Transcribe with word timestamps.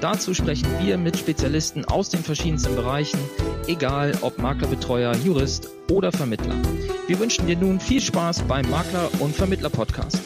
Dazu 0.00 0.32
sprechen 0.32 0.66
wir 0.82 0.96
mit 0.96 1.18
Spezialisten 1.18 1.84
aus 1.84 2.08
den 2.08 2.20
verschiedensten 2.20 2.74
Bereichen, 2.74 3.20
egal 3.66 4.14
ob 4.22 4.38
Maklerbetreuer, 4.38 5.14
Jurist 5.16 5.68
oder 5.90 6.10
Vermittler. 6.10 6.54
Wir 7.06 7.20
wünschen 7.20 7.46
dir 7.46 7.58
nun 7.58 7.78
viel 7.78 8.00
Spaß 8.00 8.44
beim 8.44 8.64
Makler- 8.70 9.10
und 9.20 9.36
Vermittler-Podcast. 9.36 10.22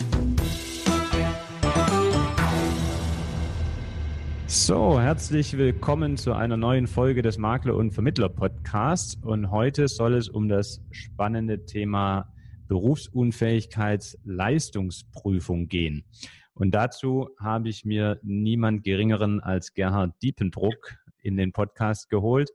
So, 4.46 5.00
herzlich 5.00 5.58
willkommen 5.58 6.18
zu 6.18 6.34
einer 6.34 6.56
neuen 6.56 6.86
Folge 6.86 7.22
des 7.22 7.36
Makler- 7.36 7.74
und 7.74 7.90
Vermittler-Podcasts. 7.90 9.16
Und 9.22 9.50
heute 9.50 9.88
soll 9.88 10.14
es 10.14 10.28
um 10.28 10.48
das 10.48 10.82
spannende 10.92 11.66
Thema 11.66 12.32
Berufsunfähigkeitsleistungsprüfung 12.68 15.66
gehen. 15.66 16.04
Und 16.54 16.70
dazu 16.72 17.30
habe 17.40 17.68
ich 17.68 17.84
mir 17.84 18.20
niemand 18.22 18.84
Geringeren 18.84 19.40
als 19.40 19.74
Gerhard 19.74 20.14
Diependruck 20.22 20.96
in 21.18 21.36
den 21.36 21.52
Podcast 21.52 22.08
geholt. 22.08 22.50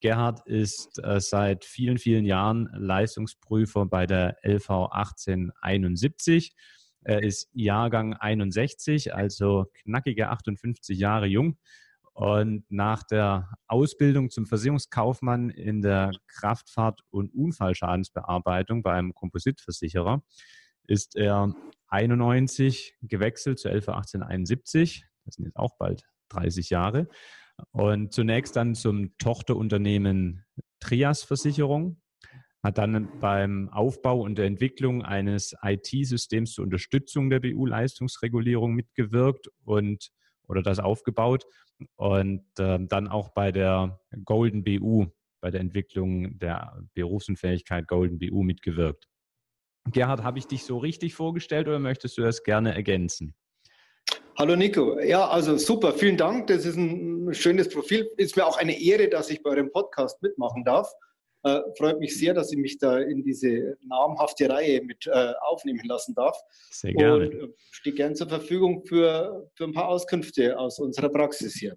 Gerhard 0.00 0.46
ist 0.46 1.02
äh, 1.02 1.20
seit 1.20 1.64
vielen, 1.64 1.98
vielen 1.98 2.24
Jahren 2.24 2.68
Leistungsprüfer 2.74 3.86
bei 3.86 4.06
der 4.06 4.36
LV 4.42 4.70
1871. 4.90 6.54
Er 7.02 7.22
ist 7.22 7.48
Jahrgang 7.52 8.14
61, 8.14 9.14
also 9.14 9.66
knackige 9.82 10.28
58 10.28 10.98
Jahre 10.98 11.26
jung. 11.26 11.58
Und 12.12 12.64
nach 12.70 13.02
der 13.04 13.48
Ausbildung 13.66 14.28
zum 14.28 14.44
Versicherungskaufmann 14.44 15.48
in 15.48 15.80
der 15.80 16.10
Kraftfahrt- 16.26 17.00
und 17.10 17.32
Unfallschadensbearbeitung 17.32 18.82
bei 18.82 18.92
einem 18.92 19.14
Kompositversicherer 19.14 20.22
ist 20.86 21.16
er 21.16 21.54
91 21.90 22.96
gewechselt 23.02 23.58
zur 23.58 23.72
LV 23.72 23.88
1871. 23.88 25.04
Das 25.24 25.34
sind 25.34 25.44
jetzt 25.44 25.56
auch 25.56 25.76
bald 25.78 26.04
30 26.30 26.70
Jahre. 26.70 27.08
Und 27.72 28.12
zunächst 28.12 28.56
dann 28.56 28.74
zum 28.74 29.16
Tochterunternehmen 29.18 30.44
Trias 30.80 31.22
Versicherung, 31.22 32.00
hat 32.62 32.78
dann 32.78 33.08
beim 33.20 33.68
Aufbau 33.70 34.20
und 34.20 34.36
der 34.36 34.46
Entwicklung 34.46 35.02
eines 35.02 35.54
IT-Systems 35.62 36.52
zur 36.52 36.64
Unterstützung 36.64 37.30
der 37.30 37.40
BU-Leistungsregulierung 37.40 38.74
mitgewirkt 38.74 39.48
und 39.64 40.10
oder 40.46 40.62
das 40.62 40.78
aufgebaut 40.78 41.44
und 41.96 42.44
äh, 42.58 42.78
dann 42.86 43.08
auch 43.08 43.30
bei 43.30 43.52
der 43.52 44.00
Golden 44.24 44.64
BU, 44.64 45.06
bei 45.40 45.50
der 45.50 45.60
Entwicklung 45.60 46.38
der 46.38 46.82
Berufsunfähigkeit 46.94 47.86
Golden 47.86 48.18
BU 48.18 48.42
mitgewirkt. 48.42 49.06
Gerhard, 49.88 50.22
habe 50.22 50.38
ich 50.38 50.46
dich 50.46 50.64
so 50.64 50.78
richtig 50.78 51.14
vorgestellt 51.14 51.68
oder 51.68 51.78
möchtest 51.78 52.18
du 52.18 52.22
das 52.22 52.42
gerne 52.42 52.74
ergänzen? 52.74 53.34
Hallo 54.38 54.56
Nico. 54.56 54.98
Ja, 55.00 55.28
also 55.28 55.56
super, 55.56 55.92
vielen 55.92 56.16
Dank. 56.16 56.46
Das 56.46 56.64
ist 56.64 56.76
ein 56.76 57.32
schönes 57.34 57.68
Profil. 57.68 58.10
Ist 58.16 58.36
mir 58.36 58.46
auch 58.46 58.56
eine 58.56 58.80
Ehre, 58.80 59.08
dass 59.08 59.30
ich 59.30 59.42
bei 59.42 59.50
eurem 59.50 59.70
Podcast 59.70 60.22
mitmachen 60.22 60.64
darf. 60.64 60.90
Äh, 61.42 61.60
freut 61.76 61.98
mich 62.00 62.18
sehr, 62.18 62.34
dass 62.34 62.52
ich 62.52 62.58
mich 62.58 62.78
da 62.78 62.98
in 62.98 63.22
diese 63.22 63.76
namhafte 63.86 64.48
Reihe 64.48 64.82
mit 64.82 65.06
äh, 65.06 65.32
aufnehmen 65.40 65.84
lassen 65.84 66.14
darf. 66.14 66.38
Sehr 66.70 66.92
gerne. 66.92 67.28
Und 67.28 67.34
äh, 67.34 67.48
stehe 67.70 67.94
gern 67.94 68.14
zur 68.14 68.28
Verfügung 68.28 68.84
für, 68.84 69.50
für 69.54 69.64
ein 69.64 69.72
paar 69.72 69.88
Auskünfte 69.88 70.58
aus 70.58 70.78
unserer 70.78 71.08
Praxis 71.08 71.54
hier. 71.54 71.76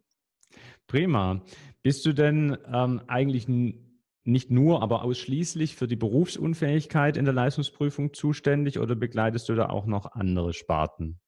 Prima. 0.88 1.42
Bist 1.82 2.06
du 2.06 2.14
denn 2.14 2.58
ähm, 2.74 3.02
eigentlich 3.08 3.48
ein 3.48 3.93
nicht 4.24 4.52
nur, 4.52 4.82
aber 4.82 5.04
ausschließlich 5.04 5.76
für 5.76 5.88
die 5.88 5.96
Berufsunfähigkeit 5.96 7.18
in 7.18 7.26
der 7.26 7.34
Leistungsprüfung 7.34 8.14
zuständig 8.14 8.80
oder 8.80 8.96
begleitest 8.96 9.50
du 9.50 9.56
da 9.56 9.70
auch 9.70 9.86
noch 9.86 10.14
andere 10.14 10.54
Sparten? 10.54 11.20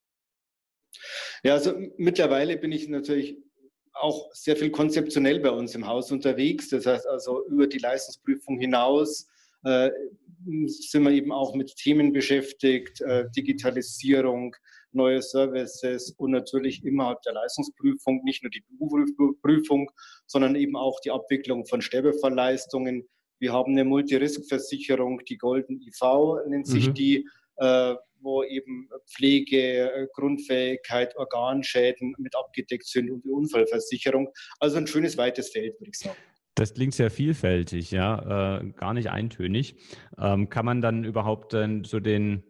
Ja, 1.43 1.53
also 1.53 1.73
mittlerweile 1.97 2.57
bin 2.57 2.71
ich 2.71 2.87
natürlich 2.87 3.37
auch 3.93 4.29
sehr 4.33 4.55
viel 4.55 4.71
konzeptionell 4.71 5.39
bei 5.39 5.51
uns 5.51 5.75
im 5.75 5.87
Haus 5.87 6.11
unterwegs. 6.11 6.69
Das 6.69 6.85
heißt 6.85 7.07
also 7.07 7.45
über 7.47 7.67
die 7.67 7.77
Leistungsprüfung 7.77 8.59
hinaus 8.59 9.27
äh, 9.63 9.89
sind 10.67 11.03
wir 11.03 11.11
eben 11.11 11.31
auch 11.31 11.55
mit 11.55 11.75
Themen 11.75 12.13
beschäftigt, 12.13 13.01
äh, 13.01 13.25
Digitalisierung, 13.35 14.55
neue 14.95 15.21
Services 15.21 16.11
und 16.17 16.31
natürlich 16.31 16.83
innerhalb 16.83 17.21
der 17.23 17.33
Leistungsprüfung 17.33 18.23
nicht 18.23 18.43
nur 18.43 18.49
die 18.49 18.63
Prüfung, 19.41 19.91
sondern 20.25 20.55
eben 20.55 20.75
auch 20.75 20.99
die 21.01 21.11
Abwicklung 21.11 21.65
von 21.65 21.81
Sterbefallleistungen. 21.81 23.07
Wir 23.39 23.53
haben 23.53 23.73
eine 23.73 23.83
Multirisk-Versicherung, 23.83 25.21
die 25.25 25.37
Golden 25.37 25.81
IV 25.81 26.47
nennt 26.47 26.67
sich 26.67 26.87
mhm. 26.87 26.93
die, 26.93 27.29
äh, 27.57 27.95
wo 28.21 28.43
eben 28.43 28.89
Pflege, 29.07 29.91
äh, 29.91 30.07
Grundfähigkeit, 30.13 31.15
Organschäden 31.17 32.15
mit 32.17 32.35
abgedeckt 32.35 32.87
sind 32.87 33.11
und 33.11 33.23
die 33.23 33.29
Unfallversicherung. 33.29 34.29
Also 34.59 34.77
ein 34.77 34.87
schönes 34.87 35.17
weites 35.17 35.49
Feld, 35.49 35.79
würde 35.79 35.91
ich 35.91 35.99
sagen. 35.99 36.17
Das 36.55 36.73
klingt 36.73 36.93
sehr 36.93 37.11
vielfältig, 37.11 37.91
ja, 37.91 38.59
äh, 38.59 38.71
gar 38.71 38.93
nicht 38.93 39.09
eintönig. 39.09 39.75
Ähm, 40.17 40.49
kann 40.49 40.65
man 40.65 40.81
dann 40.81 41.03
überhaupt 41.03 41.53
dann 41.53 41.83
so 41.83 41.99
den 41.99 42.43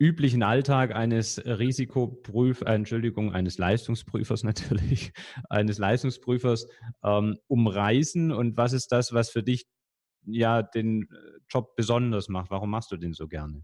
üblichen 0.00 0.42
Alltag 0.42 0.94
eines 0.94 1.40
Risikoprüf, 1.44 2.62
äh, 2.62 2.74
Entschuldigung, 2.74 3.32
eines 3.32 3.58
Leistungsprüfers 3.58 4.42
natürlich, 4.44 5.12
eines 5.48 5.78
Leistungsprüfers 5.78 6.66
ähm, 7.04 7.38
umreißen 7.46 8.32
und 8.32 8.56
was 8.56 8.72
ist 8.72 8.90
das, 8.90 9.12
was 9.12 9.30
für 9.30 9.42
dich 9.42 9.66
ja 10.24 10.62
den 10.62 11.02
äh, 11.02 11.06
Job 11.48 11.76
besonders 11.76 12.28
macht? 12.28 12.50
Warum 12.50 12.70
machst 12.70 12.90
du 12.90 12.96
den 12.96 13.12
so 13.12 13.28
gerne? 13.28 13.62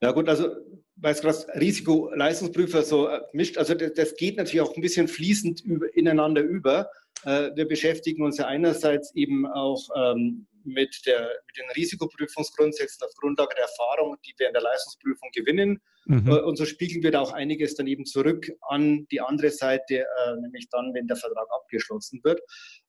Ja 0.00 0.12
gut, 0.12 0.28
also 0.28 0.50
weil 0.96 1.14
es 1.14 1.22
gerade 1.22 1.38
Risiko-Leistungsprüfer 1.58 2.82
so 2.82 3.08
äh, 3.08 3.20
mischt, 3.32 3.56
also 3.56 3.74
das, 3.74 4.14
geht 4.16 4.36
natürlich 4.36 4.60
auch 4.60 4.76
ein 4.76 4.82
bisschen 4.82 5.08
fließend 5.08 5.64
ineinander 5.94 6.42
über. 6.42 6.90
Äh, 7.24 7.50
wir 7.54 7.66
beschäftigen 7.66 8.22
uns 8.22 8.38
ja 8.38 8.46
einerseits 8.46 9.14
eben 9.14 9.46
auch 9.46 9.88
ähm, 9.96 10.46
mit, 10.64 11.02
der, 11.06 11.20
mit 11.46 11.56
den 11.56 11.70
Risikoprüfungsgrundsätzen 11.76 13.06
auf 13.06 13.14
Grundlage 13.14 13.54
der 13.56 13.64
Erfahrung, 13.64 14.16
die 14.24 14.34
wir 14.38 14.48
in 14.48 14.52
der 14.52 14.62
Leistungsprüfung 14.62 15.30
gewinnen. 15.34 15.80
Mhm. 16.06 16.28
Äh, 16.28 16.40
und 16.40 16.56
so 16.56 16.64
spiegeln 16.64 17.02
wir 17.02 17.10
da 17.10 17.20
auch 17.20 17.32
einiges 17.32 17.74
dann 17.74 17.86
eben 17.86 18.04
zurück 18.06 18.50
an 18.68 19.06
die 19.10 19.20
andere 19.20 19.50
Seite, 19.50 20.00
äh, 20.00 20.36
nämlich 20.40 20.68
dann, 20.70 20.92
wenn 20.94 21.06
der 21.06 21.16
Vertrag 21.16 21.46
abgeschlossen 21.50 22.20
wird. 22.24 22.40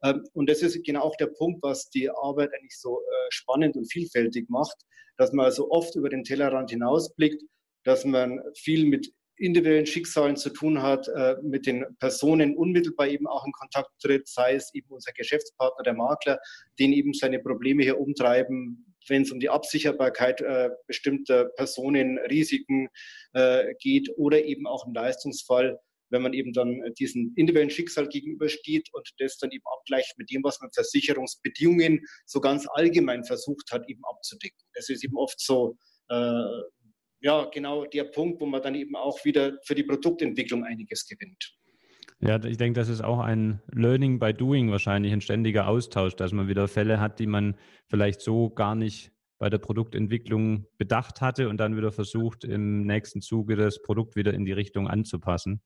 Ähm, 0.03 0.23
und 0.33 0.49
das 0.49 0.61
ist 0.61 0.83
genau 0.83 1.01
auch 1.01 1.15
der 1.17 1.27
Punkt, 1.27 1.61
was 1.63 1.89
die 1.89 2.09
Arbeit 2.09 2.51
eigentlich 2.53 2.79
so 2.79 3.01
spannend 3.29 3.75
und 3.75 3.91
vielfältig 3.91 4.49
macht, 4.49 4.77
dass 5.17 5.31
man 5.31 5.45
also 5.45 5.69
oft 5.71 5.95
über 5.95 6.09
den 6.09 6.23
Tellerrand 6.23 6.69
hinausblickt, 6.69 7.41
dass 7.83 8.05
man 8.05 8.39
viel 8.55 8.85
mit 8.85 9.11
individuellen 9.37 9.85
Schicksalen 9.85 10.37
zu 10.37 10.49
tun 10.49 10.81
hat, 10.81 11.07
äh, 11.07 11.35
mit 11.43 11.65
den 11.65 11.85
Personen 11.99 12.55
unmittelbar 12.55 13.07
eben 13.07 13.27
auch 13.27 13.45
in 13.45 13.51
Kontakt 13.51 13.89
tritt, 14.01 14.27
sei 14.27 14.55
es 14.55 14.73
eben 14.73 14.87
unser 14.89 15.11
Geschäftspartner, 15.11 15.83
der 15.83 15.93
Makler, 15.93 16.39
den 16.79 16.93
eben 16.93 17.13
seine 17.13 17.39
Probleme 17.39 17.83
hier 17.83 17.99
umtreiben, 17.99 18.95
wenn 19.07 19.23
es 19.23 19.31
um 19.31 19.39
die 19.39 19.49
Absicherbarkeit 19.49 20.41
äh, 20.41 20.69
bestimmter 20.87 21.45
Personen, 21.55 22.17
Risiken 22.29 22.87
äh, 23.33 23.73
geht 23.79 24.09
oder 24.17 24.43
eben 24.43 24.67
auch 24.67 24.87
im 24.87 24.93
Leistungsfall, 24.93 25.79
wenn 26.09 26.21
man 26.21 26.33
eben 26.33 26.53
dann 26.53 26.81
diesen 26.97 27.33
individuellen 27.35 27.69
Schicksal 27.69 28.07
gegenübersteht 28.07 28.89
und 28.93 29.09
das 29.19 29.37
dann 29.37 29.51
eben 29.51 29.63
abgleicht 29.65 30.17
mit 30.17 30.31
dem, 30.31 30.43
was 30.43 30.59
man 30.61 30.71
Versicherungsbedingungen 30.73 32.05
so 32.25 32.39
ganz 32.39 32.67
allgemein 32.71 33.23
versucht 33.25 33.71
hat, 33.71 33.87
eben 33.89 34.01
abzudecken. 34.05 34.65
Das 34.73 34.89
ist 34.89 35.03
eben 35.03 35.17
oft 35.17 35.39
so 35.39 35.77
ja, 37.25 37.45
genau 37.51 37.85
der 37.85 38.03
Punkt, 38.03 38.39
wo 38.39 38.45
man 38.45 38.61
dann 38.61 38.75
eben 38.75 38.95
auch 38.95 39.25
wieder 39.25 39.57
für 39.63 39.73
die 39.73 39.81
Produktentwicklung 39.81 40.63
einiges 40.63 41.07
gewinnt. 41.07 41.57
Ja, 42.19 42.41
ich 42.43 42.57
denke, 42.57 42.79
das 42.79 42.87
ist 42.87 43.03
auch 43.03 43.19
ein 43.19 43.63
Learning 43.73 44.19
by 44.19 44.31
Doing 44.31 44.69
wahrscheinlich, 44.69 45.11
ein 45.11 45.21
ständiger 45.21 45.67
Austausch, 45.67 46.15
dass 46.15 46.33
man 46.33 46.47
wieder 46.47 46.67
Fälle 46.67 46.99
hat, 46.99 47.17
die 47.17 47.25
man 47.25 47.55
vielleicht 47.87 48.21
so 48.21 48.51
gar 48.51 48.75
nicht 48.75 49.11
bei 49.39 49.49
der 49.49 49.57
Produktentwicklung 49.57 50.67
bedacht 50.77 51.19
hatte 51.19 51.49
und 51.49 51.57
dann 51.57 51.75
wieder 51.75 51.91
versucht, 51.91 52.43
im 52.43 52.85
nächsten 52.85 53.21
Zuge 53.21 53.55
das 53.55 53.81
Produkt 53.81 54.15
wieder 54.15 54.35
in 54.35 54.45
die 54.45 54.53
Richtung 54.53 54.87
anzupassen. 54.87 55.61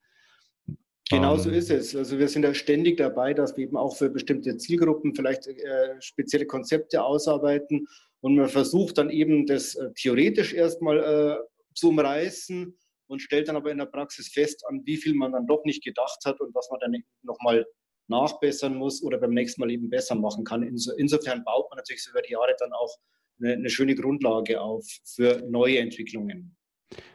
Genau 1.09 1.38
so 1.38 1.50
ist 1.50 1.71
es. 1.71 1.95
Also 1.95 2.19
wir 2.19 2.27
sind 2.27 2.44
da 2.44 2.53
ständig 2.53 2.97
dabei, 2.97 3.33
dass 3.33 3.57
wir 3.57 3.63
eben 3.63 3.77
auch 3.77 3.97
für 3.97 4.09
bestimmte 4.09 4.57
Zielgruppen 4.57 5.15
vielleicht 5.15 5.47
äh, 5.47 6.00
spezielle 6.00 6.45
Konzepte 6.45 7.03
ausarbeiten 7.03 7.88
und 8.21 8.35
man 8.35 8.47
versucht 8.47 8.97
dann 9.00 9.09
eben 9.09 9.47
das 9.47 9.75
äh, 9.75 9.91
theoretisch 9.95 10.53
erstmal 10.53 11.00
äh, 11.00 11.38
zu 11.73 11.89
umreißen 11.89 12.77
und 13.07 13.21
stellt 13.21 13.47
dann 13.47 13.56
aber 13.56 13.71
in 13.71 13.79
der 13.79 13.85
Praxis 13.85 14.27
fest, 14.27 14.63
an 14.67 14.81
wie 14.85 14.97
viel 14.97 15.15
man 15.15 15.31
dann 15.31 15.47
doch 15.47 15.63
nicht 15.65 15.83
gedacht 15.83 16.19
hat 16.25 16.39
und 16.41 16.53
was 16.53 16.69
man 16.69 16.79
dann 16.79 16.95
nochmal 17.23 17.65
nachbessern 18.07 18.75
muss 18.75 19.01
oder 19.01 19.17
beim 19.17 19.33
nächsten 19.33 19.61
Mal 19.61 19.71
eben 19.71 19.89
besser 19.89 20.15
machen 20.15 20.44
kann. 20.44 20.63
Inso, 20.63 20.91
insofern 20.97 21.44
baut 21.44 21.69
man 21.71 21.77
natürlich 21.77 22.06
über 22.09 22.21
die 22.21 22.33
Jahre 22.33 22.56
dann 22.59 22.73
auch 22.73 22.95
eine, 23.41 23.53
eine 23.53 23.69
schöne 23.69 23.95
Grundlage 23.95 24.61
auf 24.61 24.85
für 25.06 25.41
neue 25.50 25.79
Entwicklungen. 25.79 26.56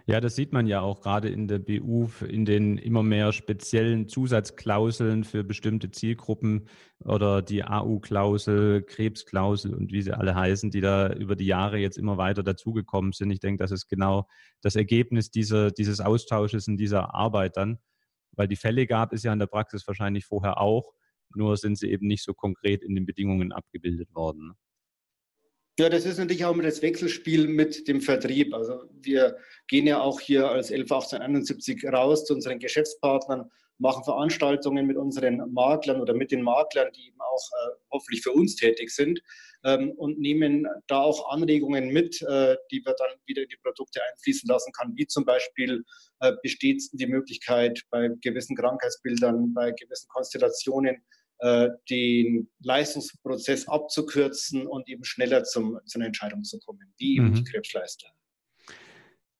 Ja, 0.06 0.20
das 0.20 0.36
sieht 0.36 0.52
man 0.52 0.66
ja 0.66 0.80
auch 0.82 1.00
gerade 1.00 1.28
in 1.28 1.48
der 1.48 1.58
BU, 1.58 2.08
in 2.28 2.44
den 2.44 2.78
immer 2.78 3.02
mehr 3.02 3.32
speziellen 3.32 4.08
Zusatzklauseln 4.08 5.24
für 5.24 5.42
bestimmte 5.42 5.90
Zielgruppen 5.90 6.68
oder 7.04 7.42
die 7.42 7.64
AU-Klausel, 7.64 8.82
Krebsklausel 8.82 9.74
und 9.74 9.92
wie 9.92 10.02
sie 10.02 10.16
alle 10.16 10.34
heißen, 10.34 10.70
die 10.70 10.80
da 10.80 11.12
über 11.12 11.36
die 11.36 11.46
Jahre 11.46 11.78
jetzt 11.78 11.98
immer 11.98 12.18
weiter 12.18 12.42
dazugekommen 12.42 13.12
sind. 13.12 13.30
Ich 13.30 13.40
denke, 13.40 13.62
das 13.62 13.72
ist 13.72 13.88
genau 13.88 14.28
das 14.60 14.76
Ergebnis 14.76 15.30
dieser, 15.30 15.70
dieses 15.70 16.00
Austausches 16.00 16.68
und 16.68 16.76
dieser 16.76 17.14
Arbeit 17.14 17.56
dann, 17.56 17.78
weil 18.32 18.48
die 18.48 18.56
Fälle 18.56 18.86
gab 18.86 19.12
es 19.12 19.22
ja 19.22 19.32
in 19.32 19.38
der 19.38 19.46
Praxis 19.46 19.86
wahrscheinlich 19.86 20.24
vorher 20.26 20.60
auch, 20.60 20.92
nur 21.34 21.56
sind 21.56 21.78
sie 21.78 21.90
eben 21.90 22.06
nicht 22.06 22.22
so 22.22 22.34
konkret 22.34 22.82
in 22.84 22.94
den 22.94 23.06
Bedingungen 23.06 23.52
abgebildet 23.52 24.14
worden. 24.14 24.54
Ja, 25.76 25.88
das 25.88 26.06
ist 26.06 26.18
natürlich 26.18 26.44
auch 26.44 26.54
immer 26.54 26.62
das 26.62 26.82
Wechselspiel 26.82 27.48
mit 27.48 27.88
dem 27.88 28.00
Vertrieb. 28.00 28.54
Also 28.54 28.84
wir 28.92 29.36
gehen 29.66 29.88
ja 29.88 30.00
auch 30.00 30.20
hier 30.20 30.48
als 30.48 30.70
111871 30.70 31.84
raus 31.86 32.24
zu 32.26 32.34
unseren 32.34 32.60
Geschäftspartnern, 32.60 33.50
machen 33.78 34.04
Veranstaltungen 34.04 34.86
mit 34.86 34.96
unseren 34.96 35.52
Maklern 35.52 36.00
oder 36.00 36.14
mit 36.14 36.30
den 36.30 36.42
Maklern, 36.42 36.92
die 36.94 37.08
eben 37.08 37.20
auch 37.20 37.48
äh, 37.50 37.70
hoffentlich 37.90 38.22
für 38.22 38.30
uns 38.30 38.54
tätig 38.54 38.90
sind 38.90 39.20
ähm, 39.64 39.90
und 39.96 40.20
nehmen 40.20 40.64
da 40.86 41.00
auch 41.00 41.28
Anregungen 41.32 41.88
mit, 41.88 42.22
äh, 42.22 42.56
die 42.70 42.80
wir 42.84 42.94
dann 42.96 43.10
wieder 43.26 43.42
in 43.42 43.48
die 43.48 43.58
Produkte 43.60 44.00
einfließen 44.12 44.48
lassen 44.48 44.70
kann, 44.78 44.92
wie 44.94 45.08
zum 45.08 45.24
Beispiel 45.24 45.82
äh, 46.20 46.34
besteht 46.40 46.84
die 46.92 47.06
Möglichkeit 47.08 47.82
bei 47.90 48.10
gewissen 48.22 48.54
Krankheitsbildern, 48.54 49.52
bei 49.54 49.72
gewissen 49.72 50.06
Konstellationen 50.08 51.02
den 51.90 52.48
Leistungsprozess 52.60 53.68
abzukürzen 53.68 54.66
und 54.66 54.88
eben 54.88 55.04
schneller 55.04 55.44
zum, 55.44 55.78
zu 55.84 55.98
einer 55.98 56.06
Entscheidung 56.06 56.42
zu 56.42 56.58
kommen, 56.60 56.94
wie 56.96 57.16
eben 57.16 57.30
mhm. 57.30 57.34
die 57.34 57.44
Krebsleister. 57.44 58.08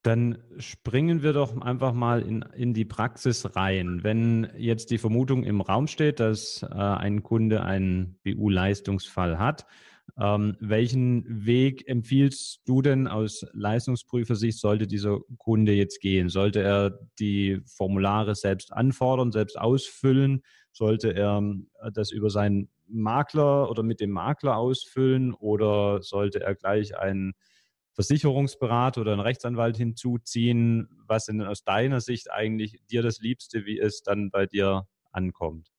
Dann 0.05 0.45
springen 0.59 1.23
wir 1.23 1.33
doch 1.33 1.59
einfach 1.63 1.95
mal 1.95 2.21
in, 2.21 2.43
in 2.55 2.75
die 2.75 2.85
Praxis 2.85 3.57
rein. 3.57 4.01
Wenn 4.03 4.53
jetzt 4.59 4.91
die 4.91 4.99
Vermutung 4.99 5.45
im 5.45 5.63
Raum 5.63 5.87
steht, 5.87 6.21
dass 6.21 6.63
äh, 6.63 6.67
ein 6.75 7.23
Kunde 7.23 7.63
einen 7.63 8.19
BU-Leistungsfall 8.23 9.39
hat, 9.39 9.65
ähm, 10.21 10.57
welchen 10.61 11.47
Weg 11.47 11.89
empfiehlst 11.89 12.61
du 12.67 12.83
denn 12.83 13.09
aus 13.09 13.45
Leistungsprüfersicht, 13.53 14.59
sollte 14.59 14.87
dieser 14.87 15.19
Kunde 15.39 15.73
jetzt 15.73 16.01
gehen? 16.01 16.29
Sollte 16.29 16.63
er 16.63 17.01
die 17.19 17.61
Formulare 17.67 18.35
selbst 18.37 18.73
anfordern, 18.73 19.33
selbst 19.33 19.59
ausfüllen? 19.59 20.43
Sollte 20.73 21.15
er 21.15 21.43
äh, 21.83 21.91
das 21.93 22.11
über 22.13 22.31
seinen 22.31 22.69
Makler 22.87 23.71
oder 23.71 23.83
mit 23.83 24.01
dem 24.01 24.11
Makler 24.11 24.57
ausfüllen 24.57 25.35
oder 25.35 26.03
sollte 26.03 26.41
er 26.41 26.55
gleich 26.55 26.97
einen 26.97 27.35
Versicherungsberater 27.95 29.01
oder 29.01 29.13
einen 29.13 29.21
Rechtsanwalt 29.21 29.77
hinzuziehen? 29.77 30.89
Was 31.07 31.27
sind 31.27 31.39
denn 31.39 31.49
aus 31.49 31.65
deiner 31.65 32.01
Sicht 32.01 32.31
eigentlich 32.31 32.81
dir 32.91 33.03
das 33.03 33.21
Liebste, 33.21 33.65
wie 33.67 33.79
es 33.81 34.03
dann 34.03 34.31
bei 34.31 34.47
dir 34.47 34.87
ankommt? 35.13 35.74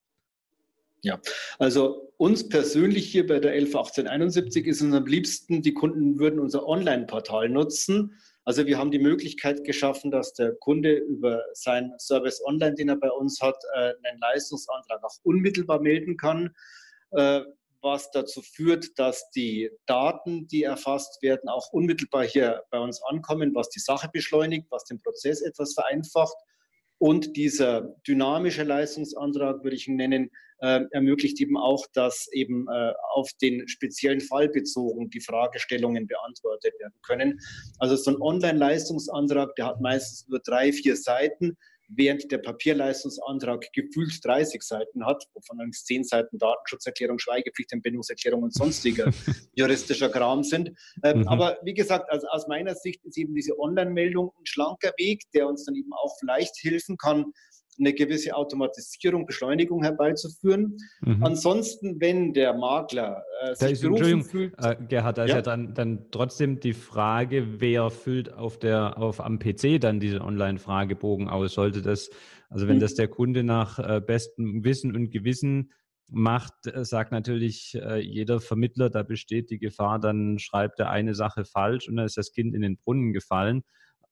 Ja, 1.02 1.20
also 1.58 2.12
uns 2.16 2.48
persönlich 2.48 3.10
hier 3.10 3.26
bei 3.26 3.38
der 3.38 3.52
111871 3.52 4.66
ist 4.66 4.82
uns 4.82 4.94
am 4.94 5.06
liebsten, 5.06 5.62
die 5.62 5.74
Kunden 5.74 6.18
würden 6.18 6.40
unser 6.40 6.66
Online-Portal 6.66 7.48
nutzen. 7.48 8.18
Also 8.44 8.66
wir 8.66 8.78
haben 8.78 8.90
die 8.90 8.98
Möglichkeit 8.98 9.64
geschaffen, 9.64 10.10
dass 10.10 10.32
der 10.32 10.54
Kunde 10.54 10.94
über 10.94 11.42
seinen 11.52 11.98
Service 11.98 12.42
Online, 12.44 12.74
den 12.74 12.88
er 12.88 12.96
bei 12.96 13.10
uns 13.10 13.40
hat, 13.40 13.56
äh, 13.74 13.92
einen 14.04 14.20
Leistungsantrag 14.20 15.02
auch 15.04 15.16
unmittelbar 15.24 15.80
melden 15.80 16.16
kann, 16.16 16.54
äh, 17.10 17.42
was 17.82 18.10
dazu 18.10 18.42
führt, 18.42 18.98
dass 18.98 19.30
die 19.30 19.70
Daten, 19.86 20.48
die 20.48 20.62
erfasst 20.62 21.22
werden, 21.22 21.48
auch 21.48 21.72
unmittelbar 21.72 22.24
hier 22.24 22.62
bei 22.70 22.78
uns 22.78 23.02
ankommen, 23.02 23.54
was 23.54 23.68
die 23.68 23.80
Sache 23.80 24.08
beschleunigt, 24.12 24.66
was 24.70 24.84
den 24.84 25.00
Prozess 25.00 25.40
etwas 25.42 25.74
vereinfacht. 25.74 26.36
Und 26.98 27.36
dieser 27.36 27.94
dynamische 28.06 28.62
Leistungsantrag, 28.62 29.62
würde 29.62 29.76
ich 29.76 29.86
ihn 29.86 29.96
nennen, 29.96 30.30
äh, 30.60 30.80
ermöglicht 30.92 31.38
eben 31.40 31.58
auch, 31.58 31.86
dass 31.92 32.28
eben 32.32 32.66
äh, 32.68 32.92
auf 33.14 33.30
den 33.42 33.68
speziellen 33.68 34.22
Fall 34.22 34.48
bezogen 34.48 35.10
die 35.10 35.20
Fragestellungen 35.20 36.06
beantwortet 36.06 36.72
werden 36.80 36.98
können. 37.02 37.38
Also 37.78 37.96
so 37.96 38.12
ein 38.12 38.22
Online-Leistungsantrag, 38.22 39.54
der 39.56 39.66
hat 39.66 39.80
meistens 39.80 40.26
nur 40.28 40.40
drei, 40.40 40.72
vier 40.72 40.96
Seiten 40.96 41.58
während 41.88 42.30
der 42.30 42.38
Papierleistungsantrag 42.38 43.72
gefühlt 43.72 44.24
30 44.24 44.62
Seiten 44.62 45.04
hat, 45.04 45.24
wovon 45.34 45.58
allerdings 45.58 45.84
10 45.84 46.04
Seiten 46.04 46.38
Datenschutzerklärung, 46.38 47.18
Schweigepflichtentbindungserklärung 47.18 48.42
und 48.42 48.54
sonstiger 48.54 49.10
juristischer 49.54 50.08
Kram 50.08 50.42
sind. 50.42 50.72
Ähm, 51.02 51.20
mhm. 51.20 51.28
Aber 51.28 51.58
wie 51.62 51.74
gesagt, 51.74 52.10
also 52.10 52.26
aus 52.28 52.48
meiner 52.48 52.74
Sicht 52.74 53.04
ist 53.04 53.16
eben 53.18 53.34
diese 53.34 53.58
Online-Meldung 53.58 54.32
ein 54.38 54.46
schlanker 54.46 54.92
Weg, 54.98 55.22
der 55.32 55.46
uns 55.46 55.64
dann 55.64 55.74
eben 55.74 55.92
auch 55.92 56.16
vielleicht 56.18 56.56
helfen 56.62 56.96
kann, 56.96 57.32
eine 57.78 57.92
gewisse 57.92 58.34
Automatisierung, 58.34 59.26
Beschleunigung 59.26 59.82
herbeizuführen. 59.82 60.76
Mhm. 61.00 61.24
Ansonsten, 61.24 62.00
wenn 62.00 62.32
der 62.32 62.54
Makler 62.54 63.24
äh, 63.42 63.54
sich 63.54 63.72
ist, 63.72 63.84
Entschuldigung, 63.84 64.24
fühlt, 64.24 64.54
äh, 64.58 64.76
Gerhard, 64.88 65.18
da 65.18 65.22
ja. 65.22 65.28
ist 65.28 65.34
ja 65.34 65.42
dann, 65.42 65.74
dann 65.74 66.06
trotzdem 66.10 66.60
die 66.60 66.72
Frage, 66.72 67.60
wer 67.60 67.90
füllt 67.90 68.32
auf 68.32 68.58
der, 68.58 68.98
auf, 68.98 69.20
am 69.20 69.38
PC 69.38 69.80
dann 69.80 70.00
diesen 70.00 70.20
Online-Fragebogen 70.20 71.28
aus? 71.28 71.54
Sollte 71.54 71.82
das, 71.82 72.10
also 72.48 72.68
wenn 72.68 72.76
mhm. 72.76 72.80
das 72.80 72.94
der 72.94 73.08
Kunde 73.08 73.42
nach 73.42 73.78
äh, 73.78 74.00
bestem 74.00 74.64
Wissen 74.64 74.94
und 74.94 75.10
Gewissen 75.10 75.72
macht, 76.08 76.66
äh, 76.66 76.84
sagt 76.84 77.12
natürlich 77.12 77.74
äh, 77.74 78.00
jeder 78.00 78.40
Vermittler, 78.40 78.90
da 78.90 79.02
besteht 79.02 79.50
die 79.50 79.58
Gefahr, 79.58 79.98
dann 79.98 80.38
schreibt 80.38 80.78
er 80.80 80.90
eine 80.90 81.14
Sache 81.14 81.44
falsch 81.44 81.88
und 81.88 81.96
dann 81.96 82.06
ist 82.06 82.16
das 82.16 82.32
Kind 82.32 82.54
in 82.54 82.62
den 82.62 82.76
Brunnen 82.76 83.12
gefallen 83.12 83.62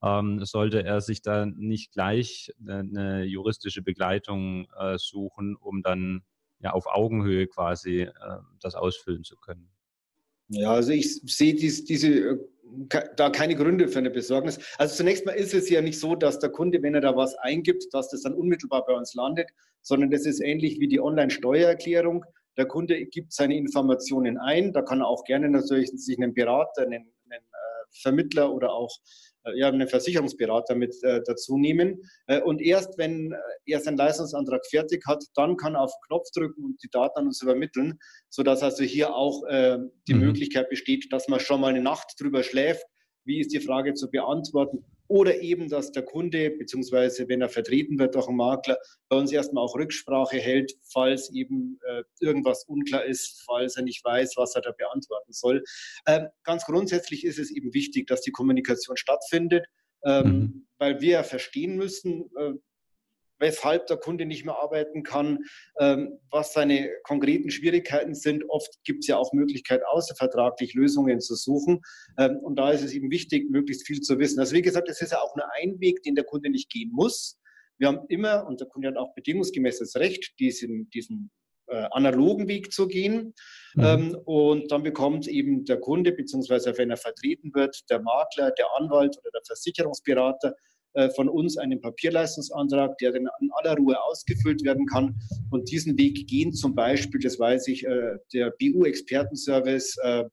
ähm, 0.02 0.44
sollte 0.44 0.82
er 0.84 1.00
sich 1.00 1.22
da 1.22 1.46
nicht 1.46 1.92
gleich 1.92 2.52
eine 2.66 3.24
juristische 3.24 3.82
Begleitung 3.82 4.66
äh, 4.78 4.98
suchen, 4.98 5.56
um 5.56 5.82
dann 5.82 6.22
ja 6.58 6.72
auf 6.72 6.86
Augenhöhe 6.86 7.46
quasi 7.46 8.02
äh, 8.02 8.10
das 8.60 8.74
ausfüllen 8.74 9.24
zu 9.24 9.36
können. 9.36 9.70
Ja, 10.48 10.72
also 10.72 10.92
ich 10.92 11.20
sehe 11.22 11.54
dies, 11.54 11.84
diese 11.84 12.08
äh, 12.08 12.38
da 13.16 13.30
keine 13.30 13.54
Gründe 13.54 13.88
für 13.88 13.98
eine 13.98 14.10
Besorgnis. 14.10 14.58
Also 14.78 14.96
zunächst 14.96 15.26
mal 15.26 15.32
ist 15.32 15.54
es 15.54 15.70
ja 15.70 15.80
nicht 15.80 15.98
so, 15.98 16.14
dass 16.14 16.38
der 16.38 16.50
Kunde, 16.50 16.82
wenn 16.82 16.94
er 16.94 17.00
da 17.00 17.16
was 17.16 17.34
eingibt, 17.36 17.92
dass 17.92 18.10
das 18.10 18.22
dann 18.22 18.34
unmittelbar 18.34 18.84
bei 18.86 18.94
uns 18.94 19.14
landet, 19.14 19.50
sondern 19.82 20.10
das 20.10 20.26
ist 20.26 20.40
ähnlich 20.40 20.80
wie 20.80 20.88
die 20.88 21.00
Online-Steuererklärung. 21.00 22.24
Der 22.56 22.66
Kunde 22.66 23.06
gibt 23.06 23.32
seine 23.32 23.56
Informationen 23.56 24.38
ein, 24.38 24.72
da 24.72 24.82
kann 24.82 25.00
er 25.00 25.08
auch 25.08 25.24
gerne 25.24 25.48
natürlich 25.48 25.90
sich 25.90 26.18
einen 26.18 26.34
Berater, 26.34 26.82
einen, 26.82 27.12
einen 27.24 27.42
äh, 27.42 27.86
Vermittler 28.02 28.52
oder 28.52 28.72
auch 28.72 28.96
äh, 29.44 29.58
ja, 29.58 29.68
einen 29.68 29.88
Versicherungsberater 29.88 30.74
mit 30.74 30.94
äh, 31.02 31.20
dazu 31.26 31.56
nehmen. 31.56 32.00
Äh, 32.26 32.40
und 32.40 32.60
erst 32.60 32.98
wenn 32.98 33.32
äh, 33.32 33.36
er 33.66 33.80
seinen 33.80 33.96
Leistungsantrag 33.96 34.66
fertig 34.66 35.04
hat, 35.06 35.24
dann 35.34 35.56
kann 35.56 35.74
er 35.74 35.82
auf 35.82 35.92
den 35.92 36.06
Knopf 36.08 36.30
drücken 36.34 36.64
und 36.64 36.82
die 36.82 36.90
Daten 36.90 37.18
an 37.18 37.26
uns 37.26 37.42
übermitteln, 37.42 37.98
sodass 38.28 38.62
also 38.62 38.84
hier 38.84 39.14
auch 39.14 39.44
äh, 39.44 39.78
die 40.08 40.14
mhm. 40.14 40.20
Möglichkeit 40.20 40.68
besteht, 40.68 41.12
dass 41.12 41.28
man 41.28 41.40
schon 41.40 41.60
mal 41.60 41.68
eine 41.68 41.82
Nacht 41.82 42.14
drüber 42.18 42.42
schläft, 42.42 42.84
wie 43.24 43.40
ist 43.40 43.52
die 43.52 43.60
Frage 43.60 43.94
zu 43.94 44.10
beantworten 44.10 44.84
oder 45.08 45.40
eben, 45.40 45.68
dass 45.68 45.92
der 45.92 46.02
Kunde, 46.02 46.50
beziehungsweise 46.50 47.28
wenn 47.28 47.42
er 47.42 47.48
vertreten 47.48 47.98
wird 47.98 48.14
durch 48.14 48.28
einen 48.28 48.36
Makler, 48.36 48.78
bei 49.08 49.16
uns 49.16 49.32
erstmal 49.32 49.64
auch 49.64 49.74
Rücksprache 49.74 50.38
hält, 50.38 50.72
falls 50.82 51.30
eben 51.30 51.78
äh, 51.86 52.02
irgendwas 52.20 52.64
unklar 52.64 53.04
ist, 53.04 53.42
falls 53.44 53.76
er 53.76 53.82
nicht 53.82 54.04
weiß, 54.04 54.34
was 54.36 54.54
er 54.54 54.62
da 54.62 54.72
beantworten 54.72 55.32
soll. 55.32 55.62
Ähm, 56.06 56.28
ganz 56.42 56.64
grundsätzlich 56.64 57.24
ist 57.24 57.38
es 57.38 57.50
eben 57.50 57.74
wichtig, 57.74 58.06
dass 58.06 58.22
die 58.22 58.32
Kommunikation 58.32 58.96
stattfindet, 58.96 59.66
ähm, 60.04 60.26
mhm. 60.26 60.66
weil 60.78 61.00
wir 61.00 61.22
verstehen 61.24 61.76
müssen, 61.76 62.30
äh, 62.36 62.52
weshalb 63.38 63.86
der 63.86 63.96
Kunde 63.96 64.26
nicht 64.26 64.44
mehr 64.44 64.56
arbeiten 64.56 65.02
kann, 65.02 65.38
ähm, 65.78 66.18
was 66.30 66.52
seine 66.52 66.90
konkreten 67.02 67.50
Schwierigkeiten 67.50 68.14
sind. 68.14 68.44
Oft 68.48 68.70
gibt 68.84 69.04
es 69.04 69.08
ja 69.08 69.16
auch 69.16 69.32
Möglichkeit, 69.32 69.82
außervertraglich 69.86 70.74
Lösungen 70.74 71.20
zu 71.20 71.34
suchen. 71.34 71.80
Ähm, 72.18 72.38
und 72.38 72.56
da 72.56 72.70
ist 72.70 72.82
es 72.82 72.92
eben 72.92 73.10
wichtig, 73.10 73.50
möglichst 73.50 73.86
viel 73.86 74.00
zu 74.00 74.18
wissen. 74.18 74.40
Also 74.40 74.54
wie 74.54 74.62
gesagt, 74.62 74.88
es 74.88 75.00
ist 75.00 75.12
ja 75.12 75.20
auch 75.20 75.34
nur 75.36 75.46
ein 75.54 75.80
Weg, 75.80 76.02
den 76.02 76.14
der 76.14 76.24
Kunde 76.24 76.50
nicht 76.50 76.70
gehen 76.70 76.90
muss. 76.92 77.38
Wir 77.78 77.88
haben 77.88 78.06
immer, 78.08 78.46
und 78.46 78.60
der 78.60 78.68
Kunde 78.68 78.88
hat 78.88 78.96
auch 78.96 79.14
bedingungsgemäßes 79.14 79.96
Recht, 79.96 80.38
diesen, 80.38 80.88
diesen 80.90 81.30
äh, 81.66 81.86
analogen 81.90 82.46
Weg 82.48 82.72
zu 82.72 82.86
gehen. 82.86 83.34
Mhm. 83.74 83.84
Ähm, 83.84 84.16
und 84.26 84.70
dann 84.70 84.82
bekommt 84.82 85.26
eben 85.26 85.64
der 85.64 85.80
Kunde, 85.80 86.12
beziehungsweise 86.12 86.76
wenn 86.78 86.90
er 86.90 86.96
vertreten 86.96 87.52
wird, 87.54 87.80
der 87.90 88.00
Makler, 88.00 88.52
der 88.52 88.66
Anwalt 88.76 89.16
oder 89.18 89.30
der 89.32 89.42
Versicherungsberater 89.46 90.54
von 91.14 91.28
uns 91.28 91.58
einen 91.58 91.80
Papierleistungsantrag, 91.80 92.96
der 92.98 93.12
dann 93.12 93.28
in 93.40 93.50
aller 93.52 93.76
Ruhe 93.76 94.00
ausgefüllt 94.04 94.64
werden 94.64 94.86
kann. 94.86 95.16
Und 95.50 95.70
diesen 95.70 95.98
Weg 95.98 96.26
gehen 96.28 96.52
zum 96.52 96.74
Beispiel, 96.74 97.20
das 97.20 97.38
weiß 97.38 97.68
ich, 97.68 97.84
äh, 97.84 98.16
der 98.32 98.52
BU-Expertenservice, 98.58 99.96
äh, 100.02 100.24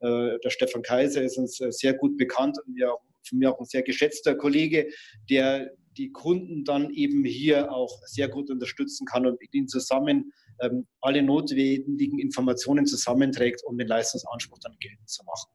der 0.00 0.50
Stefan 0.50 0.82
Kaiser 0.82 1.22
ist 1.22 1.38
uns 1.38 1.56
sehr 1.56 1.94
gut 1.94 2.16
bekannt 2.16 2.56
und 2.64 2.76
wir, 2.76 2.94
von 3.28 3.38
mir 3.38 3.52
auch 3.52 3.58
ein 3.58 3.66
sehr 3.66 3.82
geschätzter 3.82 4.36
Kollege, 4.36 4.88
der 5.28 5.72
die 5.96 6.12
Kunden 6.12 6.64
dann 6.64 6.90
eben 6.94 7.24
hier 7.24 7.72
auch 7.72 8.00
sehr 8.06 8.28
gut 8.28 8.48
unterstützen 8.48 9.06
kann 9.06 9.26
und 9.26 9.40
mit 9.40 9.52
ihnen 9.52 9.66
zusammen 9.66 10.32
ähm, 10.60 10.86
alle 11.00 11.22
notwendigen 11.22 12.18
Informationen 12.20 12.86
zusammenträgt, 12.86 13.64
um 13.64 13.76
den 13.76 13.88
Leistungsanspruch 13.88 14.58
dann 14.62 14.76
geltend 14.78 15.08
zu 15.08 15.24
machen. 15.24 15.50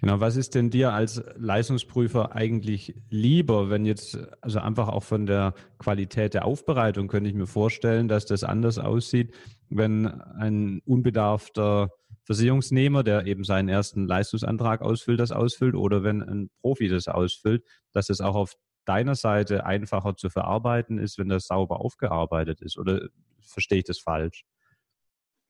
Genau, 0.00 0.20
was 0.20 0.36
ist 0.36 0.54
denn 0.54 0.70
dir 0.70 0.92
als 0.92 1.22
Leistungsprüfer 1.36 2.34
eigentlich 2.34 2.94
lieber, 3.08 3.70
wenn 3.70 3.86
jetzt, 3.86 4.18
also 4.42 4.58
einfach 4.58 4.88
auch 4.88 5.02
von 5.02 5.24
der 5.26 5.54
Qualität 5.78 6.34
der 6.34 6.44
Aufbereitung 6.44 7.08
könnte 7.08 7.30
ich 7.30 7.34
mir 7.34 7.46
vorstellen, 7.46 8.06
dass 8.06 8.26
das 8.26 8.44
anders 8.44 8.78
aussieht, 8.78 9.34
wenn 9.70 10.06
ein 10.06 10.80
unbedarfter 10.84 11.90
Versicherungsnehmer, 12.24 13.04
der 13.04 13.26
eben 13.26 13.44
seinen 13.44 13.68
ersten 13.68 14.06
Leistungsantrag 14.06 14.82
ausfüllt, 14.82 15.18
das 15.20 15.32
ausfüllt 15.32 15.74
oder 15.74 16.02
wenn 16.02 16.22
ein 16.22 16.50
Profi 16.60 16.88
das 16.88 17.08
ausfüllt, 17.08 17.64
dass 17.92 18.10
es 18.10 18.20
auch 18.20 18.34
auf 18.34 18.52
deiner 18.84 19.14
Seite 19.14 19.64
einfacher 19.64 20.14
zu 20.16 20.28
verarbeiten 20.28 20.98
ist, 20.98 21.18
wenn 21.18 21.28
das 21.28 21.46
sauber 21.46 21.80
aufgearbeitet 21.80 22.60
ist? 22.60 22.78
Oder 22.78 23.08
verstehe 23.40 23.78
ich 23.78 23.84
das 23.84 23.98
falsch? 23.98 24.44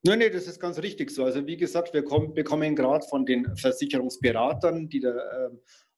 Nein, 0.05 0.19
nee, 0.21 0.31
das 0.31 0.47
ist 0.47 0.61
ganz 0.61 0.79
richtig 0.79 1.11
so. 1.11 1.25
Also 1.25 1.47
wie 1.47 1.57
gesagt, 1.57 1.93
wir 1.93 2.05
kommen, 2.05 2.35
bekommen 2.35 2.77
gerade 2.77 3.05
von 3.09 3.27
den 3.27 3.57
Versicherungsberatern, 3.57 4.89
die 4.89 5.01
da 5.01 5.11
äh, 5.11 5.51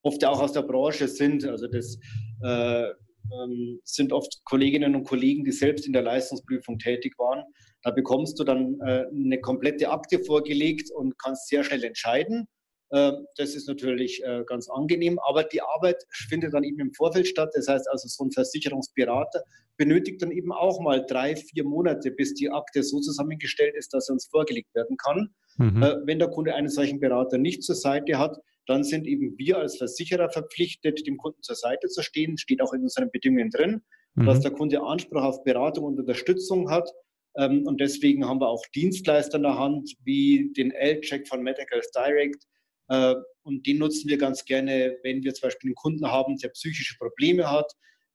oft 0.03 0.25
auch 0.25 0.41
aus 0.41 0.53
der 0.53 0.63
Branche 0.63 1.09
sind, 1.09 1.45
also 1.45 1.67
das 1.67 1.99
äh, 2.43 2.89
ähm, 3.33 3.81
sind 3.85 4.13
oft 4.13 4.41
Kolleginnen 4.45 4.95
und 4.95 5.05
Kollegen, 5.05 5.45
die 5.45 5.53
selbst 5.53 5.87
in 5.87 5.93
der 5.93 6.03
Leistungsprüfung 6.03 6.79
tätig 6.79 7.19
waren. 7.19 7.45
Da 7.83 7.91
bekommst 7.91 8.39
du 8.39 8.45
dann 8.45 8.79
äh, 8.81 9.05
eine 9.15 9.41
komplette 9.41 9.91
Akte 9.91 10.19
vorgelegt 10.21 10.91
und 10.91 11.19
kannst 11.19 11.49
sehr 11.49 11.65
schnell 11.65 11.85
entscheiden. 11.85 12.49
Ähm, 12.93 13.27
das 13.37 13.55
ist 13.55 13.69
natürlich 13.69 14.23
äh, 14.25 14.45
ganz 14.47 14.69
angenehm, 14.69 15.19
aber 15.27 15.45
die 15.45 15.61
Arbeit 15.61 16.03
findet 16.11 16.55
dann 16.55 16.65
eben 16.65 16.81
im 16.81 16.93
Vorfeld 16.95 17.27
statt. 17.27 17.51
Das 17.55 17.69
heißt 17.69 17.89
also, 17.91 18.09
so 18.09 18.25
ein 18.25 18.31
Versicherungsberater 18.31 19.43
benötigt 19.77 20.23
dann 20.23 20.31
eben 20.31 20.53
auch 20.53 20.81
mal 20.81 21.05
drei, 21.07 21.37
vier 21.37 21.65
Monate, 21.65 22.11
bis 22.11 22.35
die 22.35 22.51
Akte 22.51 22.83
so 22.83 23.01
zusammengestellt 23.01 23.75
ist, 23.77 23.93
dass 23.95 24.09
er 24.09 24.15
uns 24.15 24.27
vorgelegt 24.27 24.75
werden 24.75 24.97
kann. 24.97 25.29
Mhm. 25.59 25.83
Äh, 25.83 25.97
wenn 26.05 26.19
der 26.19 26.29
Kunde 26.29 26.55
einen 26.55 26.69
solchen 26.69 27.01
Berater 27.01 27.39
nicht 27.39 27.63
zur 27.63 27.77
Seite 27.77 28.19
hat, 28.19 28.39
dann 28.67 28.85
sind 28.85 29.07
eben 29.07 29.37
wir 29.39 29.59
als 29.59 29.79
Versicherer 29.79 30.31
verpflichtet, 30.31 31.07
dem 31.07 31.17
Kunden 31.17 31.43
zur 31.43 31.57
Seite 31.57 31.89
zu 31.89 32.03
stehen. 32.03 32.37
Steht 32.37 32.61
auch 32.61 32.73
in 32.73 32.83
unseren 32.83 33.11
Bedingungen 33.11 33.51
drin, 33.51 33.83
mhm. 34.15 34.27
dass 34.27 34.41
der 34.41 34.51
Kunde 34.51 34.83
Anspruch 34.83 35.23
auf 35.23 35.43
Beratung 35.45 35.85
und 35.85 35.99
Unterstützung 35.99 36.71
hat. 36.71 36.91
Ähm, 37.37 37.67
und 37.67 37.81
deswegen 37.81 38.27
haben 38.27 38.41
wir 38.41 38.49
auch 38.49 38.65
Dienstleister 38.75 39.37
in 39.37 39.45
der 39.45 39.59
Hand, 39.59 39.93
wie 40.05 40.53
den 40.57 40.71
L-Check 40.71 41.29
von 41.29 41.43
Medicals 41.43 41.91
Direct, 41.93 42.45
und 42.89 43.67
den 43.67 43.79
nutzen 43.79 44.09
wir 44.09 44.19
ganz 44.19 44.45
gerne, 44.45 44.97
wenn 45.03 45.23
wir 45.23 45.35
zum 45.35 45.49
Beispiel 45.49 45.69
einen 45.69 45.75
Kunden 45.75 46.11
haben, 46.11 46.37
der 46.39 46.49
psychische 46.51 46.97
Probleme 46.99 47.51
hat, 47.51 47.73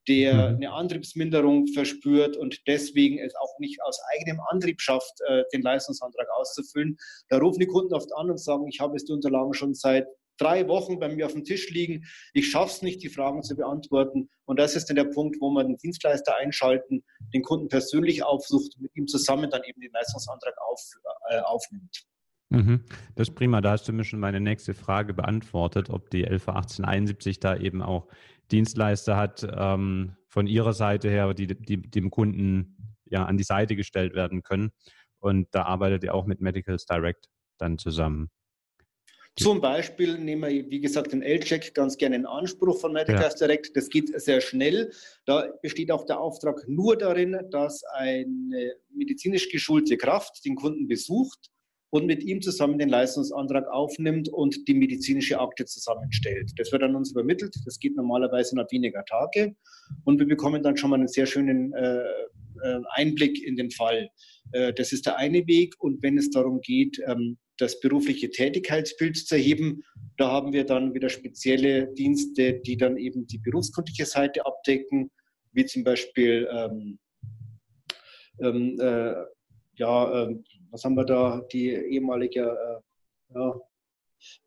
der 0.08 0.34
mhm. 0.34 0.56
eine 0.56 0.74
Antriebsminderung 0.74 1.68
verspürt 1.68 2.36
und 2.36 2.62
deswegen 2.68 3.20
es 3.20 3.36
auch 3.36 3.60
nicht 3.60 3.82
aus 3.84 4.00
eigenem 4.14 4.40
Antrieb 4.50 4.82
schafft, 4.82 5.14
äh, 5.28 5.44
den 5.54 5.62
Leistungsantrag 5.62 6.28
auszufüllen. 6.38 6.98
Da 7.30 7.38
rufen 7.38 7.60
die 7.60 7.68
Kunden 7.68 7.94
oft 7.94 8.14
an 8.16 8.30
und 8.30 8.40
sagen, 8.40 8.68
ich 8.68 8.80
habe 8.80 8.94
jetzt 8.94 9.08
die 9.08 9.14
Unterlagen 9.14 9.54
schon 9.54 9.74
seit 9.74 10.08
drei 10.38 10.68
Wochen 10.68 11.00
bei 11.00 11.10
mir 11.10 11.26
auf 11.26 11.34
dem 11.34 11.44
Tisch 11.44 11.70
liegen. 11.70 12.06
Ich 12.34 12.50
schaffe 12.50 12.72
es 12.72 12.82
nicht, 12.82 13.04
die 13.04 13.10
Fragen 13.10 13.44
zu 13.44 13.56
beantworten. 13.56 14.30
Und 14.46 14.60
das 14.60 14.76
ist 14.76 14.90
dann 14.90 14.96
der 14.96 15.06
Punkt, 15.06 15.38
wo 15.40 15.52
man 15.52 15.68
den 15.68 15.78
Dienstleister 15.78 16.36
einschalten, 16.38 17.04
den 17.34 17.44
Kunden 17.44 17.68
persönlich 17.68 18.24
aufsucht, 18.24 18.76
mit 18.80 18.92
ihm 18.96 19.08
zusammen 19.08 19.50
dann 19.50 19.64
eben 19.64 19.80
den 19.80 19.92
Leistungsantrag 19.92 20.56
auf, 20.60 20.82
äh, 21.30 21.40
aufnimmt. 21.40 22.04
Mhm. 22.54 22.82
Das 23.16 23.30
ist 23.30 23.36
prima. 23.36 23.62
Da 23.62 23.72
hast 23.72 23.88
du 23.88 23.94
mir 23.94 24.04
schon 24.04 24.20
meine 24.20 24.40
nächste 24.40 24.74
Frage 24.74 25.14
beantwortet, 25.14 25.90
ob 25.90 26.10
die 26.12 26.24
LV 26.24 26.50
1871 26.50 27.40
da 27.40 27.58
eben 27.58 27.82
auch 27.82 28.08
Dienstleister 28.52 29.18
hat 29.18 29.46
ähm, 29.58 30.16
von 30.28 30.46
ihrer 30.46 30.74
Seite 30.74 31.10
her, 31.10 31.34
die, 31.34 31.48
die 31.48 31.82
dem 31.82 32.12
Kunden 32.12 32.96
ja 33.06 33.26
an 33.26 33.38
die 33.38 33.44
Seite 33.44 33.76
gestellt 33.76 34.14
werden 34.14 34.44
können. 34.44 34.72
Und 35.20 35.48
da 35.52 35.64
arbeitet 35.64 36.04
ihr 36.04 36.14
auch 36.14 36.26
mit 36.26 36.42
Medicals 36.42 36.86
Direct 36.86 37.30
dann 37.58 37.78
zusammen. 37.78 38.30
Zum 39.36 39.62
Beispiel 39.62 40.20
nehmen 40.20 40.44
wir, 40.44 40.70
wie 40.70 40.80
gesagt, 40.80 41.12
den 41.12 41.24
L-Check 41.24 41.74
ganz 41.74 41.98
gerne 41.98 42.18
in 42.18 42.28
Anspruch 42.28 42.80
von 42.80 42.94
Medicals 42.94 43.40
ja. 43.40 43.48
Direct. 43.48 43.76
Das 43.76 43.90
geht 43.90 44.10
sehr 44.22 44.42
schnell. 44.42 44.92
Da 45.26 45.50
besteht 45.64 45.90
auch 45.90 46.06
der 46.06 46.20
Auftrag 46.20 46.68
nur 46.68 46.96
darin, 46.96 47.40
dass 47.50 47.84
eine 47.96 48.76
medizinisch 48.94 49.50
geschulte 49.50 49.98
Kraft 49.98 50.46
den 50.46 50.56
Kunden 50.56 50.88
besucht 50.88 51.50
und 51.94 52.08
mit 52.08 52.24
ihm 52.24 52.42
zusammen 52.42 52.80
den 52.80 52.90
Leistungsantrag 52.90 53.68
aufnimmt 53.68 54.28
und 54.28 54.68
die 54.68 54.74
medizinische 54.74 55.40
Akte 55.40 55.66
zusammenstellt. 55.66 56.52
Das 56.58 56.72
wird 56.72 56.82
an 56.82 56.96
uns 56.96 57.12
übermittelt. 57.12 57.56
Das 57.66 57.78
geht 57.78 57.96
normalerweise 57.96 58.56
nach 58.56 58.66
weniger 58.72 59.06
Tage 59.06 59.56
und 60.04 60.18
wir 60.18 60.26
bekommen 60.26 60.64
dann 60.64 60.76
schon 60.76 60.90
mal 60.90 60.96
einen 60.96 61.08
sehr 61.08 61.28
schönen 61.28 61.72
äh, 61.74 62.00
äh, 62.64 62.80
Einblick 62.96 63.44
in 63.44 63.58
den 63.58 63.70
Fall. 63.70 64.10
Äh, 64.54 64.74
das 64.74 64.92
ist 64.92 65.06
der 65.06 65.18
eine 65.18 65.46
Weg 65.46 65.76
und 65.78 66.02
wenn 66.02 66.18
es 66.18 66.32
darum 66.32 66.62
geht, 66.62 67.00
ähm, 67.06 67.38
das 67.58 67.80
berufliche 67.80 68.32
Tätigkeitsbild 68.32 69.16
zu 69.16 69.36
erheben, 69.36 69.84
da 70.18 70.32
haben 70.32 70.52
wir 70.52 70.66
dann 70.66 70.96
wieder 70.96 71.10
spezielle 71.10 71.94
Dienste, 71.94 72.60
die 72.66 72.76
dann 72.76 72.98
eben 72.98 73.28
die 73.28 73.38
berufskundliche 73.38 74.08
Seite 74.08 74.48
abdecken, 74.48 75.12
wie 75.52 75.66
zum 75.68 75.84
Beispiel 75.84 76.48
ähm, 76.52 76.98
ähm, 78.42 78.80
äh, 78.80 79.14
ja, 79.76 80.24
äh, 80.24 80.36
was 80.74 80.84
haben 80.84 80.96
wir 80.96 81.06
da, 81.06 81.42
die 81.52 81.70
ehemalige 81.70 82.42
äh, 82.42 83.36
ja, 83.36 83.54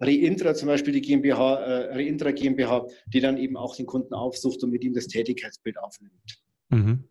Reintra 0.00 0.54
zum 0.54 0.66
Beispiel, 0.66 0.92
die 0.92 1.00
GmbH, 1.00 1.54
äh, 1.54 1.94
Reintra 1.94 2.32
GmbH, 2.32 2.86
die 3.06 3.20
dann 3.20 3.38
eben 3.38 3.56
auch 3.56 3.76
den 3.76 3.86
Kunden 3.86 4.12
aufsucht 4.12 4.62
und 4.64 4.70
mit 4.70 4.82
ihm 4.82 4.92
das 4.92 5.06
Tätigkeitsbild 5.06 5.78
aufnimmt. 5.78 6.42
Mhm. 6.70 7.04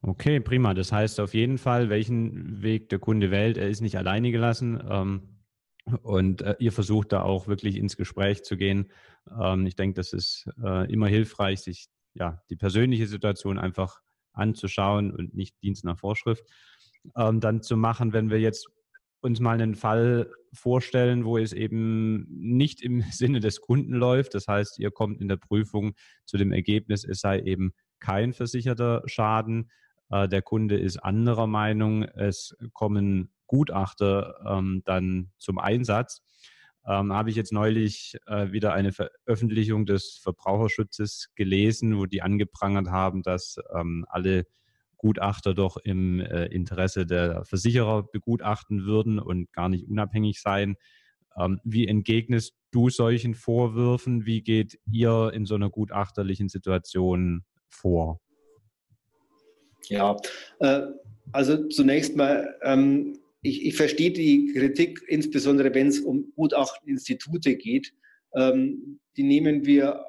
Okay, 0.00 0.38
prima. 0.38 0.74
Das 0.74 0.92
heißt 0.92 1.18
auf 1.18 1.34
jeden 1.34 1.58
Fall, 1.58 1.88
welchen 1.88 2.62
Weg 2.62 2.88
der 2.90 3.00
Kunde 3.00 3.30
wählt, 3.30 3.58
er 3.58 3.68
ist 3.68 3.80
nicht 3.80 3.98
alleine 3.98 4.30
gelassen. 4.30 4.80
Ähm, 4.88 5.40
und 6.02 6.42
äh, 6.42 6.54
ihr 6.60 6.72
versucht 6.72 7.12
da 7.12 7.22
auch 7.22 7.48
wirklich 7.48 7.76
ins 7.76 7.96
Gespräch 7.96 8.44
zu 8.44 8.56
gehen. 8.56 8.92
Ähm, 9.38 9.66
ich 9.66 9.74
denke, 9.74 9.94
das 9.94 10.12
ist 10.12 10.48
äh, 10.62 10.90
immer 10.92 11.08
hilfreich, 11.08 11.62
sich 11.62 11.88
ja 12.14 12.40
die 12.48 12.56
persönliche 12.56 13.08
Situation 13.08 13.58
einfach 13.58 14.00
anzuschauen 14.34 15.10
und 15.10 15.34
nicht 15.34 15.60
Dienst 15.62 15.84
nach 15.84 15.98
Vorschrift 15.98 16.44
ähm, 17.16 17.40
dann 17.40 17.62
zu 17.62 17.76
machen, 17.76 18.12
wenn 18.12 18.30
wir 18.30 18.40
jetzt 18.40 18.68
uns 19.20 19.40
mal 19.40 19.60
einen 19.60 19.74
Fall 19.74 20.30
vorstellen, 20.52 21.24
wo 21.24 21.38
es 21.38 21.52
eben 21.52 22.26
nicht 22.28 22.82
im 22.82 23.00
Sinne 23.10 23.40
des 23.40 23.60
Kunden 23.60 23.94
läuft. 23.94 24.34
Das 24.34 24.46
heißt, 24.46 24.78
ihr 24.78 24.90
kommt 24.90 25.20
in 25.20 25.28
der 25.28 25.36
Prüfung 25.36 25.94
zu 26.26 26.36
dem 26.36 26.52
Ergebnis, 26.52 27.04
es 27.04 27.20
sei 27.20 27.40
eben 27.40 27.72
kein 28.00 28.32
versicherter 28.32 29.02
Schaden. 29.06 29.70
Äh, 30.10 30.28
der 30.28 30.42
Kunde 30.42 30.78
ist 30.78 30.98
anderer 30.98 31.46
Meinung. 31.46 32.02
Es 32.02 32.54
kommen 32.72 33.30
Gutachter 33.46 34.34
ähm, 34.46 34.82
dann 34.84 35.30
zum 35.38 35.58
Einsatz. 35.58 36.20
Ähm, 36.86 37.14
habe 37.14 37.30
ich 37.30 37.36
jetzt 37.36 37.52
neulich 37.52 38.18
äh, 38.26 38.52
wieder 38.52 38.74
eine 38.74 38.92
Veröffentlichung 38.92 39.86
des 39.86 40.20
Verbraucherschutzes 40.22 41.30
gelesen, 41.34 41.96
wo 41.96 42.04
die 42.04 42.20
angeprangert 42.20 42.88
haben, 42.88 43.22
dass 43.22 43.56
ähm, 43.74 44.04
alle 44.08 44.46
Gutachter 45.04 45.52
doch 45.52 45.76
im 45.76 46.18
äh, 46.18 46.46
Interesse 46.46 47.04
der 47.04 47.44
Versicherer 47.44 48.04
begutachten 48.04 48.86
würden 48.86 49.18
und 49.18 49.52
gar 49.52 49.68
nicht 49.68 49.86
unabhängig 49.86 50.40
sein. 50.40 50.76
Ähm, 51.36 51.60
wie 51.62 51.86
entgegnest 51.86 52.54
du 52.70 52.88
solchen 52.88 53.34
Vorwürfen? 53.34 54.24
Wie 54.24 54.40
geht 54.40 54.78
ihr 54.90 55.30
in 55.34 55.44
so 55.44 55.56
einer 55.56 55.68
gutachterlichen 55.68 56.48
Situation 56.48 57.44
vor? 57.68 58.22
Ja, 59.90 60.16
äh, 60.60 60.86
also 61.32 61.68
zunächst 61.68 62.16
mal, 62.16 62.58
ähm, 62.62 63.18
ich, 63.42 63.66
ich, 63.66 63.76
verstehe 63.76 64.10
die 64.10 64.54
Kritik, 64.54 65.02
insbesondere 65.06 65.74
wenn 65.74 65.88
es 65.88 66.00
um 66.00 66.32
Gutachteninstitute 66.34 67.56
geht. 67.56 67.92
Ähm, 68.34 69.00
die 69.18 69.24
nehmen 69.24 69.66
wir 69.66 70.02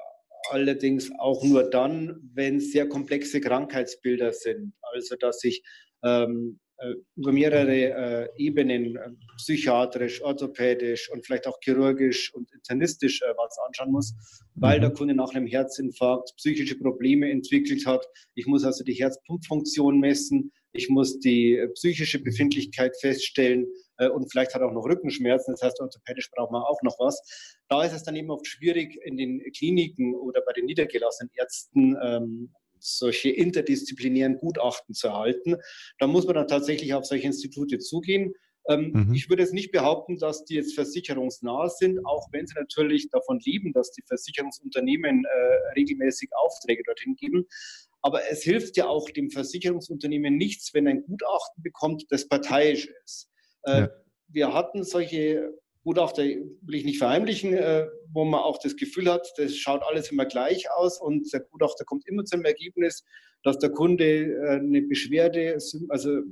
allerdings 0.50 1.10
auch 1.18 1.42
nur 1.44 1.70
dann, 1.70 2.30
wenn 2.34 2.60
sehr 2.60 2.88
komplexe 2.88 3.40
Krankheitsbilder 3.40 4.32
sind. 4.32 4.74
Also 4.82 5.16
dass 5.16 5.42
ich 5.44 5.62
ähm, 6.02 6.58
äh, 6.78 6.94
über 7.16 7.32
mehrere 7.32 7.72
äh, 7.72 8.28
Ebenen, 8.36 8.96
äh, 8.96 9.10
psychiatrisch, 9.38 10.22
orthopädisch 10.22 11.10
und 11.10 11.24
vielleicht 11.24 11.46
auch 11.46 11.58
chirurgisch 11.62 12.34
und 12.34 12.52
internistisch 12.52 13.22
äh, 13.22 13.32
was 13.36 13.56
anschauen 13.66 13.92
muss, 13.92 14.14
weil 14.54 14.78
mhm. 14.78 14.82
der 14.82 14.90
Kunde 14.90 15.14
nach 15.14 15.34
einem 15.34 15.46
Herzinfarkt 15.46 16.34
psychische 16.36 16.78
Probleme 16.78 17.30
entwickelt 17.30 17.86
hat. 17.86 18.06
Ich 18.34 18.46
muss 18.46 18.64
also 18.64 18.84
die 18.84 18.92
Herzpumpfunktion 18.92 19.98
messen, 20.00 20.52
ich 20.72 20.90
muss 20.90 21.18
die 21.18 21.56
äh, 21.56 21.68
psychische 21.68 22.22
Befindlichkeit 22.22 22.94
feststellen 23.00 23.66
und 23.98 24.30
vielleicht 24.30 24.54
hat 24.54 24.60
er 24.60 24.68
auch 24.68 24.72
noch 24.72 24.84
Rückenschmerzen, 24.84 25.54
das 25.54 25.62
heißt, 25.62 25.80
orthopädisch 25.80 26.30
braucht 26.30 26.52
man 26.52 26.62
auch 26.62 26.80
noch 26.82 26.98
was. 26.98 27.20
Da 27.68 27.84
ist 27.84 27.92
es 27.92 28.02
dann 28.02 28.16
eben 28.16 28.30
oft 28.30 28.46
schwierig, 28.46 28.98
in 29.04 29.16
den 29.16 29.42
Kliniken 29.56 30.14
oder 30.14 30.42
bei 30.42 30.52
den 30.52 30.66
niedergelassenen 30.66 31.30
Ärzten 31.34 31.96
ähm, 32.02 32.54
solche 32.78 33.30
interdisziplinären 33.30 34.38
Gutachten 34.38 34.94
zu 34.94 35.08
erhalten. 35.08 35.56
Da 35.98 36.06
muss 36.06 36.26
man 36.26 36.34
dann 36.34 36.48
tatsächlich 36.48 36.94
auf 36.94 37.04
solche 37.04 37.26
Institute 37.26 37.78
zugehen. 37.78 38.34
Ähm, 38.68 38.92
mhm. 38.92 39.14
Ich 39.14 39.28
würde 39.28 39.42
jetzt 39.42 39.54
nicht 39.54 39.70
behaupten, 39.70 40.18
dass 40.18 40.44
die 40.44 40.54
jetzt 40.54 40.74
versicherungsnah 40.74 41.68
sind, 41.68 42.04
auch 42.04 42.28
wenn 42.32 42.46
sie 42.46 42.54
natürlich 42.54 43.08
davon 43.10 43.38
leben, 43.44 43.72
dass 43.72 43.92
die 43.92 44.02
Versicherungsunternehmen 44.06 45.24
äh, 45.24 45.72
regelmäßig 45.76 46.30
Aufträge 46.32 46.82
dorthin 46.84 47.14
geben. 47.14 47.46
Aber 48.02 48.28
es 48.30 48.42
hilft 48.42 48.76
ja 48.76 48.86
auch 48.86 49.08
dem 49.10 49.30
Versicherungsunternehmen 49.30 50.36
nichts, 50.36 50.74
wenn 50.74 50.88
ein 50.88 51.02
Gutachten 51.02 51.62
bekommt, 51.62 52.04
das 52.10 52.28
parteiisch 52.28 52.88
ist. 53.04 53.28
Äh, 53.66 53.80
ja. 53.80 53.90
Wir 54.28 54.54
hatten 54.54 54.84
solche 54.84 55.52
Gutachter 55.86 56.24
will 56.24 56.74
ich 56.74 56.84
nicht 56.84 56.98
verheimlichen, 56.98 57.54
äh, 57.54 57.86
wo 58.12 58.24
man 58.24 58.40
auch 58.40 58.58
das 58.58 58.74
Gefühl 58.74 59.08
hat, 59.08 59.32
das 59.36 59.56
schaut 59.56 59.84
alles 59.84 60.10
immer 60.10 60.26
gleich 60.26 60.68
aus 60.72 61.00
und 61.00 61.32
der 61.32 61.40
Gutachter 61.40 61.84
kommt 61.84 62.08
immer 62.08 62.24
zum 62.24 62.44
Ergebnis, 62.44 63.04
dass 63.44 63.60
der 63.60 63.70
Kunde 63.70 64.04
äh, 64.04 64.56
eine 64.56 64.82
Beschwerde, 64.82 65.56
also 65.88 66.22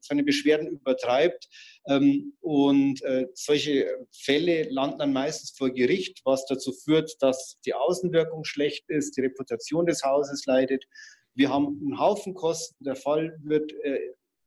seine 0.00 0.24
Beschwerden 0.24 0.66
übertreibt. 0.66 1.48
Ähm, 1.88 2.34
und 2.40 3.02
solche 3.34 3.86
Fälle 4.10 4.64
landen 4.64 4.98
dann 4.98 5.12
meistens 5.12 5.52
vor 5.56 5.70
Gericht, 5.70 6.20
was 6.24 6.44
dazu 6.46 6.72
führt, 6.72 7.14
dass 7.20 7.58
die 7.64 7.72
Außenwirkung 7.72 8.44
schlecht 8.44 8.90
ist, 8.90 9.16
die 9.16 9.20
Reputation 9.20 9.86
des 9.86 10.02
Hauses 10.02 10.44
leidet. 10.44 10.84
Wir 11.34 11.50
haben 11.50 11.80
einen 11.80 12.00
Haufen 12.00 12.34
Kosten. 12.34 12.82
Der 12.84 12.96
Fall 12.96 13.38
wird 13.44 13.72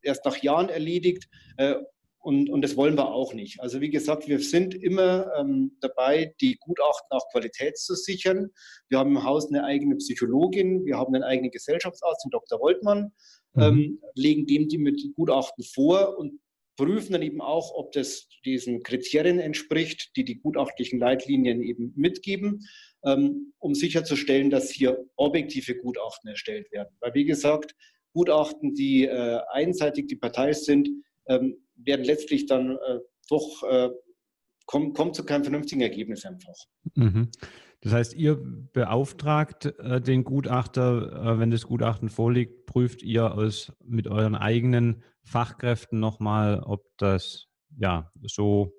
erst 0.03 0.25
nach 0.25 0.37
Jahren 0.43 0.69
erledigt. 0.69 1.27
Und, 2.27 2.49
und 2.49 2.61
das 2.61 2.75
wollen 2.75 2.97
wir 2.97 3.13
auch 3.13 3.33
nicht. 3.33 3.61
Also 3.61 3.79
wie 3.79 3.89
gesagt, 3.89 4.27
wir 4.27 4.39
sind 4.39 4.75
immer 4.75 5.31
ähm, 5.39 5.77
dabei, 5.79 6.35
die 6.41 6.57
Gutachten 6.59 7.07
auch 7.11 7.25
Qualität 7.31 7.77
zu 7.77 7.95
sichern. 7.95 8.49
Wir 8.89 8.99
haben 8.99 9.11
im 9.11 9.23
Haus 9.23 9.47
eine 9.47 9.63
eigene 9.63 9.95
Psychologin, 9.95 10.85
wir 10.85 10.97
haben 10.97 11.15
einen 11.15 11.23
eigenen 11.23 11.51
Gesellschaftsarzt, 11.51 12.25
den 12.25 12.31
Dr. 12.31 12.59
Woltmann, 12.59 13.13
mhm. 13.53 13.63
ähm, 13.63 14.01
legen 14.13 14.45
dem 14.45 14.67
die 14.67 14.77
mit 14.77 15.01
Gutachten 15.15 15.63
vor 15.63 16.17
und 16.17 16.41
prüfen 16.75 17.13
dann 17.13 17.21
eben 17.21 17.39
auch, 17.39 17.73
ob 17.73 17.93
das 17.93 18.27
diesen 18.43 18.83
Kriterien 18.83 19.39
entspricht, 19.39 20.11
die 20.17 20.25
die 20.25 20.41
gutachtlichen 20.41 20.99
Leitlinien 20.99 21.63
eben 21.63 21.93
mitgeben, 21.95 22.67
ähm, 23.05 23.53
um 23.57 23.73
sicherzustellen, 23.73 24.49
dass 24.49 24.69
hier 24.69 25.01
objektive 25.15 25.77
Gutachten 25.77 26.29
erstellt 26.29 26.73
werden. 26.73 26.93
Weil 26.99 27.13
wie 27.13 27.23
gesagt, 27.23 27.73
Gutachten, 28.11 28.73
die 28.75 29.05
äh, 29.05 29.39
einseitig 29.49 30.07
die 30.07 30.17
Partei 30.17 30.51
sind, 30.51 30.89
ähm, 31.29 31.63
werden 31.77 32.05
letztlich 32.05 32.45
dann 32.45 32.71
äh, 32.71 32.99
doch, 33.29 33.63
äh, 33.63 33.89
kommt, 34.65 34.95
kommt 34.95 35.15
zu 35.15 35.25
keinem 35.25 35.43
vernünftigen 35.43 35.81
Ergebnis 35.81 36.25
einfach. 36.25 36.55
Mhm. 36.95 37.29
Das 37.81 37.93
heißt, 37.93 38.15
ihr 38.15 38.37
beauftragt 38.73 39.65
äh, 39.65 40.01
den 40.01 40.23
Gutachter, 40.23 41.35
äh, 41.35 41.39
wenn 41.39 41.51
das 41.51 41.67
Gutachten 41.67 42.09
vorliegt, 42.09 42.65
prüft 42.65 43.03
ihr 43.03 43.33
aus, 43.33 43.71
mit 43.83 44.07
euren 44.07 44.35
eigenen 44.35 45.03
Fachkräften 45.23 45.99
nochmal, 45.99 46.61
ob 46.61 46.85
das 46.97 47.47
ja 47.77 48.11
so 48.23 48.73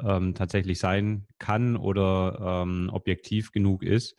ähm, 0.00 0.34
tatsächlich 0.34 0.78
sein 0.78 1.26
kann 1.38 1.76
oder 1.76 2.64
ähm, 2.64 2.90
objektiv 2.92 3.52
genug 3.52 3.82
ist. 3.82 4.16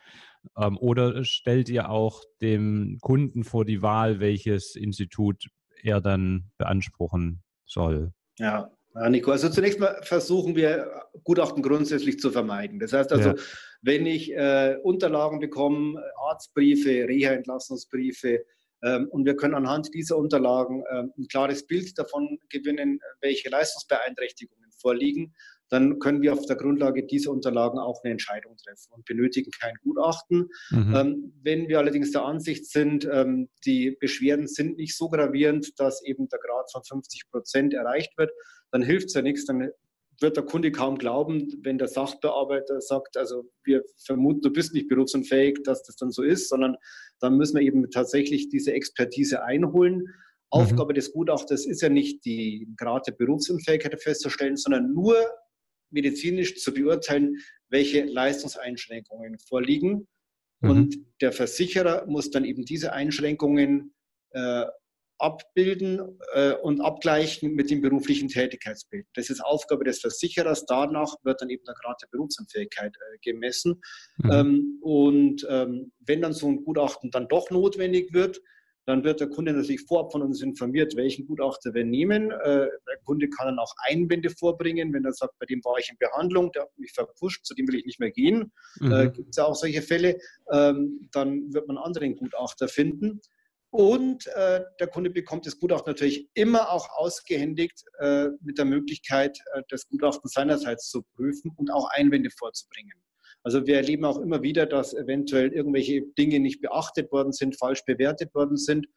Ähm, 0.57 0.77
oder 0.77 1.23
stellt 1.25 1.69
ihr 1.69 1.89
auch 1.89 2.23
dem 2.41 2.99
Kunden 3.01 3.43
vor 3.43 3.65
die 3.65 3.81
Wahl, 3.81 4.19
welches 4.19 4.75
Institut 4.75 5.49
er 5.83 6.01
dann 6.01 6.51
beanspruchen 6.57 7.43
soll. 7.67 8.11
Ja, 8.39 8.71
Nico, 9.09 9.31
also 9.31 9.49
zunächst 9.49 9.79
mal 9.79 9.99
versuchen 10.03 10.55
wir 10.55 11.03
Gutachten 11.23 11.61
grundsätzlich 11.61 12.19
zu 12.19 12.31
vermeiden. 12.31 12.79
Das 12.79 12.93
heißt 12.93 13.11
also, 13.11 13.29
ja. 13.29 13.35
wenn 13.81 14.05
ich 14.05 14.33
äh, 14.33 14.77
Unterlagen 14.81 15.39
bekomme, 15.39 16.01
Arztbriefe, 16.27 17.07
Reha-Entlassungsbriefe, 17.07 18.43
ähm, 18.83 19.07
und 19.09 19.25
wir 19.25 19.35
können 19.35 19.55
anhand 19.55 19.93
dieser 19.93 20.17
Unterlagen 20.17 20.83
ähm, 20.91 21.11
ein 21.17 21.27
klares 21.27 21.65
Bild 21.65 21.97
davon 21.97 22.39
gewinnen, 22.49 22.99
welche 23.21 23.49
Leistungsbeeinträchtigungen 23.49 24.71
vorliegen, 24.79 25.33
dann 25.69 25.99
können 25.99 26.21
wir 26.21 26.33
auf 26.33 26.45
der 26.45 26.55
Grundlage 26.55 27.05
dieser 27.05 27.31
Unterlagen 27.31 27.79
auch 27.79 28.03
eine 28.03 28.11
Entscheidung 28.11 28.55
treffen 28.57 28.93
und 28.93 29.05
benötigen 29.05 29.51
kein 29.51 29.75
Gutachten. 29.83 30.49
Mhm. 30.71 30.95
Ähm, 30.95 31.33
wenn 31.43 31.67
wir 31.67 31.79
allerdings 31.79 32.11
der 32.11 32.23
Ansicht 32.23 32.69
sind, 32.69 33.07
ähm, 33.11 33.49
die 33.65 33.97
Beschwerden 33.99 34.47
sind 34.47 34.77
nicht 34.77 34.95
so 34.95 35.09
gravierend, 35.09 35.79
dass 35.79 36.03
eben 36.03 36.27
der 36.29 36.39
Grad 36.39 36.71
von 36.71 36.83
50 36.83 37.29
Prozent 37.29 37.73
erreicht 37.73 38.17
wird, 38.17 38.31
dann 38.71 38.81
hilft 38.81 39.07
es 39.07 39.13
ja 39.13 39.21
nichts, 39.21 39.45
dann 39.45 39.71
wird 40.19 40.35
der 40.35 40.45
Kunde 40.45 40.71
kaum 40.71 40.97
glauben, 40.97 41.47
wenn 41.61 41.77
der 41.77 41.87
Sachbearbeiter 41.87 42.81
sagt, 42.81 43.17
also 43.17 43.51
wir 43.63 43.83
vermuten, 44.03 44.41
du 44.41 44.51
bist 44.51 44.73
nicht 44.73 44.87
berufsunfähig, 44.87 45.59
dass 45.63 45.83
das 45.83 45.95
dann 45.95 46.11
so 46.11 46.23
ist, 46.23 46.49
sondern 46.49 46.75
dann 47.19 47.37
müssen 47.37 47.57
wir 47.57 47.63
eben 47.63 47.89
tatsächlich 47.91 48.49
diese 48.49 48.73
Expertise 48.73 49.43
einholen. 49.43 49.97
Mhm. 49.97 50.11
Aufgabe 50.49 50.93
des 50.93 51.11
Gutachters 51.11 51.65
ist 51.65 51.81
ja 51.81 51.89
nicht 51.89 52.25
die 52.25 52.67
Grad 52.77 53.05
der 53.07 53.11
Berufsunfähigkeit 53.11 54.01
festzustellen, 54.01 54.57
sondern 54.57 54.91
nur 54.93 55.15
medizinisch 55.89 56.55
zu 56.57 56.73
beurteilen, 56.73 57.37
welche 57.69 58.03
Leistungseinschränkungen 58.03 59.39
vorliegen. 59.39 60.07
Mhm. 60.61 60.69
Und 60.69 60.97
der 61.21 61.31
Versicherer 61.31 62.05
muss 62.07 62.31
dann 62.31 62.45
eben 62.45 62.65
diese 62.65 62.93
Einschränkungen 62.93 63.93
äh, 64.31 64.65
abbilden 65.19 66.19
äh, 66.33 66.53
und 66.53 66.81
abgleichen 66.81 67.53
mit 67.53 67.71
dem 67.71 67.81
beruflichen 67.81 68.27
Tätigkeitsbild. 68.27 69.07
Das 69.15 69.29
ist 69.29 69.41
Aufgabe 69.41 69.83
des 69.83 69.99
Versicherers. 69.99 70.65
Danach 70.65 71.15
wird 71.23 71.41
dann 71.41 71.49
eben 71.49 71.63
der 71.65 71.75
Grad 71.75 72.01
der 72.01 72.07
Berufsunfähigkeit 72.11 72.95
äh, 72.95 73.17
gemessen. 73.21 73.81
Mhm. 74.17 74.31
Ähm, 74.31 74.79
und 74.81 75.47
ähm, 75.49 75.91
wenn 75.99 76.21
dann 76.21 76.33
so 76.33 76.47
ein 76.47 76.63
Gutachten 76.63 77.11
dann 77.11 77.27
doch 77.27 77.49
notwendig 77.49 78.13
wird, 78.13 78.39
dann 78.87 79.03
wird 79.03 79.19
der 79.19 79.27
Kunde 79.27 79.51
natürlich 79.51 79.81
vorab 79.81 80.13
von 80.13 80.21
uns 80.21 80.41
informiert, 80.41 80.95
welchen 80.95 81.27
Gutachter 81.27 81.73
wir 81.73 81.83
nehmen. 81.83 82.31
Äh, 82.31 82.67
der 82.87 82.97
Kunde 83.03 83.29
kann 83.29 83.47
dann 83.47 83.59
auch 83.59 83.73
Einwände 83.85 84.29
vorbringen, 84.29 84.93
wenn 84.93 85.03
er 85.03 85.11
sagt, 85.11 85.37
bei 85.39 85.45
dem 85.45 85.61
war 85.65 85.77
ich 85.77 85.89
in 85.89 85.97
Behandlung, 85.97 86.53
der 86.53 86.63
hat 86.63 86.79
mich 86.79 86.93
verpusht, 86.93 87.45
zu 87.45 87.53
dem 87.53 87.67
will 87.67 87.75
ich 87.75 87.85
nicht 87.85 87.99
mehr 87.99 88.11
gehen. 88.11 88.53
Mhm. 88.79 88.91
Äh, 88.93 89.09
Gibt 89.09 89.31
es 89.31 89.35
ja 89.35 89.43
auch 89.43 89.55
solche 89.55 89.81
Fälle. 89.81 90.17
Ähm, 90.53 91.09
dann 91.11 91.53
wird 91.53 91.67
man 91.67 91.75
einen 91.75 91.85
anderen 91.85 92.15
Gutachter 92.15 92.69
finden. 92.69 93.19
Und 93.71 94.25
äh, 94.27 94.61
der 94.79 94.87
Kunde 94.87 95.09
bekommt 95.09 95.45
das 95.45 95.59
Gutachten 95.59 95.91
natürlich 95.91 96.29
immer 96.33 96.71
auch 96.71 96.87
ausgehändigt 96.95 97.83
äh, 97.99 98.29
mit 98.41 98.57
der 98.57 98.63
Möglichkeit, 98.63 99.37
äh, 99.53 99.63
das 99.67 99.89
Gutachten 99.89 100.29
seinerseits 100.29 100.89
zu 100.89 101.03
prüfen 101.15 101.51
und 101.57 101.71
auch 101.71 101.89
Einwände 101.89 102.29
vorzubringen. 102.29 102.93
Also 103.43 103.65
wir 103.65 103.75
erleben 103.75 104.05
auch 104.05 104.19
immer 104.19 104.41
wieder, 104.41 104.65
dass 104.65 104.93
eventuell 104.93 105.53
irgendwelche 105.53 106.01
Dinge 106.17 106.39
nicht 106.39 106.61
beachtet 106.61 107.11
worden 107.11 107.31
sind, 107.31 107.57
falsch 107.57 107.83
bewertet 107.85 108.33
worden 108.35 108.57
sind. 108.57 108.87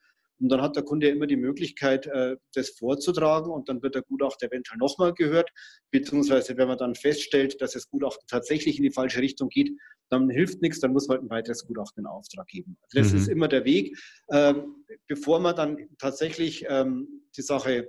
Und 0.40 0.48
dann 0.48 0.62
hat 0.62 0.74
der 0.74 0.84
Kunde 0.84 1.08
immer 1.08 1.26
die 1.26 1.36
Möglichkeit, 1.36 2.06
äh, 2.06 2.36
das 2.54 2.70
vorzutragen 2.70 3.52
und 3.52 3.68
dann 3.68 3.82
wird 3.82 3.94
der 3.94 4.02
Gutachter 4.02 4.46
eventuell 4.46 4.78
nochmal 4.78 5.12
gehört. 5.12 5.50
Beziehungsweise, 5.90 6.56
wenn 6.56 6.66
man 6.66 6.78
dann 6.78 6.94
feststellt, 6.94 7.60
dass 7.60 7.72
das 7.72 7.88
Gutachten 7.88 8.26
tatsächlich 8.26 8.78
in 8.78 8.84
die 8.84 8.90
falsche 8.90 9.20
Richtung 9.20 9.50
geht, 9.50 9.70
dann 10.08 10.30
hilft 10.30 10.62
nichts, 10.62 10.80
dann 10.80 10.92
muss 10.92 11.08
man 11.08 11.18
halt 11.18 11.26
ein 11.26 11.30
weiteres 11.30 11.66
Gutachten 11.66 12.04
in 12.04 12.06
Auftrag 12.06 12.46
geben. 12.48 12.76
Also 12.82 12.98
das 12.98 13.12
mhm. 13.12 13.18
ist 13.18 13.28
immer 13.28 13.48
der 13.48 13.64
Weg, 13.64 13.96
ähm, 14.32 14.84
bevor 15.06 15.40
man 15.40 15.54
dann 15.54 15.76
tatsächlich 15.98 16.64
ähm, 16.68 17.22
die 17.36 17.42
Sache 17.42 17.88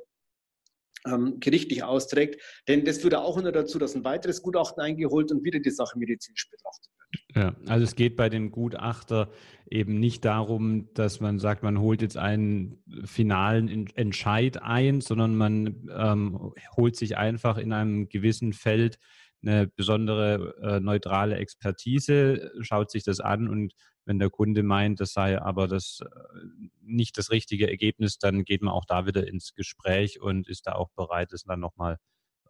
ähm, 1.05 1.39
gerichtlich 1.39 1.83
austrägt. 1.83 2.41
Denn 2.67 2.85
das 2.85 2.99
führt 2.99 3.15
auch 3.15 3.37
immer 3.37 3.51
dazu, 3.51 3.79
dass 3.79 3.95
ein 3.95 4.03
weiteres 4.03 4.41
Gutachten 4.41 4.81
eingeholt 4.81 5.31
und 5.31 5.43
wieder 5.43 5.59
die 5.59 5.71
Sache 5.71 5.97
medizinisch 5.97 6.49
betrachtet 6.49 6.91
wird. 6.91 7.01
Ja, 7.35 7.55
also 7.67 7.83
es 7.83 7.95
geht 7.95 8.15
bei 8.15 8.29
dem 8.29 8.51
Gutachter 8.51 9.29
eben 9.69 9.99
nicht 9.99 10.25
darum, 10.25 10.89
dass 10.93 11.19
man 11.19 11.39
sagt, 11.39 11.63
man 11.63 11.79
holt 11.79 12.01
jetzt 12.01 12.17
einen 12.17 12.83
finalen 13.05 13.87
Entscheid 13.95 14.61
ein, 14.61 15.01
sondern 15.01 15.35
man 15.35 15.89
ähm, 15.95 16.53
holt 16.75 16.95
sich 16.95 17.17
einfach 17.17 17.57
in 17.57 17.73
einem 17.73 18.09
gewissen 18.09 18.53
Feld 18.53 18.97
eine 19.43 19.67
besondere 19.67 20.55
äh, 20.61 20.79
neutrale 20.79 21.35
Expertise, 21.37 22.51
schaut 22.61 22.91
sich 22.91 23.03
das 23.03 23.19
an 23.19 23.47
und 23.47 23.73
wenn 24.05 24.19
der 24.19 24.29
Kunde 24.29 24.63
meint, 24.63 24.99
das 24.99 25.13
sei 25.13 25.41
aber 25.41 25.67
das 25.67 25.99
äh, 26.01 26.45
nicht 26.81 27.17
das 27.17 27.31
richtige 27.31 27.69
Ergebnis, 27.69 28.17
dann 28.17 28.43
geht 28.43 28.61
man 28.61 28.73
auch 28.73 28.85
da 28.85 29.05
wieder 29.05 29.27
ins 29.27 29.53
Gespräch 29.53 30.21
und 30.21 30.47
ist 30.47 30.67
da 30.67 30.73
auch 30.73 30.89
bereit, 30.95 31.33
es 31.33 31.43
dann 31.43 31.59
nochmal 31.59 31.97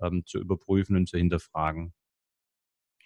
ähm, 0.01 0.23
zu 0.25 0.39
überprüfen 0.39 0.95
und 0.95 1.07
zu 1.07 1.17
hinterfragen. 1.17 1.93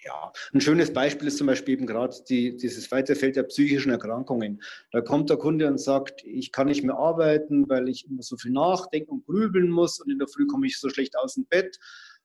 Ja, 0.06 0.32
ein 0.54 0.62
schönes 0.62 0.94
Beispiel 0.94 1.28
ist 1.28 1.38
zum 1.38 1.48
Beispiel 1.48 1.74
eben 1.74 1.88
gerade 1.88 2.16
die, 2.30 2.56
dieses 2.56 2.92
weite 2.92 3.16
Feld 3.16 3.38
der 3.38 3.44
psychischen 3.44 3.92
Erkrankungen. 3.92 4.62
Da 4.92 5.02
kommt 5.02 5.32
der 5.32 5.38
Kunde 5.38 5.68
und 5.68 5.80
sagt, 5.80 6.24
ich 6.24 6.52
kann 6.52 6.68
nicht 6.68 6.84
mehr 6.84 6.96
arbeiten, 6.96 7.68
weil 7.70 7.90
ich 7.90 8.06
immer 8.06 8.22
so 8.22 8.38
viel 8.38 8.52
nachdenken 8.52 9.10
und 9.10 9.26
grübeln 9.26 9.70
muss 9.72 10.00
und 10.00 10.12
in 10.12 10.20
der 10.20 10.28
Früh 10.28 10.46
komme 10.46 10.68
ich 10.68 10.80
so 10.80 10.90
schlecht 10.90 11.18
aus 11.18 11.34
dem 11.34 11.48
Bett 11.48 11.80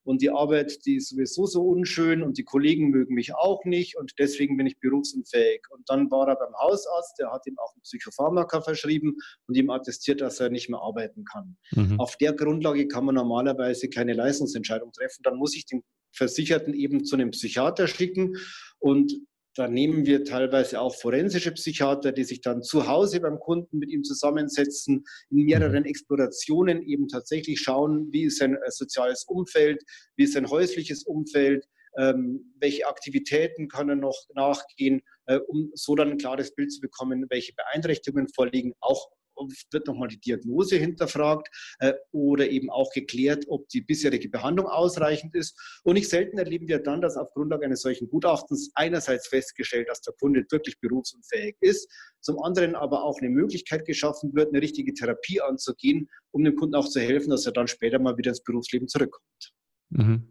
und 0.05 0.23
die 0.23 0.31
Arbeit, 0.31 0.85
die 0.87 0.97
ist 0.97 1.11
sowieso 1.11 1.47
so 1.47 1.63
unschön 1.63 2.23
und 2.23 2.39
die 2.39 2.45
Kollegen 2.45 2.91
mögen 2.91 3.15
mich 3.15 3.35
auch 3.35 3.65
nicht 3.65 3.97
und 3.97 4.13
deswegen 4.19 4.57
bin 4.57 4.67
ich 4.67 4.79
berufsunfähig. 4.79 5.63
Und 5.71 5.89
dann 5.89 6.11
war 6.11 6.29
er 6.29 6.37
beim 6.37 6.55
Hausarzt, 6.55 7.19
der 7.19 7.31
hat 7.31 7.47
ihm 7.47 7.59
auch 7.59 7.75
ein 7.77 7.83
Psychopharmaka 7.83 8.63
verschrieben 8.63 9.17
und 9.47 9.57
ihm 9.57 9.71
attestiert, 9.71 10.21
dass 10.21 10.41
er 10.41 10.51
nicht 10.51 10.69
mehr 10.71 10.81
arbeiten 10.81 11.25
kann. 11.25 11.57
Mhm. 11.73 12.01
Auf 12.01 12.17
der 12.17 12.33
Grundlage 12.33 12.89
kann 12.89 13.05
man 13.05 13.15
normalerweise 13.15 13.89
keine 13.89 14.15
Leistungsentscheidung 14.15 14.93
treffen. 14.93 15.23
Dann 15.23 15.37
muss 15.37 15.55
ich 15.55 15.67
den 15.67 15.83
Versicherten 16.13 16.75
eben 16.75 17.05
zu 17.05 17.17
einem 17.17 17.31
Psychiater 17.31 17.87
schicken 17.87 18.37
und 18.79 19.13
da 19.55 19.69
nehmen 19.69 20.07
wir 20.07 20.25
teilweise 20.25 20.81
auch 20.81 20.95
forensische 20.95 21.53
Psychiater, 21.53 22.13
die 22.13 22.25
sich 22.25 22.41
dann 22.41 22.63
zu 22.63 22.87
Hause 22.87 23.21
beim 23.21 23.39
Kunden 23.39 23.79
mit 23.79 23.91
ihm 23.91 24.05
zusammensetzen, 24.05 25.05
in 25.31 25.45
mehreren 25.45 25.83
mhm. 25.83 25.89
Explorationen 25.89 26.83
eben 26.83 27.09
tatsächlich 27.09 27.61
schauen, 27.61 28.09
wie 28.13 28.25
ist 28.25 28.39
sein 28.39 28.55
äh, 28.55 28.71
soziales 28.71 29.25
Umfeld, 29.25 29.83
wie 30.17 30.25
ist 30.25 30.35
sein 30.35 30.49
häusliches 30.49 31.05
Umfeld, 31.05 31.67
ähm, 31.99 32.55
welche 32.61 32.87
Aktivitäten 32.87 33.69
kann 33.69 33.89
er 33.89 33.97
noch 33.97 34.17
nachgehen, 34.35 35.03
äh, 35.27 35.39
um 35.39 35.71
so 35.75 35.95
dann 35.97 36.13
ein 36.13 36.19
klares 36.19 36.55
Bild 36.55 36.73
zu 36.73 36.81
bekommen, 36.81 37.27
welche 37.31 37.53
Beeinträchtigungen 37.55 38.29
vorliegen, 38.29 38.75
auch 38.81 39.11
oft 39.41 39.73
wird 39.73 39.87
nochmal 39.87 40.09
die 40.09 40.21
Diagnose 40.21 40.77
hinterfragt 40.77 41.49
äh, 41.81 41.95
oder 42.13 42.49
eben 42.49 42.71
auch 42.71 42.91
geklärt, 42.93 43.45
ob 43.49 43.69
die 43.69 43.81
bisherige 43.81 44.29
Behandlung 44.29 44.67
ausreichend 44.67 45.35
ist. 45.35 45.59
Und 45.85 45.95
nicht 45.95 46.09
selten 46.09 46.39
erleben 46.39 46.69
wir 46.69 46.79
dann, 46.79 47.01
dass 47.01 47.17
auf 47.17 47.33
Grundlage 47.33 47.65
eines 47.65 47.83
solchen 47.83 48.09
Gutachtens 48.09 48.71
einerseits 48.75 49.29
festgestellt, 49.29 49.89
dass 49.89 50.01
der 50.03 50.15
Kunde 50.15 50.45
wirklich 50.51 50.79
berufsunfähig 50.81 51.57
ist, 51.61 51.91
zum 52.21 52.41
anderen 52.43 52.75
aber 52.75 53.03
auch 53.05 53.19
eine 53.21 53.31
Möglichkeit 53.31 53.87
geschaffen 53.87 54.35
wird, 54.35 54.49
eine 54.49 54.63
richtige 54.63 54.93
Therapie 54.93 55.41
anzugehen, 55.41 56.09
um 56.33 56.45
dem 56.45 56.57
Kunden 56.57 56.75
auch 56.75 56.89
zu 56.89 57.01
helfen, 57.01 57.31
dass 57.31 57.47
er 57.47 57.53
dann 57.53 57.69
später 57.69 57.99
mal 57.99 58.17
wieder 58.17 58.31
ins 58.31 58.43
Berufsleben 58.43 58.89
zurückkommt. 58.89 59.55
Mhm. 59.91 60.29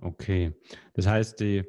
Okay, 0.00 0.52
das 0.94 1.06
heißt, 1.06 1.40
die 1.40 1.64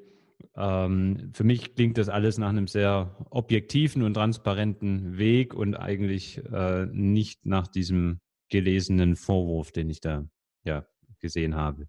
ähm, 0.58 1.32
für 1.34 1.44
mich 1.44 1.76
klingt 1.76 1.98
das 1.98 2.10
alles 2.10 2.38
nach 2.38 2.50
einem 2.50 2.68
sehr 2.68 3.16
objektiven 3.30 4.04
und 4.04 4.14
transparenten 4.14 5.18
Weg 5.18 5.54
und 5.54 5.76
eigentlich 5.76 6.42
äh, 6.52 6.86
nicht 6.92 7.46
nach 7.46 7.68
diesem 7.68 8.20
gelesenen 8.50 9.16
Vorwurf, 9.16 9.72
den 9.72 9.90
ich 9.90 10.00
da 10.00 10.26
ja, 10.64 10.86
gesehen 11.20 11.56
habe. 11.56 11.88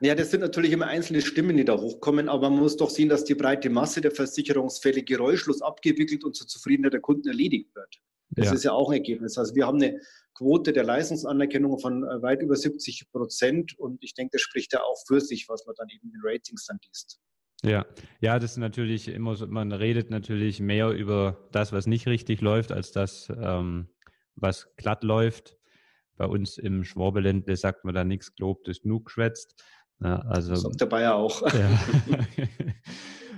Ja, 0.00 0.14
das 0.14 0.30
sind 0.30 0.40
natürlich 0.40 0.72
immer 0.72 0.86
einzelne 0.86 1.22
Stimmen, 1.22 1.56
die 1.56 1.64
da 1.64 1.78
hochkommen, 1.78 2.28
aber 2.28 2.50
man 2.50 2.60
muss 2.60 2.76
doch 2.76 2.90
sehen, 2.90 3.08
dass 3.08 3.24
die 3.24 3.34
breite 3.34 3.70
Masse 3.70 4.02
der 4.02 4.10
Versicherungsfälle 4.10 5.02
geräuschlos 5.02 5.62
abgewickelt 5.62 6.22
und 6.22 6.36
zur 6.36 6.46
Zufriedenheit 6.46 6.92
der 6.92 7.00
Kunden 7.00 7.28
erledigt 7.28 7.74
wird. 7.74 7.96
Das 8.30 8.46
ja. 8.46 8.54
ist 8.54 8.64
ja 8.64 8.72
auch 8.72 8.90
ein 8.90 8.98
Ergebnis. 8.98 9.38
Also 9.38 9.54
wir 9.54 9.66
haben 9.66 9.80
eine 9.80 10.00
Quote 10.34 10.72
der 10.72 10.84
Leistungsanerkennung 10.84 11.78
von 11.78 12.04
äh, 12.04 12.20
weit 12.20 12.42
über 12.42 12.56
70 12.56 13.10
Prozent 13.10 13.78
und 13.78 14.02
ich 14.02 14.12
denke, 14.12 14.32
das 14.32 14.42
spricht 14.42 14.74
ja 14.74 14.82
auch 14.82 15.02
für 15.06 15.20
sich, 15.20 15.48
was 15.48 15.64
man 15.64 15.74
dann 15.78 15.88
eben 15.88 16.08
in 16.08 16.12
den 16.12 16.20
Ratings 16.22 16.66
dann 16.66 16.78
liest. 16.84 17.18
Ja, 17.62 17.86
ja, 18.20 18.38
das 18.38 18.52
ist 18.52 18.56
natürlich 18.58 19.08
immer 19.08 19.34
so, 19.34 19.46
man 19.46 19.72
redet 19.72 20.10
natürlich 20.10 20.60
mehr 20.60 20.90
über 20.90 21.48
das, 21.52 21.72
was 21.72 21.86
nicht 21.86 22.06
richtig 22.06 22.40
läuft, 22.40 22.70
als 22.70 22.92
das, 22.92 23.32
ähm, 23.36 23.88
was 24.34 24.74
glatt 24.76 25.02
läuft. 25.02 25.56
Bei 26.16 26.26
uns 26.26 26.58
im 26.58 26.84
Schwabeländle 26.84 27.56
sagt 27.56 27.84
man 27.84 27.94
da 27.94 28.04
nichts 28.04 28.34
gelobt, 28.34 28.68
ist 28.68 28.82
genug 28.82 29.06
geschwätzt. 29.06 29.62
Ja, 30.00 30.18
also, 30.20 30.50
das 30.50 30.62
sagt 30.62 30.80
der 30.80 30.86
Bayer 30.86 31.14
auch. 31.14 31.42
Ja. 31.52 31.78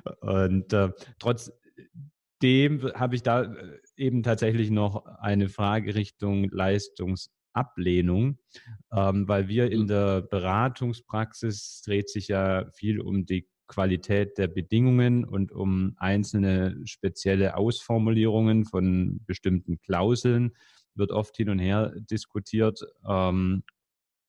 Und 0.21 0.73
äh, 0.73 0.91
trotzdem 1.19 2.93
habe 2.95 3.15
ich 3.15 3.23
da 3.23 3.43
äh, 3.43 3.79
eben 3.97 4.23
tatsächlich 4.23 4.71
noch 4.71 5.05
eine 5.21 5.49
Frage 5.49 5.95
Richtung 5.95 6.49
Leistungsablehnung, 6.51 8.39
ähm, 8.93 9.29
weil 9.29 9.49
wir 9.49 9.71
in 9.71 9.83
mhm. 9.83 9.89
der 9.89 10.23
Beratungspraxis 10.23 11.83
dreht 11.85 12.09
sich 12.11 12.29
ja 12.29 12.71
viel 12.73 13.01
um 13.01 13.27
die 13.27 13.49
Qualität 13.69 14.39
der 14.39 14.49
Bedingungen 14.49 15.25
und 15.25 15.53
um 15.53 15.95
einzelne 15.99 16.81
spezielle 16.85 17.57
Ausformulierungen 17.57 18.65
von 18.65 19.21
bestimmten 19.27 19.79
Klauseln 19.79 20.57
wird 20.95 21.13
oft 21.13 21.37
hin 21.37 21.51
und 21.51 21.59
her 21.59 21.93
diskutiert. 22.11 22.81
Ähm, 23.07 23.63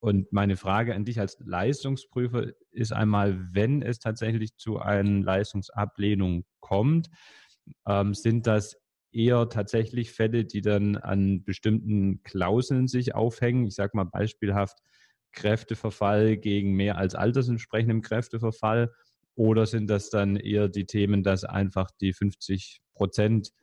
und 0.02 0.32
meine 0.32 0.56
Frage 0.56 0.96
an 0.96 1.04
dich 1.04 1.20
als 1.20 1.38
Leistungsprüfer 1.40 2.52
ist 2.72 2.94
einmal, 2.94 3.48
wenn 3.52 3.82
es 3.82 4.00
tatsächlich 4.00 4.56
zu 4.56 4.80
einer 4.80 5.24
Leistungsablehnung 5.24 6.46
kommt, 6.60 7.10
ähm, 7.88 8.14
sind 8.14 8.48
das 8.48 8.78
eher 9.12 9.50
tatsächlich 9.50 10.12
Fälle, 10.12 10.46
die 10.46 10.62
dann 10.62 10.96
an 10.96 11.44
bestimmten 11.44 12.24
Klauseln 12.24 12.88
sich 12.88 13.16
aufhängen? 13.16 13.66
Ich 13.66 13.76
sage 13.76 13.92
mal 13.96 14.06
beispielhaft 14.06 14.80
Kräfteverfall 15.32 16.38
gegen 16.38 16.74
mehr 16.74 16.98
als 16.98 17.16
altersentsprechendem 17.16 18.02
Kräfteverfall 18.02 18.92
oder 19.40 19.66
sind 19.66 19.90
das 19.90 20.10
dann 20.10 20.36
eher 20.36 20.68
die 20.68 20.86
Themen, 20.86 21.24
dass 21.24 21.46
einfach 21.46 21.90
die 22.02 22.12
50 22.12 22.82
Prozent 22.94 23.54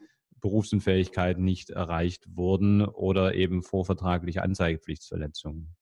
Berufsunfähigkeit 0.40 1.38
nicht 1.38 1.68
erreicht 1.68 2.24
wurden 2.34 2.82
oder 2.82 3.34
eben 3.34 3.62
vorvertragliche 3.62 4.42
Anzeigepflichtsverletzungen? 4.42 5.76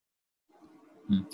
Hm. 1.06 1.26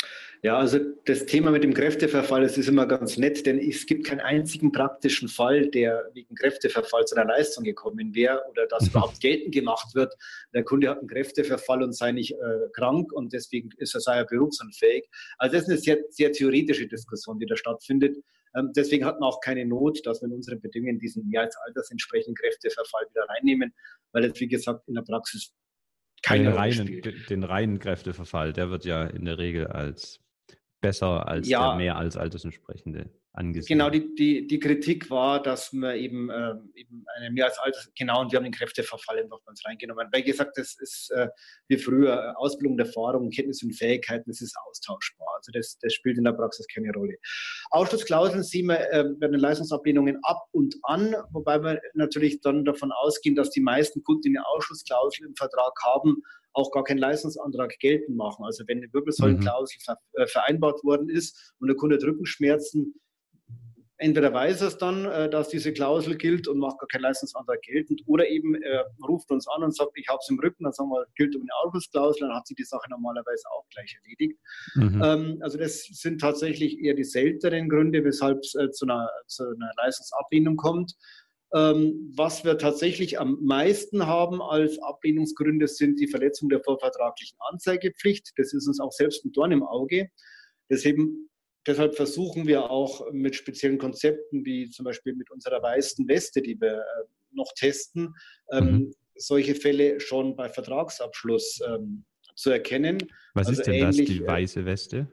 Ja, 0.43 0.59
also 0.59 0.79
das 1.07 1.25
Thema 1.25 1.51
mit 1.51 1.65
dem 1.65 1.73
Kräfteverfall, 1.73 2.43
das 2.43 2.59
ist 2.59 2.69
immer 2.69 2.85
ganz 2.85 3.17
nett, 3.17 3.47
denn 3.47 3.59
es 3.59 3.87
gibt 3.87 4.07
keinen 4.07 4.21
einzigen 4.21 4.73
praktischen 4.73 5.29
Fall, 5.29 5.69
der 5.69 6.11
wegen 6.13 6.35
Kräfteverfall 6.35 7.07
zu 7.07 7.17
einer 7.17 7.31
Leistung 7.31 7.65
gekommen 7.65 8.15
wäre 8.15 8.43
oder 8.51 8.67
das 8.67 8.89
überhaupt 8.89 9.21
geltend 9.21 9.55
gemacht 9.55 9.95
wird. 9.95 10.13
Der 10.53 10.65
Kunde 10.65 10.91
hat 10.91 10.99
einen 10.99 11.09
Kräfteverfall 11.09 11.83
und 11.83 11.95
sei 11.95 12.13
nicht 12.13 12.33
äh, 12.33 12.69
krank 12.75 13.11
und 13.13 13.33
deswegen 13.33 13.71
ist 13.79 13.95
er, 13.95 14.01
sei 14.03 14.17
er 14.17 14.27
berufsunfähig. 14.27 15.09
Also 15.39 15.57
das 15.57 15.63
ist 15.63 15.71
eine 15.71 15.79
sehr, 15.79 15.99
sehr 16.11 16.33
theoretische 16.33 16.87
Diskussion, 16.87 17.39
die 17.39 17.47
da 17.47 17.57
stattfindet. 17.57 18.19
Ähm, 18.55 18.73
deswegen 18.75 19.05
hat 19.05 19.21
man 19.21 19.29
auch 19.29 19.41
keine 19.41 19.65
Not, 19.65 20.05
dass 20.05 20.21
wir 20.23 20.29
in 20.29 20.35
unseren 20.35 20.61
Bedingungen 20.61 20.99
diesen 20.99 21.29
mehr 21.29 21.43
als 21.43 21.57
altersentsprechenden 21.67 22.35
Kräfteverfall 22.35 23.07
wieder 23.11 23.29
reinnehmen, 23.29 23.73
weil 24.13 24.25
es, 24.25 24.41
wie 24.41 24.49
gesagt, 24.49 24.89
in 24.89 24.95
der 24.95 25.03
Praxis 25.03 25.55
keine 26.23 26.45
den 26.45 26.53
reinen, 26.53 27.03
den 27.29 27.45
reinen 27.45 27.79
Kräfteverfall, 27.79 28.53
der 28.53 28.71
wird 28.71 28.85
ja 28.85 29.05
in 29.05 29.25
der 29.25 29.39
Regel 29.39 29.67
als 29.67 30.21
besser 30.81 31.29
als 31.29 31.49
ja, 31.49 31.69
der 31.69 31.77
mehr 31.77 31.97
als 31.97 32.17
altersentsprechende 32.17 33.11
angesehen. 33.33 33.79
Genau, 33.79 33.91
die, 33.91 34.15
die, 34.15 34.47
die 34.47 34.59
Kritik 34.59 35.11
war, 35.11 35.43
dass 35.43 35.73
man 35.73 35.97
eben, 35.97 36.31
äh, 36.31 36.55
eben 36.75 37.05
eine 37.17 37.31
mehr 37.31 37.47
als 37.47 37.59
Alters, 37.59 37.91
genau, 37.97 38.21
und 38.21 38.33
wir 38.33 38.39
haben 38.39 38.45
den 38.45 38.53
Kräfteverfall 38.53 39.19
einfach 39.19 39.39
bei 39.45 39.51
uns 39.51 39.65
reingenommen. 39.65 40.09
Weil 40.13 40.23
gesagt, 40.23 40.57
das 40.57 40.75
ist 40.79 41.11
äh, 41.13 41.29
wie 41.69 41.79
früher 41.79 42.35
Ausbildung 42.39 42.77
der 42.77 42.87
Erfahrung, 42.87 43.31
Kenntnis 43.31 43.63
und 43.63 43.73
Fähigkeiten, 43.73 44.29
das 44.29 44.41
ist 44.41 44.57
austauschbar. 44.69 45.29
Also 45.37 45.53
das, 45.53 45.79
das 45.81 45.95
spielt 45.95 46.19
in 46.19 46.25
der 46.25 46.33
Praxis 46.33 46.67
keine 46.73 46.93
Rolle. 46.93 47.17
Ausschlussklauseln 47.71 48.43
sehen 48.43 48.67
wir 48.67 48.81
äh, 48.93 49.05
bei 49.21 49.29
den 49.29 49.41
Leistungsablehnungen 49.41 50.19
ab 50.23 50.43
und 50.53 50.77
an, 50.83 51.15
wobei 51.31 51.63
wir 51.63 51.81
natürlich 51.95 52.41
dann 52.41 52.65
davon 52.65 52.93
ausgehen, 52.93 53.37
dass 53.37 53.51
die 53.51 53.61
meisten 53.61 54.03
Kunden, 54.03 54.23
die 54.23 54.37
eine 54.37 54.47
Ausschlussklausel 54.47 55.27
im 55.27 55.37
Vertrag 55.37 55.73
haben, 55.85 56.23
auch 56.53 56.73
gar 56.73 56.83
keinen 56.83 56.99
Leistungsantrag 56.99 57.79
geltend 57.79 58.17
machen. 58.17 58.45
Also 58.45 58.65
wenn 58.67 58.79
eine 58.79 58.93
Wirbelsäulenklausel 58.93 59.79
mhm. 59.87 60.23
äh, 60.23 60.27
vereinbart 60.27 60.83
worden 60.83 61.09
ist 61.09 61.55
und 61.61 61.69
der 61.69 61.77
Kunde 61.77 61.97
hat 61.97 62.03
Rückenschmerzen, 62.03 62.95
entweder 64.01 64.33
weiß 64.33 64.63
er 64.63 64.69
es 64.69 64.79
dann, 64.79 65.05
äh, 65.05 65.29
dass 65.31 65.49
diese 65.49 65.73
Klausel 65.73 66.17
gilt 66.17 66.49
und 66.49 66.59
macht 66.59 66.79
gar 66.79 66.89
keinen 66.89 67.03
Leistungsantrag 67.03 67.63
geltend, 67.63 68.03
oder 68.07 68.29
eben 68.29 68.55
er 68.55 68.91
ruft 69.07 69.31
uns 69.31 69.47
an 69.49 69.63
und 69.63 69.75
sagt, 69.75 69.93
ich 69.95 70.09
habe 70.09 70.19
es 70.21 70.29
im 70.31 70.39
Rücken, 70.39 70.65
dann 70.65 70.73
sagen 70.73 70.91
wir, 70.91 71.07
gilt 71.15 71.37
um 71.37 71.43
eine 71.43 71.55
Ausschlussklausel, 71.63 72.27
dann 72.27 72.37
hat 72.37 72.47
sich 72.47 72.57
die 72.57 72.65
Sache 72.65 72.89
normalerweise 72.91 73.45
auch 73.51 73.65
gleich 73.71 73.97
erledigt. 74.03 74.39
Mhm. 74.75 75.03
Ähm, 75.05 75.39
also 75.43 75.59
das 75.59 75.85
sind 75.85 76.21
tatsächlich 76.21 76.79
eher 76.79 76.95
die 76.95 77.05
seltenen 77.05 77.69
Gründe, 77.69 78.03
weshalb 78.05 78.39
es 78.39 78.55
äh, 78.55 78.71
zu, 78.71 78.87
einer, 78.87 79.09
zu 79.27 79.45
einer 79.45 79.71
Leistungsablehnung 79.77 80.57
kommt. 80.57 80.95
Ähm, 81.53 82.13
was 82.15 82.45
wir 82.45 82.59
tatsächlich 82.59 83.19
am 83.19 83.39
meisten 83.43 84.07
haben 84.07 84.41
als 84.41 84.81
Ablehnungsgründe 84.81 85.67
sind 85.67 85.99
die 85.99 86.07
Verletzung 86.07 86.49
der 86.49 86.63
vorvertraglichen 86.63 87.37
Anzeigepflicht. 87.51 88.31
Das 88.37 88.53
ist 88.53 88.69
uns 88.69 88.79
auch 88.79 88.93
selbst 88.93 89.25
ein 89.25 89.33
Dorn 89.33 89.51
im 89.51 89.65
Auge. 89.65 90.11
Deshalb, 90.71 90.99
deshalb 91.67 91.95
versuchen 91.95 92.47
wir 92.47 92.71
auch 92.71 93.11
mit 93.13 93.37
speziellen 93.37 93.79
Konzepten, 93.79 94.45
wie 94.45 94.71
zum 94.71 94.85
Beispiel 94.85 95.15
mit 95.15 95.31
unserer 95.31 95.63
weißen 95.63 96.07
Weste, 96.09 96.43
die 96.43 96.61
wir 96.61 96.79
äh, 96.79 96.85
noch 97.33 97.53
testen, 97.55 98.15
ähm, 98.53 98.65
mhm. 98.65 98.95
solche 99.17 99.55
Fälle 99.55 100.01
schon 100.01 100.37
bei 100.37 100.49
Vertragsabschluss 100.49 101.61
ähm, 101.67 102.05
zu 102.35 102.51
erkennen. 102.51 102.99
Was 103.35 103.49
also 103.49 103.61
ist 103.61 103.67
denn 103.67 103.75
ähnlich, 103.75 104.09
das, 104.09 104.17
die 104.17 104.25
äh, 104.25 104.27
weiße 104.27 104.65
Weste? 104.65 105.07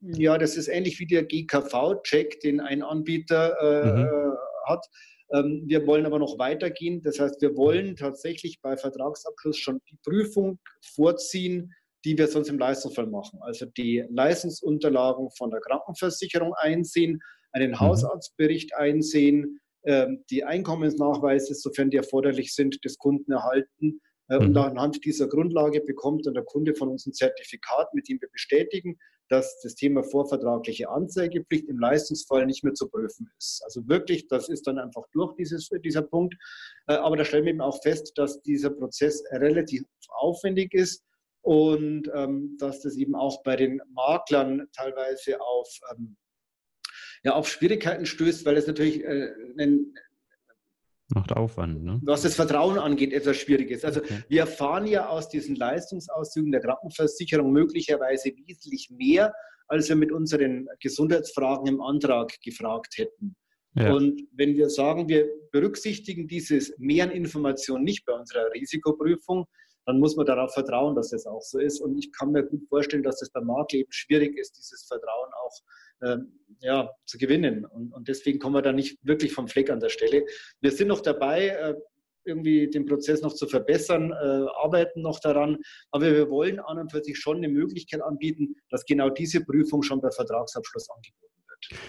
Ja, 0.00 0.38
das 0.38 0.56
ist 0.56 0.68
ähnlich 0.68 0.98
wie 1.00 1.06
der 1.06 1.24
GKV-Check, 1.24 2.40
den 2.40 2.60
ein 2.60 2.82
Anbieter 2.82 3.56
äh, 3.60 4.02
mhm. 4.02 4.36
hat. 4.66 4.86
Ähm, 5.32 5.64
wir 5.66 5.86
wollen 5.86 6.06
aber 6.06 6.18
noch 6.18 6.38
weitergehen. 6.38 7.02
Das 7.02 7.18
heißt, 7.18 7.40
wir 7.40 7.56
wollen 7.56 7.96
tatsächlich 7.96 8.60
bei 8.60 8.76
Vertragsabschluss 8.76 9.58
schon 9.58 9.80
die 9.90 9.98
Prüfung 10.04 10.58
vorziehen, 10.94 11.72
die 12.06 12.16
wir 12.16 12.28
sonst 12.28 12.48
im 12.48 12.58
Leistungsfall 12.58 13.08
machen. 13.08 13.40
Also 13.42 13.66
die 13.66 14.04
Leistungsunterlagen 14.08 15.28
von 15.36 15.50
der 15.50 15.60
Krankenversicherung 15.60 16.54
einsehen, 16.54 17.20
einen 17.50 17.72
mhm. 17.72 17.80
Hausarztbericht 17.80 18.74
einsehen, 18.76 19.58
ähm, 19.84 20.24
die 20.30 20.44
Einkommensnachweise, 20.44 21.54
sofern 21.54 21.90
die 21.90 21.96
erforderlich 21.96 22.54
sind, 22.54 22.84
des 22.84 22.96
Kunden 22.96 23.32
erhalten 23.32 24.00
äh, 24.28 24.36
und 24.36 24.50
mhm. 24.50 24.58
anhand 24.58 25.04
dieser 25.04 25.26
Grundlage 25.26 25.80
bekommt 25.80 26.26
dann 26.26 26.34
der 26.34 26.44
Kunde 26.44 26.76
von 26.76 26.88
uns 26.88 27.06
ein 27.06 27.12
Zertifikat, 27.12 27.92
mit 27.92 28.08
dem 28.08 28.20
wir 28.20 28.28
bestätigen, 28.30 28.96
dass 29.28 29.60
das 29.62 29.74
Thema 29.74 30.04
vorvertragliche 30.04 30.88
Anzeigepflicht 30.88 31.68
im 31.68 31.80
Leistungsfall 31.80 32.46
nicht 32.46 32.62
mehr 32.62 32.74
zu 32.74 32.88
prüfen 32.88 33.28
ist. 33.36 33.62
Also 33.64 33.88
wirklich, 33.88 34.28
das 34.28 34.48
ist 34.48 34.68
dann 34.68 34.78
einfach 34.78 35.02
durch 35.12 35.34
dieses, 35.34 35.68
dieser 35.84 36.02
Punkt. 36.02 36.36
Äh, 36.86 36.94
aber 36.94 37.16
da 37.16 37.24
stellen 37.24 37.46
wir 37.46 37.50
eben 37.50 37.60
auch 37.60 37.82
fest, 37.82 38.12
dass 38.14 38.40
dieser 38.42 38.70
Prozess 38.70 39.24
relativ 39.32 39.82
aufwendig 40.08 40.72
ist 40.72 41.02
und 41.46 42.10
ähm, 42.12 42.56
dass 42.58 42.80
das 42.80 42.96
eben 42.96 43.14
auch 43.14 43.44
bei 43.44 43.54
den 43.54 43.80
Maklern 43.94 44.66
teilweise 44.72 45.40
auf 45.40 45.68
ähm, 45.92 46.16
ja, 47.22 47.34
auf 47.34 47.48
Schwierigkeiten 47.48 48.04
stößt, 48.04 48.44
weil 48.44 48.56
es 48.56 48.66
natürlich 48.66 49.04
äh, 49.04 49.30
ein, 49.58 49.94
Macht 51.14 51.30
Aufwand, 51.32 51.84
ne? 51.84 52.00
Was 52.02 52.22
das 52.22 52.34
Vertrauen 52.34 52.78
angeht, 52.78 53.12
etwas 53.12 53.36
schwierig 53.36 53.70
ist. 53.70 53.84
Also 53.84 54.00
okay. 54.00 54.24
wir 54.28 54.40
erfahren 54.40 54.88
ja 54.88 55.08
aus 55.08 55.28
diesen 55.28 55.54
Leistungsauszügen 55.54 56.50
der 56.50 56.60
Krankenversicherung 56.60 57.52
möglicherweise 57.52 58.32
wesentlich 58.44 58.90
mehr, 58.90 59.32
als 59.68 59.88
wir 59.88 59.94
mit 59.94 60.10
unseren 60.10 60.66
Gesundheitsfragen 60.80 61.68
im 61.68 61.80
Antrag 61.80 62.32
gefragt 62.42 62.98
hätten. 62.98 63.36
Ja. 63.74 63.92
Und 63.92 64.20
wenn 64.32 64.56
wir 64.56 64.68
sagen, 64.68 65.08
wir 65.08 65.28
berücksichtigen 65.52 66.26
dieses 66.26 66.76
Mehr 66.78 67.04
an 67.04 67.12
Informationen 67.12 67.84
nicht 67.84 68.04
bei 68.04 68.14
unserer 68.14 68.50
Risikoprüfung, 68.52 69.46
dann 69.86 70.00
muss 70.00 70.16
man 70.16 70.26
darauf 70.26 70.52
vertrauen, 70.52 70.94
dass 70.94 71.10
das 71.10 71.26
auch 71.26 71.40
so 71.40 71.58
ist. 71.58 71.80
Und 71.80 71.96
ich 71.96 72.12
kann 72.12 72.32
mir 72.32 72.42
gut 72.42 72.68
vorstellen, 72.68 73.04
dass 73.04 73.20
das 73.20 73.30
beim 73.30 73.46
Makler 73.46 73.78
eben 73.78 73.92
schwierig 73.92 74.36
ist, 74.36 74.58
dieses 74.58 74.84
Vertrauen 74.86 75.30
auch 75.44 75.52
ähm, 76.02 76.32
ja, 76.60 76.90
zu 77.06 77.18
gewinnen. 77.18 77.64
Und, 77.64 77.92
und, 77.92 78.08
deswegen 78.08 78.38
kommen 78.38 78.56
wir 78.56 78.62
da 78.62 78.72
nicht 78.72 78.98
wirklich 79.02 79.32
vom 79.32 79.48
Fleck 79.48 79.70
an 79.70 79.80
der 79.80 79.88
Stelle. 79.88 80.26
Wir 80.60 80.72
sind 80.72 80.88
noch 80.88 81.00
dabei, 81.00 81.48
äh, 81.48 81.74
irgendwie 82.24 82.68
den 82.68 82.84
Prozess 82.84 83.22
noch 83.22 83.32
zu 83.32 83.46
verbessern, 83.46 84.10
äh, 84.10 84.46
arbeiten 84.60 85.02
noch 85.02 85.20
daran. 85.20 85.58
Aber 85.92 86.12
wir 86.12 86.28
wollen 86.28 86.58
an 86.58 86.78
und 86.78 86.90
für 86.90 87.02
sich 87.02 87.18
schon 87.18 87.36
eine 87.36 87.48
Möglichkeit 87.48 88.02
anbieten, 88.02 88.56
dass 88.70 88.84
genau 88.84 89.08
diese 89.08 89.44
Prüfung 89.44 89.82
schon 89.82 90.00
bei 90.00 90.10
Vertragsabschluss 90.10 90.88
angeboten 90.90 91.42
wird. 91.46 91.80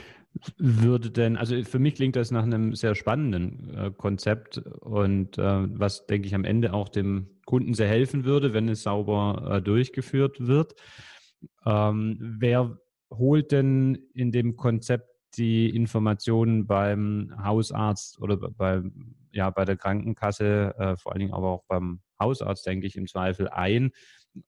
Würde 0.58 1.10
denn, 1.10 1.36
also 1.36 1.62
für 1.64 1.80
mich 1.80 1.96
klingt 1.96 2.16
das 2.16 2.30
nach 2.30 2.44
einem 2.44 2.76
sehr 2.76 2.94
spannenden 2.94 3.76
äh, 3.76 3.92
Konzept 3.92 4.60
und 4.60 5.40
äh, 5.40 5.42
was, 5.42 6.06
denke 6.06 6.28
ich, 6.28 6.36
am 6.36 6.44
Ende 6.44 6.74
auch 6.74 6.90
dem 6.90 7.37
Kunden 7.48 7.74
sehr 7.74 7.88
helfen 7.88 8.26
würde, 8.26 8.54
wenn 8.54 8.68
es 8.68 8.84
sauber 8.84 9.50
äh, 9.50 9.62
durchgeführt 9.62 10.46
wird. 10.46 10.76
Ähm, 11.66 12.18
wer 12.20 12.78
holt 13.10 13.52
denn 13.52 13.96
in 14.14 14.32
dem 14.32 14.58
Konzept 14.58 15.10
die 15.38 15.70
Informationen 15.70 16.68
beim 16.68 17.34
Hausarzt 17.42 18.20
oder 18.20 18.38
bei, 18.38 18.82
ja, 19.32 19.50
bei 19.50 19.64
der 19.64 19.78
Krankenkasse, 19.78 20.76
äh, 20.78 20.98
vor 20.98 21.14
allen 21.14 21.20
Dingen 21.20 21.34
aber 21.34 21.50
auch 21.50 21.64
beim 21.68 22.02
Hausarzt, 22.20 22.66
denke 22.66 22.86
ich, 22.86 22.98
im 22.98 23.08
Zweifel 23.08 23.48
ein? 23.48 23.92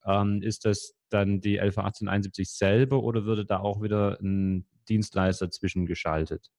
Ähm, 0.05 0.41
ist 0.41 0.65
das 0.65 0.93
dann 1.09 1.39
die 1.39 1.55
LV 1.57 1.77
1871 1.77 2.49
selber 2.49 3.01
oder 3.01 3.23
würde 3.23 3.45
da 3.45 3.59
auch 3.59 3.81
wieder 3.81 4.19
ein 4.21 4.67
Dienstleister 4.89 5.49
zwischengeschaltet? 5.49 6.51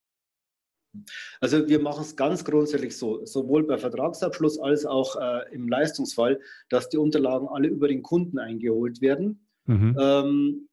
Also 1.41 1.69
wir 1.69 1.81
machen 1.81 2.03
es 2.03 2.17
ganz 2.17 2.45
grundsätzlich 2.45 2.97
so, 2.97 3.25
sowohl 3.25 3.67
bei 3.67 3.79
Vertragsabschluss 3.79 4.59
als 4.59 4.85
auch 4.85 5.17
äh, 5.17 5.55
im 5.55 5.69
Leistungsfall, 5.69 6.41
dass 6.69 6.89
die 6.89 6.99
Unterlagen 6.99 7.49
alle 7.49 7.69
über 7.69 7.89
den 7.89 8.03
Kunden 8.03 8.39
eingeholt 8.39 9.01
werden. 9.01 9.47
Mhm. 9.67 9.97
Ähm, 10.01 10.69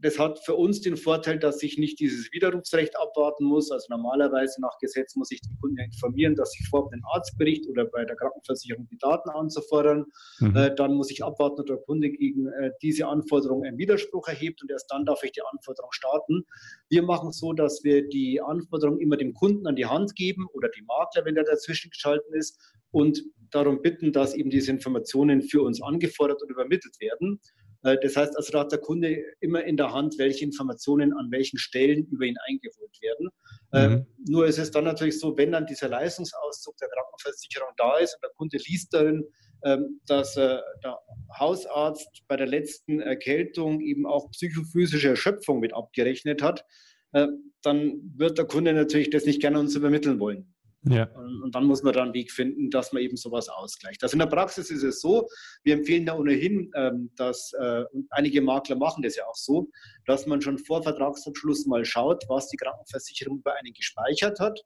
das 0.00 0.18
hat 0.18 0.38
für 0.38 0.54
uns 0.54 0.80
den 0.80 0.96
Vorteil, 0.96 1.38
dass 1.38 1.62
ich 1.62 1.78
nicht 1.78 1.98
dieses 1.98 2.32
Widerrufsrecht 2.32 2.96
abwarten 2.96 3.44
muss. 3.44 3.70
Also 3.70 3.86
normalerweise 3.90 4.60
nach 4.60 4.78
Gesetz 4.78 5.16
muss 5.16 5.30
ich 5.32 5.40
den 5.40 5.56
Kunden 5.60 5.78
informieren, 5.78 6.36
dass 6.36 6.54
ich 6.58 6.68
vorhabe, 6.68 6.92
einen 6.92 7.02
Arztbericht 7.12 7.68
oder 7.68 7.84
bei 7.84 8.04
der 8.04 8.14
Krankenversicherung 8.16 8.86
die 8.88 8.98
Daten 8.98 9.28
anzufordern. 9.30 10.06
Mhm. 10.38 10.56
Äh, 10.56 10.74
dann 10.74 10.94
muss 10.94 11.10
ich 11.10 11.24
abwarten, 11.24 11.60
ob 11.60 11.66
der 11.66 11.78
Kunde 11.78 12.10
gegen 12.10 12.46
äh, 12.46 12.70
diese 12.80 13.08
Anforderung 13.08 13.64
einen 13.64 13.78
Widerspruch 13.78 14.28
erhebt 14.28 14.62
und 14.62 14.70
erst 14.70 14.90
dann 14.90 15.04
darf 15.04 15.22
ich 15.24 15.32
die 15.32 15.42
Anforderung 15.42 15.90
starten. 15.92 16.44
Wir 16.88 17.02
machen 17.02 17.30
es 17.30 17.38
so, 17.38 17.52
dass 17.52 17.82
wir 17.82 18.08
die 18.08 18.40
Anforderung 18.40 18.98
immer 18.98 19.16
dem 19.16 19.34
Kunden 19.34 19.66
an 19.66 19.76
die 19.76 19.86
Hand 19.86 20.14
geben 20.14 20.46
oder 20.52 20.68
die 20.68 20.82
Makler, 20.82 21.24
wenn 21.24 21.34
der 21.34 21.44
dazwischen 21.44 21.90
geschalten 21.90 22.34
ist 22.34 22.58
und 22.90 23.22
darum 23.50 23.82
bitten, 23.82 24.12
dass 24.12 24.34
eben 24.34 24.50
diese 24.50 24.70
Informationen 24.70 25.42
für 25.42 25.62
uns 25.62 25.82
angefordert 25.82 26.42
und 26.42 26.50
übermittelt 26.50 27.00
werden. 27.00 27.40
Äh, 27.82 27.96
das 28.02 28.16
heißt 28.16 28.36
also, 28.36 28.52
da 28.52 28.60
hat 28.60 28.72
der 28.72 28.78
Kunde 28.78 29.22
immer 29.40 29.64
in 29.64 29.76
der 29.76 29.92
Hand, 29.92 30.16
welche 30.18 30.44
Informationen 30.44 31.12
an 31.12 31.30
welchen 31.30 31.58
Stellen 31.58 32.06
über 32.06 32.24
ihn 32.24 32.36
eingeholt 32.48 32.98
werden. 33.00 33.28
Ähm, 33.72 33.90
mhm. 33.90 34.06
nur 34.26 34.46
ist 34.46 34.58
es 34.58 34.70
dann 34.70 34.84
natürlich 34.84 35.20
so, 35.20 35.36
wenn 35.36 35.52
dann 35.52 35.66
dieser 35.66 35.88
Leistungsauszug 35.88 36.76
der 36.78 36.88
Krankenversicherung 36.88 37.68
da 37.76 37.98
ist 37.98 38.14
und 38.14 38.22
der 38.22 38.30
Kunde 38.36 38.56
liest 38.66 38.94
darin, 38.94 39.24
ähm, 39.64 40.00
dass 40.06 40.36
äh, 40.36 40.58
der 40.82 40.98
Hausarzt 41.38 42.22
bei 42.28 42.36
der 42.36 42.46
letzten 42.46 43.00
Erkältung 43.00 43.80
eben 43.80 44.06
auch 44.06 44.30
psychophysische 44.30 45.08
Erschöpfung 45.08 45.60
mit 45.60 45.74
abgerechnet 45.74 46.42
hat, 46.42 46.64
äh, 47.12 47.26
dann 47.62 48.12
wird 48.16 48.38
der 48.38 48.46
Kunde 48.46 48.72
natürlich 48.72 49.10
das 49.10 49.24
nicht 49.24 49.40
gerne 49.40 49.58
uns 49.58 49.74
übermitteln 49.74 50.20
wollen. 50.20 50.54
Ja. 50.84 51.08
Und, 51.14 51.54
dann 51.54 51.64
muss 51.64 51.82
man 51.82 51.92
da 51.92 52.02
einen 52.02 52.14
Weg 52.14 52.30
finden, 52.30 52.70
dass 52.70 52.92
man 52.92 53.02
eben 53.02 53.16
sowas 53.16 53.48
ausgleicht. 53.48 54.02
Also 54.02 54.14
in 54.14 54.20
der 54.20 54.26
Praxis 54.26 54.70
ist 54.70 54.84
es 54.84 55.00
so, 55.00 55.28
wir 55.64 55.74
empfehlen 55.74 56.06
da 56.06 56.16
ohnehin, 56.16 56.70
ähm, 56.76 57.10
dass, 57.16 57.52
äh, 57.58 57.84
einige 58.10 58.40
Makler 58.40 58.76
machen 58.76 59.02
das 59.02 59.16
ja 59.16 59.26
auch 59.26 59.34
so, 59.34 59.70
dass 60.06 60.26
man 60.26 60.40
schon 60.40 60.58
vor 60.58 60.82
Vertragsabschluss 60.82 61.66
mal 61.66 61.84
schaut, 61.84 62.24
was 62.28 62.48
die 62.48 62.56
Krankenversicherung 62.56 63.42
bei 63.42 63.54
einem 63.54 63.72
gespeichert 63.72 64.38
hat. 64.38 64.60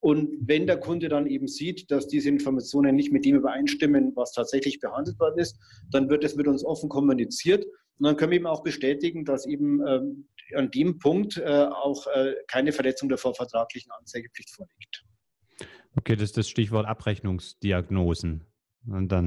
Und 0.00 0.36
wenn 0.40 0.66
der 0.66 0.80
Kunde 0.80 1.08
dann 1.08 1.28
eben 1.28 1.46
sieht, 1.46 1.90
dass 1.90 2.08
diese 2.08 2.28
Informationen 2.28 2.96
nicht 2.96 3.12
mit 3.12 3.24
dem 3.24 3.36
übereinstimmen, 3.36 4.16
was 4.16 4.32
tatsächlich 4.32 4.80
behandelt 4.80 5.20
worden 5.20 5.38
ist, 5.38 5.60
dann 5.92 6.10
wird 6.10 6.24
es 6.24 6.34
mit 6.34 6.48
uns 6.48 6.64
offen 6.64 6.88
kommuniziert. 6.88 7.64
Und 7.64 8.06
dann 8.06 8.16
können 8.16 8.32
wir 8.32 8.36
eben 8.36 8.46
auch 8.46 8.64
bestätigen, 8.64 9.24
dass 9.24 9.46
eben 9.46 9.86
ähm, 9.86 10.28
an 10.56 10.72
dem 10.72 10.98
Punkt 10.98 11.36
äh, 11.36 11.66
auch 11.70 12.06
äh, 12.08 12.34
keine 12.48 12.72
Verletzung 12.72 13.08
der 13.08 13.18
vorvertraglichen 13.18 13.92
Anzeigepflicht 13.92 14.50
vorliegt. 14.50 15.01
Okay, 15.96 16.16
das 16.16 16.24
ist 16.24 16.36
das 16.36 16.48
Stichwort 16.48 16.86
Abrechnungsdiagnosen. 16.86 18.44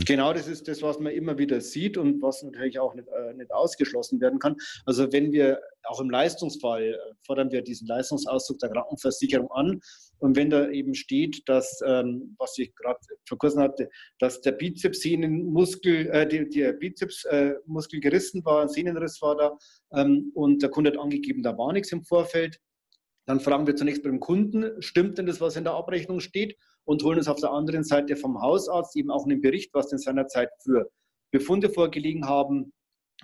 Genau, 0.06 0.34
das 0.34 0.50
ist 0.50 0.68
das, 0.68 0.82
was 0.82 1.00
man 1.00 1.14
immer 1.14 1.38
wieder 1.38 1.62
sieht 1.62 1.98
und 1.98 2.22
was 2.22 2.44
natürlich 2.44 2.78
auch 2.78 2.94
nicht, 2.94 3.08
äh, 3.08 3.34
nicht 3.36 3.54
ausgeschlossen 3.54 4.20
werden 4.20 4.38
kann. 4.38 4.58
Also 4.86 5.14
wenn 5.14 5.32
wir 5.32 5.62
auch 5.84 6.02
im 6.02 6.10
Leistungsfall 6.10 6.84
äh, 6.84 6.98
fordern 7.26 7.52
wir 7.52 7.62
diesen 7.62 7.88
Leistungsauszug 7.88 8.60
der 8.60 8.70
Krankenversicherung 8.70 9.50
an 9.52 9.80
und 10.20 10.36
wenn 10.36 10.50
da 10.50 10.68
eben 10.70 10.94
steht, 10.94 11.48
dass, 11.48 11.80
ähm, 11.86 12.36
was 12.38 12.58
ich 12.58 12.76
gerade 12.76 13.00
vor 13.30 13.38
kurzem 13.38 13.62
hatte, 13.62 13.90
dass 14.20 14.42
der 14.42 14.52
Bizepssehnenmuskel, 14.52 16.08
äh, 16.08 16.28
der 16.28 16.74
Bizepsmuskel 16.74 18.00
äh, 18.00 18.02
gerissen 18.02 18.44
war, 18.44 18.64
ein 18.64 18.70
Sehnenriss 18.70 19.22
war 19.22 19.38
da 19.38 19.58
ähm, 19.94 20.32
und 20.34 20.64
der 20.64 20.70
Kunde 20.70 20.92
hat 20.92 21.00
angegeben, 21.00 21.44
da 21.44 21.58
war 21.58 21.72
nichts 21.72 21.94
im 21.94 22.04
Vorfeld, 22.04 22.60
dann 23.26 23.40
fragen 23.40 23.66
wir 23.66 23.76
zunächst 23.76 24.04
beim 24.04 24.20
Kunden, 24.20 24.82
stimmt 24.82 25.18
denn 25.18 25.26
das, 25.26 25.42
was 25.42 25.56
in 25.56 25.64
der 25.64 25.74
Abrechnung 25.74 26.20
steht? 26.20 26.58
Und 26.84 27.04
holen 27.04 27.18
uns 27.18 27.28
auf 27.28 27.40
der 27.40 27.52
anderen 27.52 27.84
Seite 27.84 28.16
vom 28.16 28.42
Hausarzt 28.42 28.96
eben 28.96 29.10
auch 29.10 29.26
einen 29.26 29.42
Bericht, 29.42 29.74
was 29.74 29.92
in 29.92 29.98
seiner 29.98 30.28
Zeit 30.28 30.50
für 30.64 30.92
Befunde 31.32 31.70
vorgelegen 31.70 32.28
haben, 32.28 32.72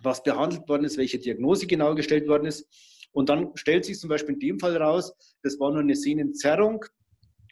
was 0.02 0.24
behandelt 0.24 0.68
worden 0.68 0.86
ist, 0.86 0.98
welche 0.98 1.20
Diagnose 1.20 1.68
genau 1.68 1.94
gestellt 1.94 2.28
worden 2.28 2.46
ist. 2.46 2.68
Und 3.12 3.30
dann 3.30 3.52
stellt 3.56 3.86
sich 3.86 4.00
zum 4.00 4.10
Beispiel 4.10 4.34
in 4.34 4.40
dem 4.40 4.60
Fall 4.60 4.76
raus, 4.78 5.14
das 5.44 5.60
war 5.60 5.72
nur 5.72 5.82
eine 5.82 5.96
Sehnenzerrung, 5.96 6.84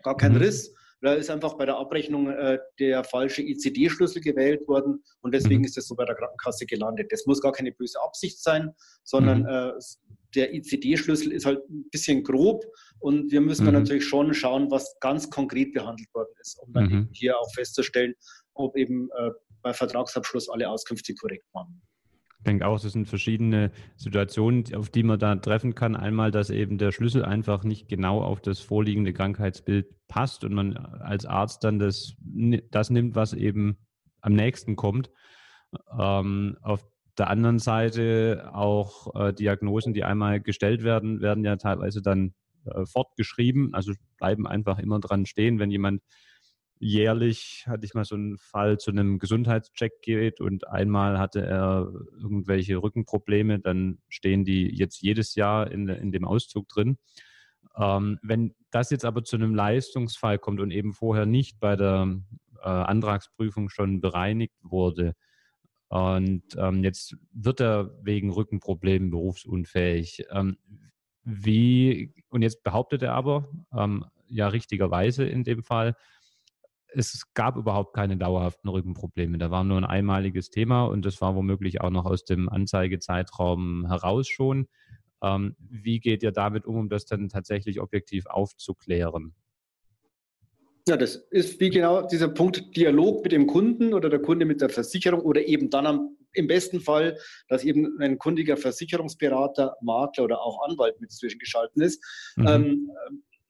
gar 0.04 0.18
kein 0.18 0.34
mhm. 0.34 0.40
Riss. 0.40 0.74
Da 1.02 1.14
ist 1.14 1.30
einfach 1.30 1.54
bei 1.54 1.66
der 1.66 1.78
Abrechnung 1.78 2.30
äh, 2.30 2.60
der 2.78 3.06
falsche 3.06 3.42
ICD-Schlüssel 3.42 4.22
gewählt 4.22 4.68
worden 4.68 5.02
und 5.22 5.34
deswegen 5.34 5.60
mhm. 5.60 5.66
ist 5.66 5.78
das 5.78 5.88
so 5.88 5.96
bei 5.96 6.04
der 6.04 6.16
Krankenkasse 6.16 6.66
gelandet. 6.66 7.12
Das 7.12 7.26
muss 7.26 7.42
gar 7.42 7.54
keine 7.54 7.72
böse 7.72 8.02
Absicht 8.02 8.42
sein, 8.42 8.74
sondern 9.04 9.44
mhm. 9.44 9.48
äh, 9.48 9.72
der 10.36 10.54
ICD-Schlüssel 10.54 11.32
ist 11.32 11.46
halt 11.46 11.68
ein 11.70 11.90
bisschen 11.90 12.24
grob 12.24 12.66
und 13.00 13.32
wir 13.32 13.42
müssen 13.42 13.64
mhm. 13.64 13.74
dann 13.74 13.84
natürlich 13.84 14.06
schon 14.06 14.34
schauen, 14.34 14.70
was 14.70 14.96
ganz 15.00 15.30
konkret 15.30 15.74
behandelt 15.74 16.14
worden 16.14 16.34
ist, 16.40 16.60
um 16.60 16.72
dann 16.74 16.90
mhm. 16.90 17.10
hier 17.12 17.38
auch 17.38 17.52
festzustellen, 17.54 18.14
ob 18.54 18.76
eben 18.78 19.10
äh, 19.18 19.32
bei 19.62 19.74
Vertragsabschluss 19.74 20.50
alle 20.50 20.70
Auskünfte 20.70 21.14
korrekt 21.16 21.46
waren. 21.54 21.82
Ich 22.40 22.46
denke 22.46 22.66
auch, 22.66 22.82
es 22.82 22.94
sind 22.94 23.08
verschiedene 23.08 23.72
Situationen, 23.98 24.74
auf 24.74 24.90
die 24.90 25.04
man 25.04 25.20
da 25.20 25.36
treffen 25.36 25.76
kann. 25.76 25.98
Einmal, 25.98 26.32
dass 26.32 26.50
eben 26.50 26.78
der 26.78 26.94
Schlüssel 26.94 27.26
einfach 27.26 27.66
nicht 27.66 27.90
genau 27.90 28.22
auf 28.22 28.40
das 28.40 28.60
vorliegende 28.60 29.12
Krankheitsbild 29.12 29.88
passt 30.08 30.46
und 30.46 30.54
man 30.54 30.78
als 30.78 31.26
Arzt 31.26 31.66
dann 31.66 31.80
das, 31.80 32.16
das 32.72 32.90
nimmt, 32.92 33.16
was 33.16 33.34
eben 33.34 33.78
am 34.22 34.34
nächsten 34.34 34.78
kommt. 34.78 35.12
Ähm, 36.00 36.58
auf 36.62 36.88
der 37.20 37.30
anderen 37.30 37.60
Seite 37.60 38.50
auch 38.54 39.14
äh, 39.16 39.34
Diagnosen, 39.34 39.94
die 39.94 40.04
einmal 40.04 40.40
gestellt 40.40 40.84
werden, 40.84 41.22
werden 41.22 41.44
ja 41.44 41.58
teilweise 41.58 42.02
dann 42.02 42.34
äh, 42.66 42.86
fortgeschrieben, 42.86 43.74
also 43.74 43.94
bleiben 44.18 44.48
einfach 44.48 44.80
immer 44.80 45.00
dran 45.00 45.26
stehen, 45.26 45.60
wenn 45.60 45.72
jemand 45.72 46.02
jährlich 46.80 47.66
hatte 47.68 47.86
ich 47.86 47.94
mal 47.94 48.06
so 48.06 48.16
einen 48.16 48.38
Fall 48.38 48.78
zu 48.78 48.92
einem 48.92 49.20
Gesundheitscheck 49.20 50.02
geht 50.02 50.40
und 50.40 50.68
einmal 50.68 51.20
hatte 51.20 51.42
er 51.46 51.92
irgendwelche 52.18 52.78
Rückenprobleme, 52.78 53.60
dann 53.60 54.00
stehen 54.08 54.46
die 54.46 54.74
jetzt 54.74 55.02
jedes 55.02 55.36
Jahr 55.36 55.70
in, 55.72 55.90
in 55.90 56.12
dem 56.12 56.24
Auszug 56.26 56.70
drin. 56.70 56.98
Ähm, 57.76 58.18
wenn 58.24 58.56
das 58.72 58.92
jetzt 58.92 59.06
aber 59.06 59.24
zu 59.24 59.36
einem 59.36 59.54
Leistungsfall 59.54 60.40
kommt 60.40 60.62
und 60.62 60.72
eben 60.72 60.94
vorher 60.94 61.26
nicht 61.26 61.60
bei 61.60 61.76
der 61.76 62.18
äh, 62.62 62.70
Antragsprüfung 62.70 63.70
schon 63.70 64.00
bereinigt 64.00 64.56
wurde, 64.62 65.16
und 65.90 66.44
ähm, 66.58 66.84
jetzt 66.84 67.18
wird 67.34 67.62
er 67.62 67.92
wegen 68.04 68.32
Rückenproblemen 68.32 69.10
berufsunfähig. 69.10 70.26
Ähm, 70.32 70.58
wie, 71.24 72.14
und 72.30 72.44
jetzt 72.44 72.64
behauptet 72.64 73.02
er 73.02 73.14
aber, 73.14 73.50
ähm, 73.76 74.06
ja 74.28 74.48
richtigerweise 74.48 75.26
in 75.26 75.44
dem 75.44 75.64
Fall, 75.64 75.96
es 76.92 77.34
gab 77.34 77.56
überhaupt 77.56 77.94
keine 77.96 78.18
dauerhaften 78.18 78.70
Rückenprobleme. 78.70 79.38
Da 79.38 79.52
war 79.52 79.64
nur 79.64 79.78
ein 79.78 79.86
einmaliges 79.86 80.50
Thema 80.50 80.86
und 80.86 81.06
das 81.06 81.22
war 81.22 81.36
womöglich 81.36 81.82
auch 81.82 81.92
noch 81.92 82.06
aus 82.06 82.24
dem 82.24 82.50
Anzeigezeitraum 82.50 83.88
heraus 83.88 84.28
schon. 84.28 84.68
Ähm, 85.22 85.56
wie 85.60 86.00
geht 86.00 86.24
ihr 86.24 86.32
damit 86.32 86.66
um, 86.66 86.78
um 86.78 86.90
das 86.90 87.06
dann 87.06 87.30
tatsächlich 87.30 87.80
objektiv 87.82 88.26
aufzuklären? 88.28 89.36
Ja, 90.88 90.98
das 90.98 91.16
ist 91.30 91.60
wie 91.60 91.70
genau 91.70 92.08
dieser 92.08 92.30
Punkt 92.30 92.76
Dialog 92.76 93.24
mit 93.24 93.32
dem 93.32 93.48
Kunden 93.48 93.94
oder 93.94 94.10
der 94.10 94.22
Kunde 94.22 94.46
mit 94.46 94.62
der 94.62 94.70
Versicherung 94.70 95.22
oder 95.22 95.46
eben 95.46 95.70
dann 95.70 95.86
am, 95.86 96.18
im 96.34 96.48
besten 96.48 96.80
Fall, 96.80 97.18
dass 97.48 97.64
eben 97.64 98.00
ein 98.00 98.18
kundiger 98.18 98.58
Versicherungsberater, 98.58 99.76
Makler 99.82 100.24
oder 100.24 100.42
auch 100.42 100.68
Anwalt 100.68 101.00
mit 101.00 101.12
zwischengeschalten 101.12 101.82
ist. 101.82 102.04
Mhm. 102.38 102.48
Ähm, 102.48 102.92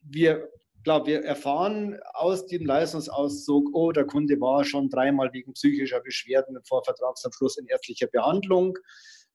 wir 0.02 0.50
klar, 0.84 1.06
wir 1.06 1.24
erfahren 1.24 2.00
aus 2.14 2.48
dem 2.48 2.66
Leistungsauszug, 2.66 3.70
oh, 3.74 3.92
der 3.92 4.06
Kunde 4.06 4.40
war 4.40 4.64
schon 4.64 4.90
dreimal 4.90 5.32
wegen 5.34 5.54
psychischer 5.54 6.00
Beschwerden 6.02 6.58
vor 6.64 6.84
Vertragsabschluss 6.84 7.58
in 7.58 7.68
ärztlicher 7.68 8.08
Behandlung. 8.08 8.78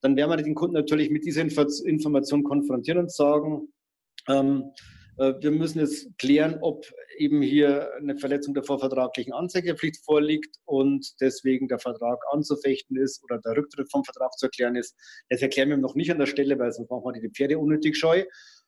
Dann 0.01 0.17
werden 0.17 0.31
wir 0.31 0.37
den 0.37 0.55
Kunden 0.55 0.75
natürlich 0.75 1.11
mit 1.11 1.25
dieser 1.25 1.43
Information 1.43 2.43
konfrontieren 2.43 2.99
und 2.99 3.13
sagen, 3.13 3.73
ähm, 4.29 4.65
äh, 4.65 5.04
wir 5.17 5.51
müssen 5.51 5.81
jetzt 5.81 6.09
klären, 6.19 6.59
ob 6.61 6.85
eben 7.19 7.41
hier 7.43 7.93
eine 7.97 8.17
Verletzung 8.17 8.55
der 8.55 8.65
vorvertraglichen 8.65 9.33
Anzeigepflicht 9.33 10.05
vorliegt 10.05 10.57
und 10.65 11.07
deswegen 11.21 11.69
der 11.69 11.79
Vertrag 11.79 12.21
anzufechten 12.33 12.97
ist 12.97 13.23
oder 13.23 13.39
der 13.39 13.57
Rücktritt 13.57 13.91
vom 13.91 14.05
Vertrag 14.05 14.33
zu 14.33 14.47
erklären 14.47 14.77
ist. 14.77 14.97
Das 15.29 15.43
erklären 15.43 15.69
wir 15.71 15.77
noch 15.77 15.95
nicht 15.95 16.11
an 16.11 16.19
der 16.19 16.27
Stelle, 16.27 16.59
weil 16.59 16.73
sonst 16.73 16.91
machen 16.91 17.05
wir 17.05 17.21
die 17.21 17.31
Pferde 17.31 17.59
unnötig 17.59 17.97
scheu. 17.97 18.25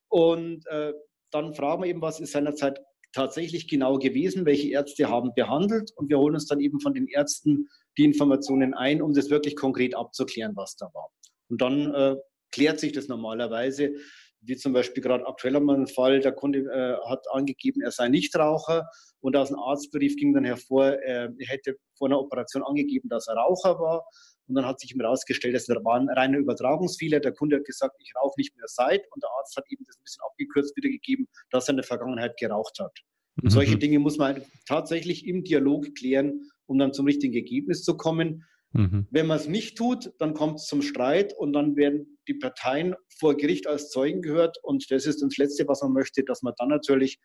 Und 0.08 0.66
äh, 0.68 0.92
dann 1.30 1.54
fragen 1.54 1.82
wir 1.82 1.90
eben, 1.90 2.02
was 2.02 2.20
ist 2.20 2.32
seinerzeit 2.32 2.80
tatsächlich 3.12 3.66
genau 3.68 3.98
gewesen, 3.98 4.44
welche 4.44 4.70
Ärzte 4.70 5.08
haben 5.08 5.32
behandelt 5.34 5.90
und 5.96 6.08
wir 6.08 6.18
holen 6.18 6.34
uns 6.34 6.46
dann 6.46 6.60
eben 6.60 6.80
von 6.80 6.94
den 6.94 7.08
Ärzten 7.08 7.68
die 7.96 8.04
Informationen 8.04 8.74
ein, 8.74 9.00
um 9.00 9.14
das 9.14 9.30
wirklich 9.30 9.56
konkret 9.56 9.96
abzuklären, 9.96 10.54
was 10.54 10.76
da 10.76 10.86
war. 10.92 11.08
Und 11.48 11.60
dann 11.60 11.94
äh, 11.94 12.16
klärt 12.52 12.78
sich 12.78 12.92
das 12.92 13.08
normalerweise 13.08 13.94
wie 14.40 14.56
zum 14.56 14.72
Beispiel 14.72 15.02
gerade 15.02 15.26
aktuell 15.26 15.54
haben 15.54 15.66
wir 15.66 15.74
einen 15.74 15.86
Fall, 15.86 16.20
der 16.20 16.32
Kunde 16.32 16.60
äh, 16.60 17.08
hat 17.08 17.26
angegeben, 17.32 17.82
er 17.82 17.90
sei 17.90 18.08
Nichtraucher 18.08 18.88
und 19.20 19.36
aus 19.36 19.48
dem 19.48 19.58
Arztbrief 19.58 20.16
ging 20.16 20.34
dann 20.34 20.44
hervor, 20.44 20.86
äh, 20.86 21.28
er 21.36 21.46
hätte 21.46 21.76
vor 21.96 22.08
einer 22.08 22.20
Operation 22.20 22.62
angegeben, 22.62 23.08
dass 23.08 23.26
er 23.26 23.34
Raucher 23.34 23.78
war. 23.78 24.06
Und 24.48 24.54
dann 24.54 24.66
hat 24.66 24.78
sich 24.78 24.94
ihm 24.94 25.00
herausgestellt, 25.00 25.54
das 25.54 25.68
war 25.68 25.96
ein 25.96 26.08
reiner 26.08 26.38
Übertragungsfehler. 26.38 27.18
Der 27.18 27.32
Kunde 27.32 27.56
hat 27.56 27.64
gesagt, 27.64 27.96
ich 27.98 28.12
rauche 28.14 28.38
nicht 28.38 28.56
mehr 28.56 28.68
seit. 28.68 29.02
Und 29.10 29.22
der 29.22 29.30
Arzt 29.38 29.56
hat 29.56 29.64
eben 29.68 29.84
das 29.84 29.96
ein 29.96 30.04
bisschen 30.04 30.22
abgekürzt 30.22 30.76
wiedergegeben, 30.76 31.26
dass 31.50 31.68
er 31.68 31.70
in 31.70 31.76
der 31.78 31.84
Vergangenheit 31.84 32.36
geraucht 32.36 32.78
hat. 32.78 32.96
Und 33.36 33.44
mhm. 33.44 33.50
solche 33.50 33.76
Dinge 33.76 33.98
muss 33.98 34.18
man 34.18 34.42
tatsächlich 34.66 35.26
im 35.26 35.42
Dialog 35.42 35.94
klären, 35.96 36.48
um 36.66 36.78
dann 36.78 36.92
zum 36.92 37.06
richtigen 37.06 37.34
Ergebnis 37.34 37.82
zu 37.82 37.96
kommen. 37.96 38.44
Mhm. 38.76 39.06
Wenn 39.10 39.26
man 39.26 39.38
es 39.38 39.48
nicht 39.48 39.76
tut, 39.76 40.12
dann 40.18 40.34
kommt 40.34 40.60
es 40.60 40.66
zum 40.66 40.82
Streit 40.82 41.32
und 41.36 41.52
dann 41.52 41.76
werden 41.76 42.18
die 42.28 42.34
Parteien 42.34 42.94
vor 43.18 43.36
Gericht 43.36 43.66
als 43.66 43.90
Zeugen 43.90 44.22
gehört. 44.22 44.58
Und 44.62 44.90
das 44.90 45.06
ist 45.06 45.22
das 45.22 45.36
Letzte, 45.36 45.66
was 45.68 45.82
man 45.82 45.92
möchte, 45.92 46.24
dass 46.24 46.42
man 46.42 46.54
dann 46.58 46.68
natürlich 46.68 47.18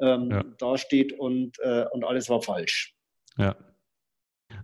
ähm, 0.00 0.28
ja. 0.30 0.42
dasteht 0.58 1.12
und, 1.12 1.58
äh, 1.60 1.86
und 1.92 2.04
alles 2.04 2.28
war 2.28 2.42
falsch. 2.42 2.94
Ja. 3.38 3.56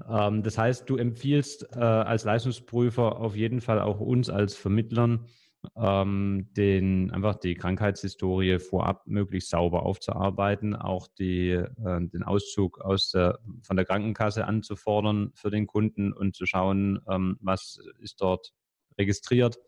Ähm, 0.08 0.42
das 0.42 0.58
heißt, 0.58 0.88
du 0.88 0.96
empfiehlst 0.96 1.68
äh, 1.74 1.78
als 1.78 2.24
Leistungsprüfer 2.24 3.20
auf 3.20 3.36
jeden 3.36 3.60
Fall 3.60 3.80
auch 3.80 4.00
uns 4.00 4.30
als 4.30 4.54
Vermittlern, 4.54 5.26
ähm, 5.76 6.48
den, 6.56 7.10
einfach 7.10 7.36
die 7.36 7.54
Krankheitshistorie 7.54 8.58
vorab 8.58 9.06
möglichst 9.06 9.50
sauber 9.50 9.84
aufzuarbeiten, 9.84 10.74
auch 10.74 11.08
die, 11.18 11.50
äh, 11.50 11.66
den 12.00 12.22
Auszug 12.22 12.80
aus 12.80 13.10
der, 13.10 13.38
von 13.62 13.76
der 13.76 13.86
Krankenkasse 13.86 14.46
anzufordern 14.46 15.30
für 15.34 15.50
den 15.50 15.66
Kunden 15.66 16.12
und 16.12 16.34
zu 16.34 16.46
schauen, 16.46 17.00
ähm, 17.08 17.36
was 17.40 17.78
ist 18.00 18.20
dort 18.20 18.52
registriert 18.98 19.58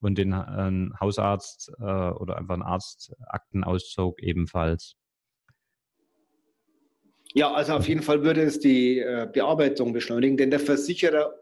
und 0.00 0.18
den 0.18 0.32
äh, 0.32 0.98
Hausarzt 1.00 1.72
äh, 1.78 1.82
oder 1.82 2.36
einfach 2.36 2.54
einen 2.54 2.62
Arztaktenauszug 2.62 4.22
ebenfalls. 4.22 4.96
Ja, 7.34 7.52
also 7.52 7.74
auf 7.74 7.88
jeden 7.88 8.02
Fall 8.02 8.22
würde 8.22 8.42
es 8.42 8.58
die 8.58 9.00
äh, 9.00 9.28
Bearbeitung 9.30 9.92
beschleunigen, 9.92 10.36
denn 10.36 10.50
der 10.50 10.60
Versicherer 10.60 11.34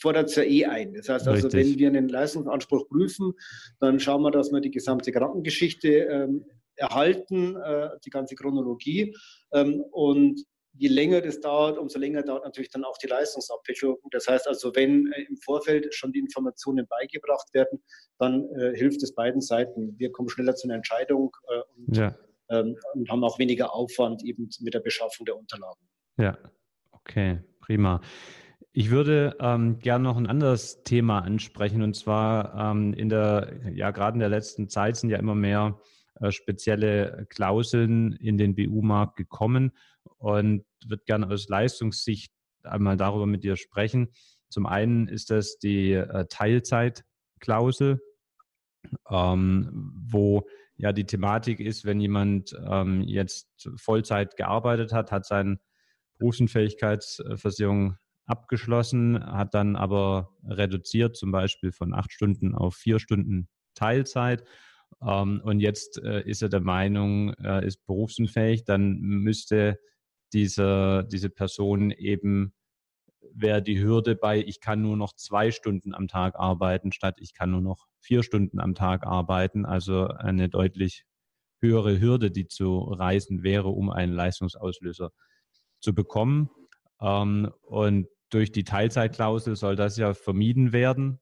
fordert 0.00 0.30
es 0.30 0.36
ja 0.36 0.42
eh 0.42 0.64
ein. 0.66 0.94
Das 0.94 1.08
heißt 1.08 1.28
also, 1.28 1.48
Richtig. 1.48 1.72
wenn 1.72 1.78
wir 1.78 1.88
einen 1.88 2.08
Leistungsanspruch 2.08 2.88
prüfen, 2.88 3.32
dann 3.80 4.00
schauen 4.00 4.22
wir, 4.22 4.30
dass 4.30 4.52
wir 4.52 4.60
die 4.60 4.70
gesamte 4.70 5.12
Krankengeschichte 5.12 5.88
ähm, 5.88 6.44
erhalten, 6.76 7.56
äh, 7.56 7.90
die 8.04 8.10
ganze 8.10 8.34
Chronologie. 8.34 9.14
Ähm, 9.52 9.84
und 9.92 10.44
je 10.76 10.88
länger 10.88 11.20
das 11.20 11.40
dauert, 11.40 11.78
umso 11.78 11.98
länger 11.98 12.22
dauert 12.22 12.44
natürlich 12.44 12.70
dann 12.70 12.84
auch 12.84 12.98
die 12.98 13.06
Leistungsabwicklung. 13.06 13.96
Das 14.10 14.26
heißt 14.26 14.48
also, 14.48 14.74
wenn 14.74 15.12
äh, 15.12 15.22
im 15.22 15.36
Vorfeld 15.36 15.94
schon 15.94 16.12
die 16.12 16.18
Informationen 16.18 16.86
beigebracht 16.88 17.52
werden, 17.54 17.82
dann 18.18 18.48
äh, 18.56 18.76
hilft 18.76 19.02
es 19.02 19.14
beiden 19.14 19.40
Seiten. 19.40 19.98
Wir 19.98 20.10
kommen 20.12 20.28
schneller 20.28 20.54
zu 20.54 20.66
einer 20.66 20.74
Entscheidung 20.74 21.36
äh, 21.48 21.60
und, 21.76 21.96
ja. 21.96 22.16
ähm, 22.50 22.76
und 22.94 23.08
haben 23.08 23.24
auch 23.24 23.38
weniger 23.38 23.74
Aufwand 23.74 24.24
eben 24.24 24.48
mit 24.60 24.74
der 24.74 24.80
Beschaffung 24.80 25.26
der 25.26 25.36
Unterlagen. 25.36 25.80
Ja, 26.16 26.36
okay, 26.92 27.40
prima. 27.60 28.00
Ich 28.76 28.90
würde 28.90 29.36
ähm, 29.38 29.78
gerne 29.78 30.02
noch 30.02 30.16
ein 30.16 30.26
anderes 30.26 30.82
Thema 30.82 31.20
ansprechen 31.20 31.80
und 31.82 31.94
zwar 31.94 32.72
ähm, 32.72 32.92
in 32.92 33.08
der, 33.08 33.52
ja, 33.72 33.92
gerade 33.92 34.16
in 34.16 34.18
der 34.18 34.28
letzten 34.28 34.68
Zeit 34.68 34.96
sind 34.96 35.10
ja 35.10 35.18
immer 35.18 35.36
mehr 35.36 35.78
äh, 36.20 36.32
spezielle 36.32 37.24
Klauseln 37.30 38.14
in 38.14 38.36
den 38.36 38.56
BU-Markt 38.56 39.14
gekommen 39.14 39.70
und 40.18 40.64
würde 40.84 41.04
gerne 41.06 41.28
aus 41.28 41.48
Leistungssicht 41.48 42.32
einmal 42.64 42.96
darüber 42.96 43.26
mit 43.26 43.44
dir 43.44 43.54
sprechen. 43.54 44.08
Zum 44.48 44.66
einen 44.66 45.06
ist 45.06 45.30
das 45.30 45.56
die 45.60 45.92
äh, 45.92 46.26
Teilzeitklausel, 46.28 48.00
ähm, 49.08 49.92
wo 50.08 50.48
ja 50.74 50.92
die 50.92 51.06
Thematik 51.06 51.60
ist, 51.60 51.84
wenn 51.84 52.00
jemand 52.00 52.52
ähm, 52.68 53.02
jetzt 53.02 53.70
Vollzeit 53.76 54.36
gearbeitet 54.36 54.92
hat, 54.92 55.12
hat 55.12 55.26
seine 55.26 55.60
Berufsunfähigkeitsversicherung 56.18 57.98
abgeschlossen, 58.26 59.24
hat 59.24 59.54
dann 59.54 59.76
aber 59.76 60.30
reduziert, 60.44 61.16
zum 61.16 61.30
Beispiel 61.30 61.72
von 61.72 61.94
acht 61.94 62.12
Stunden 62.12 62.54
auf 62.54 62.74
vier 62.74 62.98
Stunden 62.98 63.48
Teilzeit. 63.74 64.44
Ähm, 65.02 65.40
und 65.44 65.60
jetzt 65.60 66.02
äh, 66.02 66.22
ist 66.22 66.42
er 66.42 66.48
der 66.48 66.60
Meinung, 66.60 67.34
er 67.34 67.62
ist 67.62 67.84
berufsunfähig, 67.86 68.64
dann 68.64 68.98
müsste 69.00 69.78
diese, 70.32 71.06
diese 71.10 71.30
Person 71.30 71.90
eben, 71.90 72.54
wäre 73.32 73.62
die 73.62 73.82
Hürde 73.82 74.16
bei, 74.16 74.38
ich 74.40 74.60
kann 74.60 74.82
nur 74.82 74.96
noch 74.96 75.14
zwei 75.14 75.50
Stunden 75.50 75.94
am 75.94 76.08
Tag 76.08 76.36
arbeiten, 76.36 76.92
statt 76.92 77.16
ich 77.20 77.34
kann 77.34 77.50
nur 77.50 77.62
noch 77.62 77.86
vier 78.00 78.22
Stunden 78.22 78.60
am 78.60 78.74
Tag 78.74 79.06
arbeiten. 79.06 79.64
Also 79.64 80.08
eine 80.08 80.48
deutlich 80.48 81.04
höhere 81.60 82.00
Hürde, 82.00 82.30
die 82.30 82.46
zu 82.46 82.78
reißen 82.78 83.42
wäre, 83.42 83.68
um 83.68 83.90
einen 83.90 84.12
Leistungsauslöser 84.12 85.10
zu 85.80 85.94
bekommen. 85.94 86.50
Ähm, 87.00 87.50
und 87.62 88.08
durch 88.34 88.50
die 88.50 88.64
Teilzeitklausel 88.64 89.54
soll 89.54 89.76
das 89.76 89.96
ja 89.96 90.12
vermieden 90.12 90.72
werden, 90.72 91.20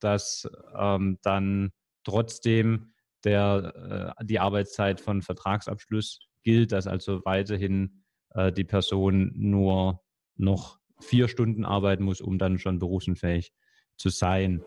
dass 0.00 0.48
ähm, 0.74 1.18
dann 1.22 1.72
trotzdem 2.02 2.94
der, 3.22 4.14
äh, 4.18 4.24
die 4.24 4.40
Arbeitszeit 4.40 4.98
von 4.98 5.20
Vertragsabschluss 5.20 6.20
gilt, 6.42 6.72
dass 6.72 6.86
also 6.86 7.22
weiterhin 7.26 8.02
äh, 8.30 8.50
die 8.50 8.64
Person 8.64 9.30
nur 9.34 10.00
noch 10.36 10.78
vier 11.00 11.28
Stunden 11.28 11.66
arbeiten 11.66 12.04
muss, 12.04 12.22
um 12.22 12.38
dann 12.38 12.58
schon 12.58 12.78
berufsunfähig 12.78 13.52
zu 13.96 14.08
sein. 14.08 14.64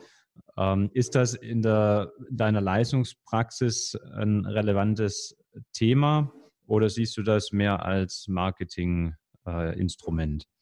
Ähm, 0.56 0.92
ist 0.94 1.16
das 1.16 1.34
in 1.34 1.64
der, 1.64 2.12
deiner 2.30 2.62
Leistungspraxis 2.62 3.98
ein 4.14 4.46
relevantes 4.46 5.36
Thema 5.74 6.32
oder 6.68 6.90
siehst 6.90 7.18
du 7.18 7.24
das 7.24 7.52
mehr 7.52 7.84
als 7.84 8.28
Marketinginstrument? 8.28 10.44
Äh, 10.44 10.57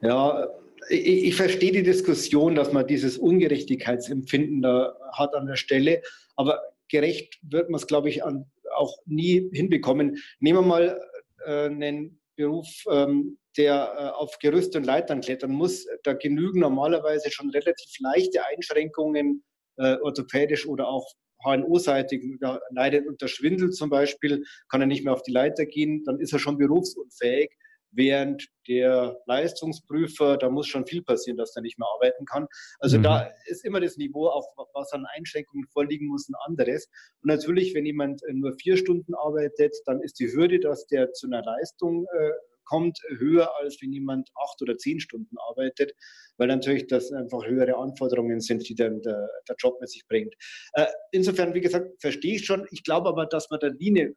ja, 0.00 0.48
ich, 0.88 1.24
ich, 1.24 1.36
verstehe 1.36 1.72
die 1.72 1.82
Diskussion, 1.82 2.54
dass 2.54 2.72
man 2.72 2.86
dieses 2.86 3.18
Ungerechtigkeitsempfinden 3.18 4.62
da 4.62 4.96
hat 5.12 5.34
an 5.34 5.46
der 5.46 5.56
Stelle, 5.56 6.02
aber 6.36 6.60
gerecht 6.88 7.38
wird 7.42 7.70
man 7.70 7.80
es, 7.80 7.86
glaube 7.86 8.08
ich, 8.08 8.24
an, 8.24 8.50
auch 8.74 8.96
nie 9.06 9.48
hinbekommen. 9.52 10.18
Nehmen 10.38 10.60
wir 10.60 10.66
mal 10.66 11.00
äh, 11.44 11.66
einen 11.66 12.20
Beruf, 12.36 12.68
ähm, 12.90 13.38
der 13.56 13.94
äh, 13.98 14.02
auf 14.16 14.38
Gerüst 14.38 14.76
und 14.76 14.84
Leitern 14.84 15.22
klettern 15.22 15.52
muss. 15.52 15.86
Da 16.02 16.12
genügen 16.12 16.60
normalerweise 16.60 17.30
schon 17.30 17.50
relativ 17.50 17.90
leichte 18.00 18.44
Einschränkungen, 18.46 19.42
äh, 19.76 19.96
orthopädisch 20.02 20.66
oder 20.68 20.88
auch 20.88 21.06
HNO-seitig. 21.42 22.22
Da 22.40 22.60
leidet 22.70 23.06
unter 23.08 23.28
Schwindel 23.28 23.70
zum 23.70 23.90
Beispiel, 23.90 24.44
kann 24.68 24.82
er 24.82 24.86
nicht 24.86 25.04
mehr 25.04 25.14
auf 25.14 25.22
die 25.22 25.32
Leiter 25.32 25.64
gehen, 25.64 26.04
dann 26.04 26.20
ist 26.20 26.32
er 26.32 26.38
schon 26.38 26.58
berufsunfähig 26.58 27.50
während 27.90 28.48
der 28.68 29.18
Leistungsprüfer, 29.26 30.36
da 30.36 30.50
muss 30.50 30.66
schon 30.66 30.86
viel 30.86 31.02
passieren, 31.02 31.36
dass 31.36 31.54
er 31.56 31.62
nicht 31.62 31.78
mehr 31.78 31.88
arbeiten 31.94 32.24
kann. 32.24 32.46
Also 32.78 32.98
mhm. 32.98 33.04
da 33.04 33.30
ist 33.46 33.64
immer 33.64 33.80
das 33.80 33.96
Niveau, 33.96 34.28
auch 34.28 34.48
was 34.74 34.92
an 34.92 35.06
Einschränkungen 35.16 35.66
vorliegen 35.68 36.08
muss, 36.08 36.28
ein 36.28 36.34
anderes. 36.46 36.88
Und 37.22 37.28
natürlich, 37.28 37.74
wenn 37.74 37.86
jemand 37.86 38.22
nur 38.32 38.54
vier 38.54 38.76
Stunden 38.76 39.14
arbeitet, 39.14 39.74
dann 39.86 40.00
ist 40.00 40.18
die 40.18 40.32
Hürde, 40.32 40.60
dass 40.60 40.86
der 40.86 41.12
zu 41.12 41.26
einer 41.26 41.42
Leistung 41.42 42.06
äh, 42.12 42.30
kommt, 42.66 42.98
höher, 43.16 43.56
als 43.56 43.80
wenn 43.80 43.92
jemand 43.92 44.28
acht 44.34 44.60
oder 44.60 44.76
zehn 44.76 45.00
Stunden 45.00 45.36
arbeitet, 45.48 45.92
weil 46.36 46.48
natürlich 46.48 46.86
das 46.86 47.10
einfach 47.12 47.46
höhere 47.46 47.76
Anforderungen 47.76 48.40
sind, 48.40 48.68
die 48.68 48.74
dann 48.74 49.00
der, 49.00 49.30
der 49.48 49.56
Job 49.58 49.80
mit 49.80 49.88
sich 49.88 50.06
bringt. 50.06 50.34
Äh, 50.74 50.86
insofern, 51.12 51.54
wie 51.54 51.60
gesagt, 51.60 51.90
verstehe 52.00 52.34
ich 52.34 52.44
schon. 52.44 52.66
Ich 52.72 52.84
glaube 52.84 53.08
aber, 53.08 53.26
dass 53.26 53.48
man 53.48 53.60
da 53.60 53.68
Linie 53.68 54.12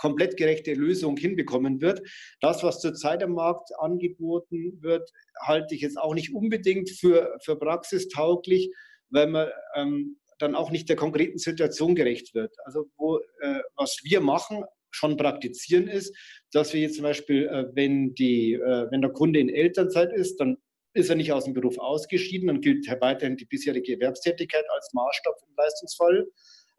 komplett 0.00 0.36
gerechte 0.36 0.72
Lösung 0.72 1.16
hinbekommen 1.16 1.80
wird. 1.80 2.00
Das, 2.40 2.62
was 2.62 2.80
zurzeit 2.80 3.22
am 3.22 3.34
Markt 3.34 3.70
angeboten 3.78 4.78
wird, 4.80 5.10
halte 5.40 5.74
ich 5.74 5.82
jetzt 5.82 5.98
auch 5.98 6.14
nicht 6.14 6.34
unbedingt 6.34 6.90
für, 6.90 7.36
für 7.44 7.56
praxistauglich, 7.56 8.72
weil 9.10 9.26
man 9.26 9.48
ähm, 9.74 10.16
dann 10.38 10.54
auch 10.54 10.70
nicht 10.70 10.88
der 10.88 10.96
konkreten 10.96 11.38
Situation 11.38 11.94
gerecht 11.94 12.34
wird. 12.34 12.54
Also 12.64 12.86
wo, 12.96 13.18
äh, 13.40 13.60
was 13.76 13.98
wir 14.02 14.20
machen, 14.20 14.64
schon 14.90 15.16
praktizieren 15.16 15.86
ist, 15.86 16.16
dass 16.52 16.72
wir 16.72 16.80
jetzt 16.80 16.96
zum 16.96 17.04
Beispiel, 17.04 17.46
äh, 17.46 17.66
wenn, 17.74 18.14
die, 18.14 18.54
äh, 18.54 18.90
wenn 18.90 19.02
der 19.02 19.12
Kunde 19.12 19.38
in 19.38 19.48
Elternzeit 19.50 20.12
ist, 20.12 20.40
dann 20.40 20.56
ist 20.94 21.10
er 21.10 21.16
nicht 21.16 21.32
aus 21.32 21.44
dem 21.44 21.54
Beruf 21.54 21.78
ausgeschieden, 21.78 22.48
dann 22.48 22.60
gilt 22.60 22.88
weiterhin 23.00 23.36
die 23.36 23.44
bisherige 23.44 23.92
Erwerbstätigkeit 23.92 24.64
als 24.70 24.90
Maßstab 24.92 25.34
im 25.46 25.54
Leistungsfall 25.56 26.26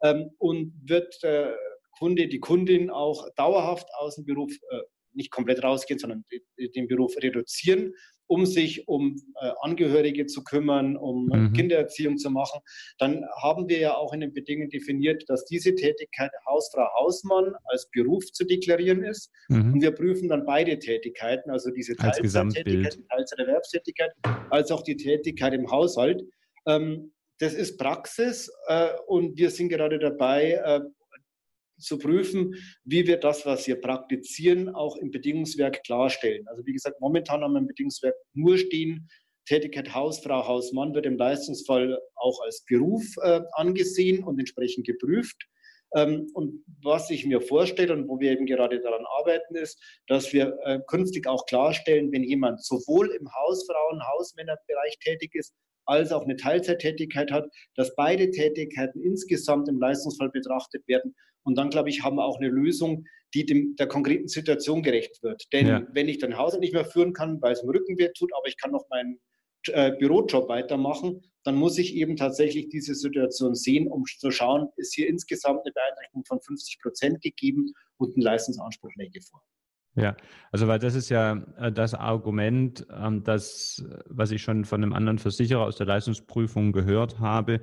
ähm, 0.02 0.30
und 0.38 0.74
wird 0.84 1.22
der 1.22 1.56
Kunde, 2.02 2.28
die 2.28 2.40
Kundin 2.40 2.90
auch 2.90 3.28
dauerhaft 3.36 3.88
aus 3.98 4.16
dem 4.16 4.24
Beruf 4.24 4.52
äh, 4.52 4.80
nicht 5.14 5.30
komplett 5.30 5.62
rausgehen, 5.62 6.00
sondern 6.00 6.24
den 6.58 6.88
Beruf 6.88 7.14
reduzieren 7.18 7.92
um 8.32 8.46
sich 8.46 8.88
um 8.88 9.16
äh, 9.42 9.50
Angehörige 9.60 10.24
zu 10.24 10.42
kümmern, 10.42 10.96
um 10.96 11.26
mhm. 11.26 11.52
Kindererziehung 11.52 12.16
zu 12.16 12.30
machen, 12.30 12.60
dann 12.96 13.26
haben 13.42 13.68
wir 13.68 13.78
ja 13.78 13.94
auch 13.94 14.14
in 14.14 14.20
den 14.20 14.32
Bedingungen 14.32 14.70
definiert, 14.70 15.22
dass 15.28 15.44
diese 15.44 15.74
Tätigkeit 15.74 16.30
Hausfrau, 16.48 16.88
Hausmann 16.98 17.52
als 17.64 17.90
Beruf 17.90 18.24
zu 18.32 18.44
deklarieren 18.44 19.04
ist. 19.04 19.30
Mhm. 19.48 19.74
Und 19.74 19.82
wir 19.82 19.90
prüfen 19.90 20.30
dann 20.30 20.46
beide 20.46 20.78
Tätigkeiten, 20.78 21.50
also 21.50 21.70
diese 21.70 21.94
Teilzeittätigkeit, 21.94 22.98
Teilzeiterwerbstätigkeit, 23.10 24.12
als 24.48 24.70
auch 24.70 24.82
die 24.82 24.96
Tätigkeit 24.96 25.52
im 25.52 25.70
Haushalt. 25.70 26.22
Ähm, 26.66 27.12
das 27.38 27.52
ist 27.52 27.76
Praxis 27.76 28.50
äh, 28.68 28.88
und 29.08 29.36
wir 29.36 29.50
sind 29.50 29.68
gerade 29.68 29.98
dabei, 29.98 30.52
äh, 30.52 30.80
zu 31.82 31.98
prüfen, 31.98 32.54
wie 32.84 33.06
wir 33.06 33.18
das, 33.18 33.44
was 33.46 33.66
wir 33.66 33.80
praktizieren, 33.80 34.68
auch 34.68 34.96
im 34.96 35.10
Bedingungswerk 35.10 35.82
klarstellen. 35.84 36.46
Also 36.48 36.64
wie 36.66 36.72
gesagt, 36.72 37.00
momentan 37.00 37.42
haben 37.42 37.52
wir 37.52 37.60
im 37.60 37.66
Bedingungswerk 37.66 38.14
nur 38.34 38.58
stehen, 38.58 39.08
Tätigkeit 39.46 39.92
Hausfrau, 39.92 40.46
Hausmann 40.46 40.94
wird 40.94 41.06
im 41.06 41.16
Leistungsfall 41.16 41.98
auch 42.14 42.40
als 42.44 42.64
Beruf 42.64 43.04
äh, 43.22 43.40
angesehen 43.52 44.22
und 44.22 44.38
entsprechend 44.38 44.86
geprüft. 44.86 45.36
Ähm, 45.94 46.30
und 46.34 46.64
was 46.82 47.10
ich 47.10 47.26
mir 47.26 47.40
vorstelle 47.40 47.92
und 47.92 48.08
wo 48.08 48.20
wir 48.20 48.30
eben 48.30 48.46
gerade 48.46 48.80
daran 48.80 49.04
arbeiten, 49.18 49.56
ist, 49.56 49.78
dass 50.06 50.32
wir 50.32 50.56
äh, 50.64 50.78
künftig 50.86 51.26
auch 51.26 51.44
klarstellen, 51.46 52.12
wenn 52.12 52.22
jemand 52.22 52.64
sowohl 52.64 53.10
im 53.10 53.28
Hausfrauen-, 53.28 54.02
Hausmännerbereich 54.14 54.98
tätig 55.00 55.34
ist, 55.34 55.52
als 55.84 56.12
auch 56.12 56.22
eine 56.22 56.36
Teilzeittätigkeit 56.36 57.32
hat, 57.32 57.46
dass 57.74 57.94
beide 57.96 58.30
Tätigkeiten 58.30 59.00
insgesamt 59.02 59.68
im 59.68 59.80
Leistungsfall 59.80 60.30
betrachtet 60.30 60.86
werden 60.86 61.14
und 61.44 61.56
dann, 61.56 61.70
glaube 61.70 61.88
ich, 61.88 62.02
haben 62.02 62.16
wir 62.16 62.24
auch 62.24 62.38
eine 62.38 62.48
Lösung, 62.48 63.04
die 63.34 63.46
dem, 63.46 63.76
der 63.76 63.86
konkreten 63.86 64.28
Situation 64.28 64.82
gerecht 64.82 65.22
wird. 65.22 65.44
Denn 65.52 65.66
ja. 65.66 65.86
wenn 65.92 66.08
ich 66.08 66.18
den 66.18 66.36
Haushalt 66.36 66.60
nicht 66.60 66.74
mehr 66.74 66.84
führen 66.84 67.12
kann, 67.12 67.40
weil 67.40 67.52
es 67.52 67.62
im 67.62 67.70
Rücken 67.70 67.98
weh 67.98 68.10
tut, 68.16 68.30
aber 68.36 68.46
ich 68.46 68.56
kann 68.56 68.72
noch 68.72 68.88
meinen 68.90 69.18
äh, 69.68 69.92
Bürojob 69.92 70.48
weitermachen, 70.48 71.22
dann 71.44 71.54
muss 71.54 71.78
ich 71.78 71.94
eben 71.94 72.16
tatsächlich 72.16 72.68
diese 72.68 72.94
Situation 72.94 73.54
sehen, 73.54 73.88
um 73.88 74.04
zu 74.04 74.30
schauen, 74.30 74.68
ist 74.76 74.94
hier 74.94 75.08
insgesamt 75.08 75.60
eine 75.64 75.72
Beeinträchtigung 75.72 76.24
von 76.24 76.40
50 76.40 76.80
Prozent 76.80 77.22
gegeben 77.22 77.72
und 77.96 78.16
ein 78.16 78.20
Leistungsanspruch 78.20 78.90
läge 78.96 79.20
vor. 79.20 79.42
Ja, 79.94 80.16
also 80.50 80.68
weil 80.68 80.78
das 80.78 80.94
ist 80.94 81.10
ja 81.10 81.44
äh, 81.58 81.70
das 81.70 81.94
Argument, 81.94 82.86
ähm, 82.90 83.24
das, 83.24 83.84
was 84.06 84.30
ich 84.30 84.42
schon 84.42 84.64
von 84.64 84.82
einem 84.82 84.94
anderen 84.94 85.18
Versicherer 85.18 85.64
aus 85.64 85.76
der 85.76 85.86
Leistungsprüfung 85.86 86.72
gehört 86.72 87.18
habe, 87.18 87.60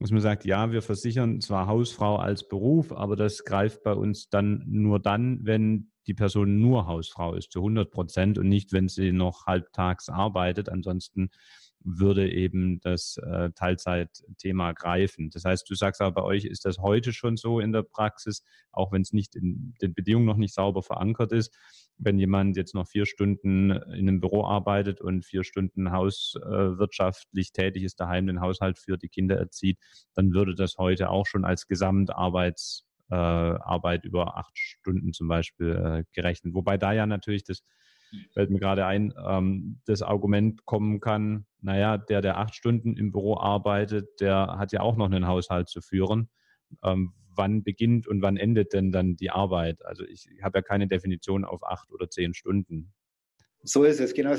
dass 0.00 0.10
man 0.10 0.20
sagt, 0.20 0.44
ja, 0.44 0.70
wir 0.70 0.82
versichern 0.82 1.40
zwar 1.40 1.66
Hausfrau 1.66 2.16
als 2.16 2.46
Beruf, 2.46 2.92
aber 2.92 3.16
das 3.16 3.44
greift 3.44 3.82
bei 3.82 3.92
uns 3.92 4.28
dann 4.28 4.64
nur 4.66 5.00
dann, 5.00 5.40
wenn 5.44 5.90
die 6.06 6.14
Person 6.14 6.58
nur 6.58 6.86
Hausfrau 6.86 7.34
ist, 7.34 7.52
zu 7.52 7.60
100 7.60 7.90
Prozent 7.90 8.38
und 8.38 8.48
nicht, 8.48 8.72
wenn 8.72 8.88
sie 8.88 9.12
noch 9.12 9.46
halbtags 9.46 10.08
arbeitet. 10.08 10.68
Ansonsten 10.68 11.30
würde 11.80 12.30
eben 12.30 12.80
das 12.80 13.16
äh, 13.18 13.50
Teilzeitthema 13.50 14.72
greifen. 14.72 15.30
Das 15.30 15.44
heißt, 15.44 15.70
du 15.70 15.74
sagst 15.74 16.00
aber 16.00 16.22
bei 16.22 16.22
euch 16.22 16.44
ist 16.44 16.64
das 16.64 16.78
heute 16.78 17.12
schon 17.12 17.36
so 17.36 17.58
in 17.60 17.72
der 17.72 17.82
Praxis, 17.82 18.42
auch 18.72 18.90
wenn 18.92 19.02
es 19.02 19.12
nicht 19.12 19.36
in 19.36 19.74
den 19.80 19.94
Bedingungen 19.94 20.26
noch 20.26 20.36
nicht 20.36 20.54
sauber 20.54 20.82
verankert 20.82 21.30
ist, 21.32 21.56
wenn 21.96 22.18
jemand 22.18 22.56
jetzt 22.56 22.74
noch 22.74 22.88
vier 22.88 23.06
Stunden 23.06 23.70
in 23.70 24.08
einem 24.08 24.20
Büro 24.20 24.44
arbeitet 24.44 25.00
und 25.00 25.24
vier 25.24 25.44
Stunden 25.44 25.92
hauswirtschaftlich 25.92 27.52
tätig 27.52 27.84
ist, 27.84 28.00
daheim 28.00 28.26
den 28.26 28.40
Haushalt 28.40 28.78
für 28.78 28.98
die 28.98 29.08
Kinder 29.08 29.36
erzieht, 29.36 29.78
dann 30.14 30.32
würde 30.32 30.54
das 30.54 30.76
heute 30.78 31.10
auch 31.10 31.26
schon 31.26 31.44
als 31.44 31.66
Gesamtarbeitsarbeit 31.66 34.04
äh, 34.04 34.08
über 34.08 34.36
acht 34.36 34.56
Stunden 34.56 35.12
zum 35.12 35.26
Beispiel 35.28 35.70
äh, 35.70 36.04
gerechnet. 36.12 36.54
Wobei 36.54 36.78
da 36.78 36.92
ja 36.92 37.06
natürlich 37.06 37.44
das 37.44 37.62
fällt 38.32 38.50
mir 38.50 38.58
gerade 38.58 38.86
ein, 38.86 39.12
ähm, 39.26 39.80
das 39.86 40.02
Argument 40.02 40.64
kommen 40.64 41.00
kann, 41.00 41.46
naja, 41.60 41.98
der, 41.98 42.20
der 42.20 42.38
acht 42.38 42.54
Stunden 42.54 42.96
im 42.96 43.12
Büro 43.12 43.36
arbeitet, 43.36 44.20
der 44.20 44.56
hat 44.58 44.72
ja 44.72 44.80
auch 44.80 44.96
noch 44.96 45.06
einen 45.06 45.26
Haushalt 45.26 45.68
zu 45.68 45.80
führen. 45.80 46.28
Ähm, 46.84 47.12
wann 47.34 47.62
beginnt 47.62 48.06
und 48.06 48.20
wann 48.20 48.36
endet 48.36 48.72
denn 48.72 48.92
dann 48.92 49.16
die 49.16 49.30
Arbeit? 49.30 49.84
Also 49.84 50.04
ich 50.04 50.28
habe 50.42 50.58
ja 50.58 50.62
keine 50.62 50.88
Definition 50.88 51.44
auf 51.44 51.64
acht 51.64 51.90
oder 51.92 52.10
zehn 52.10 52.34
Stunden. 52.34 52.92
So 53.62 53.84
ist 53.84 54.00
es. 54.00 54.14
Genau, 54.14 54.34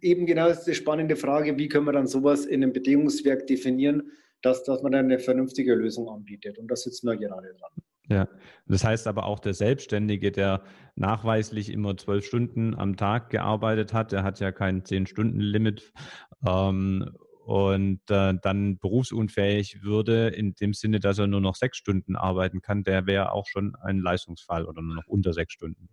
eben 0.00 0.26
genau 0.26 0.48
ist 0.48 0.64
die 0.64 0.74
spannende 0.74 1.16
Frage, 1.16 1.58
wie 1.58 1.68
können 1.68 1.86
wir 1.86 1.92
dann 1.92 2.06
sowas 2.06 2.44
in 2.44 2.62
einem 2.62 2.72
Bedingungswerk 2.72 3.46
definieren, 3.46 4.10
dass, 4.42 4.64
dass 4.64 4.82
man 4.82 4.92
dann 4.92 5.06
eine 5.06 5.18
vernünftige 5.18 5.74
Lösung 5.74 6.08
anbietet. 6.08 6.58
Und 6.58 6.68
da 6.68 6.76
sitzen 6.76 7.08
wir 7.08 7.16
gerade 7.16 7.54
dran. 7.54 7.72
Ja, 8.10 8.28
das 8.66 8.82
heißt 8.84 9.06
aber 9.06 9.24
auch 9.24 9.38
der 9.38 9.54
Selbstständige, 9.54 10.32
der 10.32 10.64
nachweislich 10.96 11.70
immer 11.70 11.96
zwölf 11.96 12.26
Stunden 12.26 12.74
am 12.74 12.96
Tag 12.96 13.30
gearbeitet 13.30 13.94
hat, 13.94 14.10
der 14.10 14.24
hat 14.24 14.40
ja 14.40 14.50
kein 14.50 14.84
Zehn-Stunden-Limit. 14.84 15.92
Ähm, 16.46 17.10
und 17.46 18.00
äh, 18.10 18.34
dann 18.42 18.78
berufsunfähig 18.78 19.82
würde, 19.82 20.28
in 20.28 20.54
dem 20.54 20.72
Sinne, 20.72 21.00
dass 21.00 21.18
er 21.18 21.26
nur 21.26 21.40
noch 21.40 21.56
sechs 21.56 21.78
Stunden 21.78 22.14
arbeiten 22.16 22.62
kann, 22.62 22.84
der 22.84 23.06
wäre 23.06 23.32
auch 23.32 23.46
schon 23.46 23.74
ein 23.76 23.98
Leistungsfall 23.98 24.66
oder 24.66 24.82
nur 24.82 24.96
noch 24.96 25.06
unter 25.06 25.32
sechs 25.32 25.52
Stunden. 25.54 25.88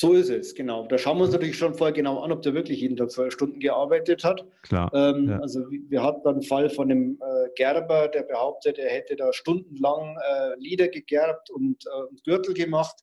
So 0.00 0.12
ist 0.12 0.30
es, 0.30 0.54
genau. 0.54 0.86
Da 0.86 0.96
schauen 0.96 1.18
wir 1.18 1.24
uns 1.24 1.32
natürlich 1.32 1.58
schon 1.58 1.74
vorher 1.74 1.92
genau 1.92 2.20
an, 2.20 2.30
ob 2.30 2.40
der 2.42 2.54
wirklich 2.54 2.82
jeden 2.82 2.96
Tag 2.96 3.10
zwölf 3.10 3.32
Stunden 3.32 3.58
gearbeitet 3.58 4.22
hat. 4.22 4.46
Klar. 4.62 4.92
Ähm, 4.94 5.28
ja. 5.28 5.40
Also 5.40 5.68
wir 5.68 6.04
hatten 6.04 6.28
einen 6.28 6.42
Fall 6.42 6.70
von 6.70 6.88
einem 6.88 7.20
äh, 7.20 7.48
Gerber, 7.56 8.06
der 8.06 8.22
behauptet, 8.22 8.78
er 8.78 8.90
hätte 8.90 9.16
da 9.16 9.32
stundenlang 9.32 10.16
äh, 10.16 10.54
Lieder 10.60 10.86
gegerbt 10.86 11.50
und, 11.50 11.84
äh, 11.84 12.02
und 12.10 12.22
Gürtel 12.22 12.54
gemacht, 12.54 12.94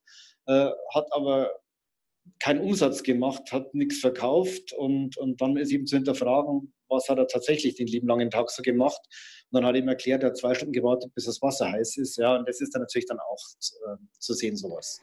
äh, 0.45 0.69
hat 0.93 1.07
aber 1.11 1.51
keinen 2.39 2.61
Umsatz 2.61 3.03
gemacht, 3.03 3.51
hat 3.51 3.75
nichts 3.75 3.99
verkauft 3.99 4.71
und, 4.71 5.17
und 5.17 5.41
dann 5.41 5.57
ist 5.57 5.73
ihm 5.73 5.85
zu 5.85 5.97
hinterfragen, 5.97 6.73
was 6.87 7.09
hat 7.09 7.17
er 7.17 7.27
tatsächlich 7.27 7.75
den 7.75 7.87
lieben 7.87 8.07
langen 8.07 8.29
Tag 8.29 8.49
so 8.49 8.63
gemacht. 8.63 9.01
Und 9.51 9.57
dann 9.57 9.65
hat 9.65 9.75
er 9.75 9.81
ihm 9.81 9.89
erklärt, 9.89 10.23
er 10.23 10.29
hat 10.29 10.37
zwei 10.37 10.53
Stunden 10.53 10.71
gewartet, 10.71 11.13
bis 11.13 11.25
das 11.25 11.41
Wasser 11.41 11.69
heiß 11.73 11.97
ist. 11.97 12.15
Ja, 12.15 12.37
und 12.37 12.47
das 12.47 12.61
ist 12.61 12.73
dann 12.73 12.83
natürlich 12.83 13.07
dann 13.07 13.19
auch 13.19 13.43
äh, 13.59 13.97
zu 14.17 14.33
sehen, 14.33 14.55
sowas. 14.55 15.01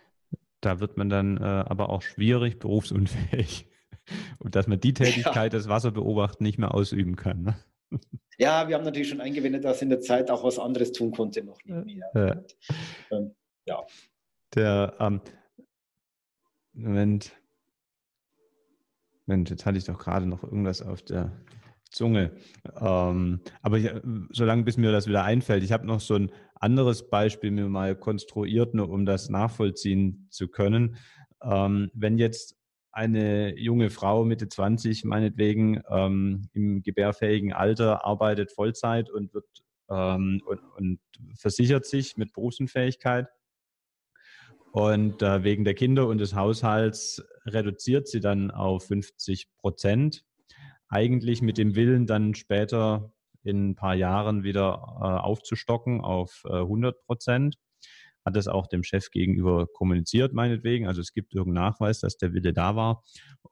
Da 0.62 0.78
wird 0.80 0.96
man 0.96 1.10
dann 1.10 1.36
äh, 1.36 1.40
aber 1.42 1.90
auch 1.90 2.02
schwierig 2.02 2.58
berufsunfähig. 2.58 3.68
Und 4.38 4.54
dass 4.54 4.66
man 4.66 4.80
die 4.80 4.94
Tätigkeit, 4.94 5.52
ja. 5.52 5.58
das 5.58 5.68
Wasser 5.68 5.90
beobachten, 5.90 6.44
nicht 6.44 6.58
mehr 6.58 6.74
ausüben 6.74 7.16
kann. 7.16 7.42
Ne? 7.42 7.56
Ja, 8.38 8.66
wir 8.66 8.74
haben 8.74 8.84
natürlich 8.84 9.10
schon 9.10 9.20
eingewendet, 9.20 9.62
dass 9.64 9.82
in 9.82 9.90
der 9.90 10.00
Zeit 10.00 10.30
auch 10.30 10.42
was 10.42 10.58
anderes 10.58 10.90
tun 10.90 11.12
konnte 11.12 11.44
noch 11.44 11.58
nebenher. 11.64 12.10
Ja. 12.14 12.32
Und, 12.32 12.56
ähm, 13.10 13.34
ja. 13.66 13.82
Der, 14.54 14.96
ähm, 14.98 15.20
Moment. 16.72 17.32
Mensch, 19.26 19.50
jetzt 19.50 19.66
hatte 19.66 19.78
ich 19.78 19.84
doch 19.84 19.98
gerade 19.98 20.26
noch 20.26 20.42
irgendwas 20.42 20.80
auf 20.80 21.02
der 21.02 21.30
Zunge. 21.92 22.32
Ähm, 22.80 23.40
aber 23.60 23.78
ich, 23.78 23.90
solange 24.30 24.64
bis 24.64 24.76
mir 24.76 24.92
das 24.92 25.06
wieder 25.06 25.24
einfällt, 25.24 25.62
ich 25.62 25.72
habe 25.72 25.86
noch 25.86 26.00
so 26.00 26.14
ein 26.14 26.32
anderes 26.54 27.08
Beispiel 27.08 27.50
mir 27.50 27.68
mal 27.68 27.94
konstruiert, 27.96 28.74
nur 28.74 28.88
um 28.90 29.06
das 29.06 29.28
nachvollziehen 29.28 30.26
zu 30.30 30.48
können. 30.48 30.96
Ähm, 31.42 31.90
wenn 31.94 32.18
jetzt 32.18 32.56
eine 32.92 33.58
junge 33.58 33.90
Frau 33.90 34.24
Mitte 34.24 34.48
20 34.48 35.04
meinetwegen 35.04 35.82
ähm, 35.90 36.48
im 36.52 36.82
gebärfähigen 36.82 37.52
Alter 37.52 38.04
arbeitet 38.04 38.52
Vollzeit 38.52 39.10
und 39.10 39.32
wird 39.32 39.46
ähm, 39.88 40.42
und, 40.46 40.60
und 40.76 41.00
versichert 41.34 41.86
sich 41.86 42.16
mit 42.16 42.32
Berufsunfähigkeit 42.32 43.28
und 44.72 45.20
äh, 45.20 45.44
wegen 45.44 45.64
der 45.64 45.74
Kinder 45.74 46.06
und 46.08 46.18
des 46.18 46.34
Haushalts 46.34 47.22
reduziert 47.44 48.08
sie 48.08 48.20
dann 48.20 48.50
auf 48.50 48.86
50 48.86 49.48
Prozent. 49.58 50.24
Eigentlich 50.92 51.40
mit 51.40 51.56
dem 51.56 51.74
Willen, 51.74 52.06
dann 52.06 52.34
später 52.34 53.14
in 53.44 53.70
ein 53.70 53.74
paar 53.76 53.94
Jahren 53.94 54.42
wieder 54.42 54.74
äh, 55.00 55.04
aufzustocken 55.04 56.02
auf 56.02 56.42
äh, 56.44 56.52
100 56.52 57.02
Prozent. 57.06 57.56
Hat 58.26 58.36
das 58.36 58.46
auch 58.46 58.66
dem 58.66 58.82
Chef 58.82 59.10
gegenüber 59.10 59.66
kommuniziert, 59.72 60.34
meinetwegen. 60.34 60.86
Also 60.86 61.00
es 61.00 61.14
gibt 61.14 61.34
irgendeinen 61.34 61.64
Nachweis, 61.64 62.00
dass 62.00 62.18
der 62.18 62.34
Wille 62.34 62.52
da 62.52 62.76
war. 62.76 63.02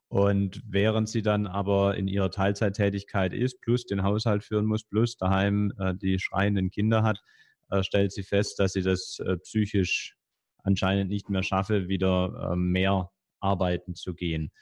Und 0.09 0.61
während 0.67 1.09
sie 1.09 1.23
dann 1.23 1.47
aber 1.47 1.97
in 1.97 2.09
ihrer 2.09 2.31
Teilzeittätigkeit 2.31 3.33
ist, 3.33 3.63
plus 3.63 3.87
den 3.87 4.03
Haushalt 4.03 4.45
führen 4.45 4.67
muss, 4.67 4.85
plus 4.85 5.17
daheim 5.17 5.73
äh, 5.79 5.95
die 5.95 6.19
schreienden 6.19 6.71
Kinder 6.71 7.03
hat, 7.03 7.23
äh, 7.71 7.83
stellt 7.83 8.13
sie 8.13 8.23
fest, 8.23 8.59
dass 8.59 8.75
sie 8.75 8.83
das 8.83 9.19
äh, 9.25 9.39
psychisch 9.39 10.15
anscheinend 10.63 11.09
nicht 11.09 11.31
mehr 11.31 11.43
schaffe, 11.43 11.89
wieder 11.89 12.51
äh, 12.53 12.57
mehr 12.57 13.11
arbeiten 13.41 13.95
zu 13.95 14.13
gehen. 14.13 14.53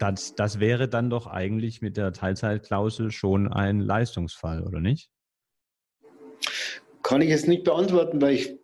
Das, 0.00 0.34
das 0.34 0.58
wäre 0.60 0.88
dann 0.88 1.10
doch 1.10 1.26
eigentlich 1.26 1.82
mit 1.82 1.96
der 1.96 2.12
Teilzeitklausel 2.12 3.10
schon 3.12 3.52
ein 3.52 3.80
Leistungsfall, 3.80 4.66
oder 4.66 4.80
nicht? 4.80 5.10
kann 7.02 7.22
ich 7.22 7.28
jetzt 7.28 7.48
nicht 7.48 7.64
beantworten, 7.64 8.20
weil 8.20 8.34
ich 8.34 8.56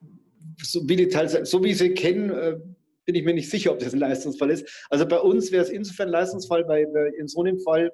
so 0.63 0.89
wie, 0.89 0.97
Details, 0.97 1.51
so 1.51 1.63
wie 1.63 1.71
ich 1.71 1.79
sie 1.79 1.95
kenne, 1.95 2.33
äh, 2.33 2.61
bin 3.05 3.15
ich 3.15 3.25
mir 3.25 3.35
nicht 3.35 3.51
sicher, 3.51 3.73
ob 3.73 3.79
das 3.79 3.93
ein 3.93 4.01
Leistungsfall 4.01 4.51
ist. 4.51 4.87
Also 4.91 5.07
bei 5.07 5.19
uns 5.19 5.53
wäre 5.53 5.63
es 5.63 5.71
insofern 5.71 6.09
ein 6.09 6.13
Leistungsfall, 6.13 6.67
weil 6.67 7.13
in 7.19 7.29
so 7.29 7.43
einem 7.43 7.59
Fall 7.61 7.93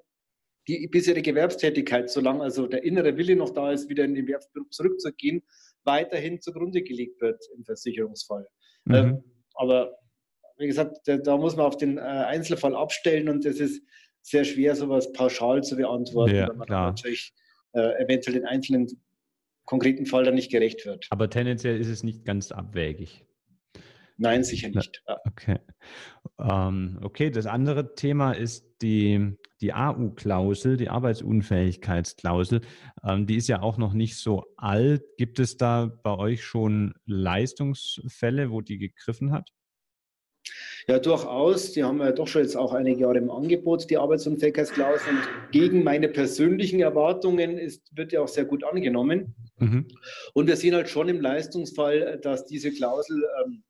die 0.68 0.86
bisherige 0.88 1.32
Gewerbstätigkeit, 1.32 2.08
solange 2.08 2.42
also 2.42 2.66
der 2.66 2.84
innere 2.84 3.16
Wille 3.16 3.34
noch 3.34 3.50
da 3.50 3.72
ist, 3.72 3.88
wieder 3.88 4.04
in 4.04 4.14
den 4.14 4.26
Gewerbsberuf 4.26 4.70
zurückzugehen, 4.70 5.42
weiterhin 5.84 6.40
zugrunde 6.40 6.82
gelegt 6.82 7.20
wird 7.20 7.42
im 7.56 7.64
Versicherungsfall. 7.64 8.46
Mhm. 8.84 8.94
Ähm, 8.94 9.24
aber 9.54 9.98
wie 10.62 10.68
gesagt, 10.68 10.98
da, 11.06 11.16
da, 11.18 11.36
muss 11.36 11.56
man 11.56 11.66
auf 11.66 11.76
den 11.76 11.98
äh, 11.98 12.00
Einzelfall 12.00 12.74
abstellen 12.74 13.28
und 13.28 13.44
das 13.44 13.56
ist 13.56 13.82
sehr 14.22 14.44
schwer, 14.44 14.76
sowas 14.76 15.12
pauschal 15.12 15.62
zu 15.62 15.76
beantworten, 15.76 16.36
ja, 16.36 16.48
weil 16.48 16.56
man 16.56 16.68
natürlich 16.68 17.34
äh, 17.72 18.02
eventuell 18.02 18.34
den 18.34 18.46
einzelnen 18.46 18.86
konkreten 19.64 20.06
Fall 20.06 20.24
dann 20.24 20.34
nicht 20.34 20.50
gerecht 20.50 20.86
wird. 20.86 21.06
Aber 21.10 21.28
tendenziell 21.28 21.80
ist 21.80 21.88
es 21.88 22.02
nicht 22.02 22.24
ganz 22.24 22.52
abwägig. 22.52 23.26
Nein, 24.18 24.44
sicher 24.44 24.68
nicht. 24.68 25.02
Okay. 25.24 25.58
Ähm, 26.38 27.00
okay, 27.02 27.30
das 27.30 27.46
andere 27.46 27.94
Thema 27.96 28.32
ist 28.32 28.76
die, 28.82 29.36
die 29.60 29.72
AU-Klausel, 29.72 30.76
die 30.76 30.90
Arbeitsunfähigkeitsklausel. 30.90 32.60
Ähm, 33.04 33.26
die 33.26 33.36
ist 33.36 33.48
ja 33.48 33.62
auch 33.62 33.78
noch 33.78 33.94
nicht 33.94 34.16
so 34.16 34.44
alt. 34.56 35.02
Gibt 35.16 35.40
es 35.40 35.56
da 35.56 35.86
bei 35.86 36.16
euch 36.16 36.44
schon 36.44 36.94
Leistungsfälle, 37.04 38.50
wo 38.50 38.60
die 38.60 38.78
gegriffen 38.78 39.32
hat? 39.32 39.50
Ja, 40.88 40.98
durchaus. 40.98 41.72
Die 41.72 41.84
haben 41.84 41.98
wir 41.98 42.12
doch 42.12 42.26
schon 42.26 42.42
jetzt 42.42 42.56
auch 42.56 42.72
einige 42.72 43.02
Jahre 43.02 43.18
im 43.18 43.30
Angebot, 43.30 43.88
die 43.88 43.96
Arbeitsunfähigkeitsklausel. 43.96 45.10
Und 45.10 45.52
gegen 45.52 45.84
meine 45.84 46.08
persönlichen 46.08 46.80
Erwartungen 46.80 47.58
ist, 47.58 47.96
wird 47.96 48.12
ja 48.12 48.20
auch 48.20 48.28
sehr 48.28 48.44
gut 48.44 48.64
angenommen. 48.64 49.34
Mhm. 49.58 49.86
Und 50.34 50.46
wir 50.48 50.56
sehen 50.56 50.74
halt 50.74 50.88
schon 50.88 51.08
im 51.08 51.20
Leistungsfall, 51.20 52.18
dass 52.20 52.46
diese 52.46 52.72
Klausel 52.72 53.22
ähm, 53.44 53.62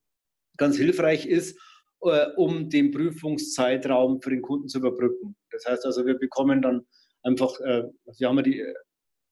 ganz 0.57 0.77
hilfreich 0.77 1.27
ist, 1.27 1.59
äh, 2.03 2.27
um 2.37 2.71
den 2.71 2.91
Prüfungszeitraum 2.91 4.23
für 4.23 4.31
den 4.31 4.43
Kunden 4.43 4.69
zu 4.69 4.79
überbrücken. 4.79 5.37
Das 5.51 5.67
heißt 5.67 5.85
also, 5.85 6.07
wir 6.07 6.19
bekommen 6.19 6.63
dann 6.63 6.87
einfach, 7.23 7.61
äh, 7.61 7.85
wir 8.19 8.29
haben 8.29 8.37
ja 8.39 8.43
die, 8.43 8.65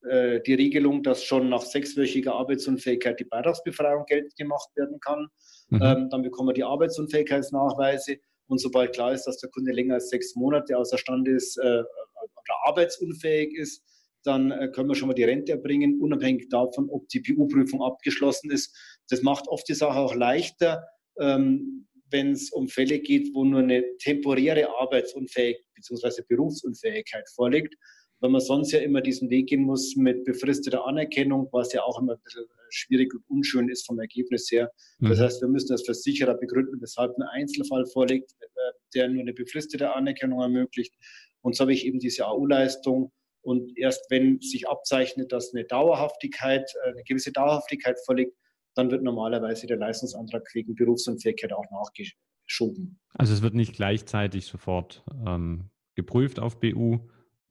äh, 0.09 0.41
die 0.43 0.55
Regelung, 0.55 1.03
dass 1.03 1.25
schon 1.25 1.49
nach 1.49 1.63
sechswöchiger 1.63 2.35
Arbeitsunfähigkeit 2.35 3.19
die 3.19 3.25
Beitragsbefreiung 3.25 4.05
geltend 4.07 4.37
gemacht 4.37 4.69
werden 4.77 5.01
kann. 5.01 5.29
Mhm. 5.71 5.83
Ähm, 5.83 6.11
dann 6.11 6.23
bekommen 6.23 6.49
wir 6.49 6.55
die 6.55 6.65
Arbeitsunfähigkeitsnachweise. 6.65 8.19
Und 8.49 8.61
sobald 8.61 8.93
klar 8.93 9.13
ist, 9.13 9.25
dass 9.25 9.39
der 9.39 9.51
Kunde 9.51 9.73
länger 9.73 9.95
als 9.95 10.11
sechs 10.11 10.35
Monate 10.35 10.77
außerstande 10.77 11.31
ist 11.31 11.57
äh, 11.59 11.83
oder 11.83 12.55
arbeitsunfähig 12.67 13.55
ist, 13.57 13.85
dann 14.25 14.51
äh, 14.51 14.69
können 14.69 14.89
wir 14.89 14.95
schon 14.95 15.09
mal 15.09 15.15
die 15.15 15.25
Rente 15.25 15.53
erbringen, 15.53 16.01
unabhängig 16.01 16.49
davon, 16.49 16.91
ob 16.91 17.09
die 17.09 17.21
BU-Prüfung 17.21 17.83
abgeschlossen 17.83 18.51
ist. 18.51 18.77
Das 19.09 19.23
macht 19.23 19.49
oft 19.49 19.69
die 19.69 19.75
Sache 19.75 19.99
auch 19.99 20.15
leichter, 20.15 20.85
ähm, 21.19 21.87
wenn 22.11 22.33
es 22.33 22.51
um 22.51 22.69
Fälle 22.69 22.99
geht, 22.99 23.35
wo 23.35 23.45
nur 23.45 23.61
eine 23.61 23.85
temporäre 23.99 24.69
Arbeitsunfähigkeit 24.81 25.65
bzw. 25.75 26.23
Berufsunfähigkeit 26.29 27.29
vorliegt, 27.31 27.77
weil 28.19 28.31
man 28.31 28.41
sonst 28.41 28.73
ja 28.73 28.81
immer 28.81 29.01
diesen 29.01 29.31
Weg 29.31 29.49
gehen 29.49 29.63
muss 29.63 29.95
mit 29.97 30.25
befristeter 30.25 30.85
Anerkennung, 30.87 31.49
was 31.53 31.73
ja 31.73 31.83
auch 31.83 32.01
immer 32.01 32.15
ein 32.15 32.23
bisschen 32.23 32.45
schwierig 32.71 33.15
und 33.15 33.25
unschön 33.29 33.69
ist 33.69 33.87
vom 33.87 33.99
Ergebnis 33.99 34.51
her. 34.51 34.71
Das 35.01 35.19
mhm. 35.19 35.23
heißt, 35.23 35.41
wir 35.43 35.49
müssen 35.49 35.73
als 35.73 35.85
Versicherer 35.85 36.35
begründen, 36.35 36.81
weshalb 36.81 37.17
ein 37.17 37.23
Einzelfall 37.23 37.87
vorliegt, 37.87 38.33
äh, 38.41 38.47
der 38.95 39.09
nur 39.09 39.23
eine 39.23 39.33
befristete 39.33 39.95
Anerkennung 39.95 40.41
ermöglicht. 40.41 40.95
Und 41.43 41.57
so 41.57 41.63
habe 41.63 41.73
ich 41.73 41.87
eben 41.87 41.99
diese 41.99 42.27
AU-Leistung. 42.27 43.13
Und 43.43 43.77
erst 43.79 44.11
wenn 44.11 44.41
sich 44.41 44.69
abzeichnet, 44.69 45.33
dass 45.33 45.55
eine 45.55 45.65
Dauerhaftigkeit, 45.65 46.71
äh, 46.85 46.91
eine 46.91 47.03
gewisse 47.05 47.33
Dauerhaftigkeit 47.33 47.99
vorliegt, 48.05 48.37
dann 48.75 48.91
wird 48.91 49.03
normalerweise 49.03 49.67
der 49.67 49.79
Leistungsantrag 49.79 50.49
wegen 50.55 50.75
Berufsunfähigkeit 50.75 51.53
auch 51.53 51.65
nachgeschoben. 51.71 53.01
Also 53.15 53.33
es 53.33 53.43
wird 53.43 53.55
nicht 53.55 53.75
gleichzeitig 53.75 54.47
sofort 54.47 55.05
ähm, 55.27 55.71
geprüft 55.95 56.39
auf 56.39 56.61
BU, 56.61 57.01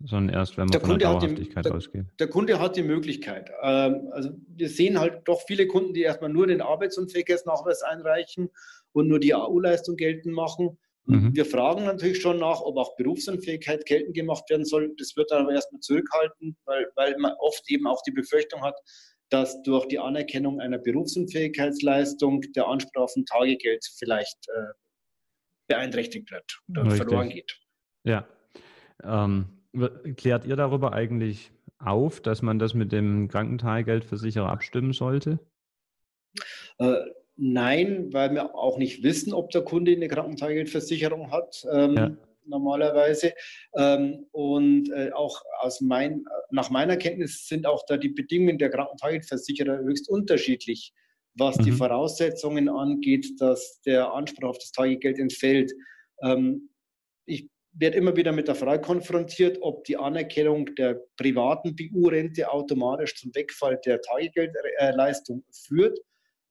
sondern 0.06 0.34
erst, 0.34 0.58
wenn 0.58 0.66
man 0.66 0.72
der 0.72 0.80
von 0.80 0.90
Kunde 0.92 1.06
der 1.06 1.14
Dauerhaftigkeit 1.14 1.66
die, 1.66 1.72
ausgeht. 1.72 2.06
Der, 2.20 2.28
Kunde 2.28 2.60
hat 2.60 2.76
die 2.76 2.84
Möglichkeit. 2.84 3.52
Ähm, 3.62 4.10
also 4.12 4.30
wir 4.48 4.70
sehen 4.70 5.00
halt 5.00 5.22
doch 5.26 5.42
viele 5.46 5.68
Kunden, 5.68 5.94
die 5.94 6.04
erstmal 6.04 6.30
nur 6.30 6.48
den 6.48 6.62
Arbeitsunfähigkeitsnachweis 6.62 7.82
einreichen 7.82 8.50
und 8.94 9.08
nur 9.08 9.20
die 9.20 9.34
AU-Leistung 9.34 9.98
geltend 9.98 10.34
machen. 10.34 10.78
Mhm. 11.06 11.36
Wir 11.36 11.46
fragen 11.46 11.86
natürlich 11.86 12.22
schon 12.22 12.40
nach, 12.40 12.62
ob 12.62 12.78
auch 12.78 12.96
Berufsunfähigkeit 12.96 13.86
geltend 13.86 14.16
gemacht 14.16 14.50
werden 14.50 14.66
soll. 14.66 14.94
Das 14.98 15.16
wird 15.18 15.32
dann 15.32 15.44
aber 15.44 15.54
erstmal 15.54 15.82
zurückhalten, 15.82 16.56
weil, 16.66 16.88
weil 16.96 17.18
man 17.18 17.34
oft 17.40 17.70
eben 17.70 17.88
auch 17.88 18.02
die 18.04 18.12
Befürchtung 18.12 18.62
hat, 18.62 18.80
dass 19.30 19.62
durch 19.64 19.88
die 19.88 20.00
Anerkennung 20.00 20.60
einer 20.60 20.78
Berufsunfähigkeitsleistung 20.78 22.42
der 22.56 22.68
Anspruch 22.68 23.04
auf 23.04 23.16
ein 23.16 23.26
Tagegeld 23.26 23.86
vielleicht 23.98 24.38
äh, 24.48 24.74
beeinträchtigt 25.68 26.32
wird 26.32 26.60
oder 26.70 26.84
Richtig. 26.86 26.98
verloren 27.02 27.30
geht. 27.30 27.60
Ja. 28.04 28.28
Ähm, 29.04 29.59
klärt 30.16 30.46
ihr 30.46 30.56
darüber 30.56 30.94
eigentlich 30.94 31.52
auf, 31.78 32.22
dass 32.22 32.42
man 32.42 32.60
das 32.60 32.74
mit 32.74 32.92
dem 32.92 33.28
Krankentagegeldversicherer 33.28 34.50
abstimmen 34.50 34.94
sollte? 34.94 35.40
Äh, 36.78 36.96
nein, 37.36 38.12
weil 38.12 38.34
wir 38.34 38.56
auch 38.56 38.78
nicht 38.78 39.04
wissen, 39.04 39.34
ob 39.34 39.52
der 39.52 39.62
Kunde 39.62 39.92
eine 39.92 40.08
Krankentagegeldversicherung 40.08 41.32
hat. 41.32 41.66
Ähm, 41.72 41.96
ja 41.96 42.12
normalerweise. 42.50 43.34
Ähm, 43.76 44.26
und 44.32 44.90
äh, 44.92 45.12
auch 45.14 45.42
aus 45.62 45.82
mein, 45.82 46.26
nach 46.52 46.70
meiner 46.70 46.98
Kenntnis 46.98 47.48
sind 47.48 47.66
auch 47.66 47.86
da 47.88 47.98
die 47.98 48.10
Bedingungen 48.10 48.58
der 48.58 48.70
Krankentagversicherer 48.70 49.80
höchst 49.80 50.10
unterschiedlich, 50.10 50.94
was 51.36 51.58
mhm. 51.58 51.64
die 51.64 51.72
Voraussetzungen 51.72 52.68
angeht, 52.68 53.40
dass 53.40 53.82
der 53.82 54.12
Anspruch 54.12 54.50
auf 54.50 54.58
das 54.58 54.72
Tagegeld 54.72 55.20
entfällt. 55.20 55.72
Ähm, 56.24 56.70
ich 57.26 57.48
werde 57.74 57.98
immer 57.98 58.16
wieder 58.16 58.32
mit 58.32 58.48
der 58.48 58.56
Frage 58.56 58.82
konfrontiert, 58.82 59.58
ob 59.62 59.84
die 59.84 59.98
Anerkennung 59.98 60.74
der 60.76 61.02
privaten 61.18 61.76
BU-Rente 61.76 62.52
automatisch 62.52 63.16
zum 63.16 63.34
Wegfall 63.36 63.80
der 63.86 64.02
Tagegeldleistung 64.02 65.44
führt. 65.52 66.00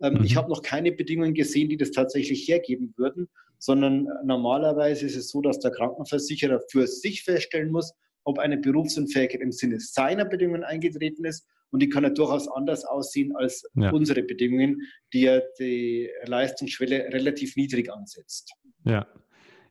Ähm, 0.01 0.15
mhm. 0.15 0.25
Ich 0.25 0.37
habe 0.37 0.49
noch 0.49 0.63
keine 0.63 0.93
Bedingungen 0.93 1.35
gesehen, 1.35 1.69
die 1.69 1.77
das 1.77 1.91
tatsächlich 1.91 2.47
hergeben 2.49 2.95
würden 2.97 3.29
sondern 3.59 4.09
normalerweise 4.25 5.07
ist 5.07 5.17
es 5.17 5.31
so, 5.31 5.41
dass 5.41 5.59
der 5.59 5.73
Krankenversicherer 5.73 6.61
für 6.71 6.87
sich 6.87 7.23
feststellen 7.23 7.71
muss, 7.71 7.93
ob 8.25 8.39
eine 8.39 8.59
Berufsunfähigkeit 8.59 9.41
im 9.41 9.53
Sinne 9.53 9.81
seiner 9.81 10.25
Bedingungen 10.25 10.65
eingetreten 10.65 11.25
ist. 11.25 11.47
Und 11.71 11.83
die 11.83 11.89
kann 11.89 12.05
ja 12.05 12.11
durchaus 12.11 12.49
anders 12.49 12.85
aussehen 12.85 13.37
als 13.37 13.69
ja. 13.75 13.91
unsere 13.91 14.23
Bedingungen, 14.23 14.83
die 15.13 15.23
ja 15.23 15.41
die 15.59 16.09
Leistungsschwelle 16.25 17.13
relativ 17.13 17.57
niedrig 17.57 17.93
ansetzt. 17.93 18.55
Ja. 18.85 19.07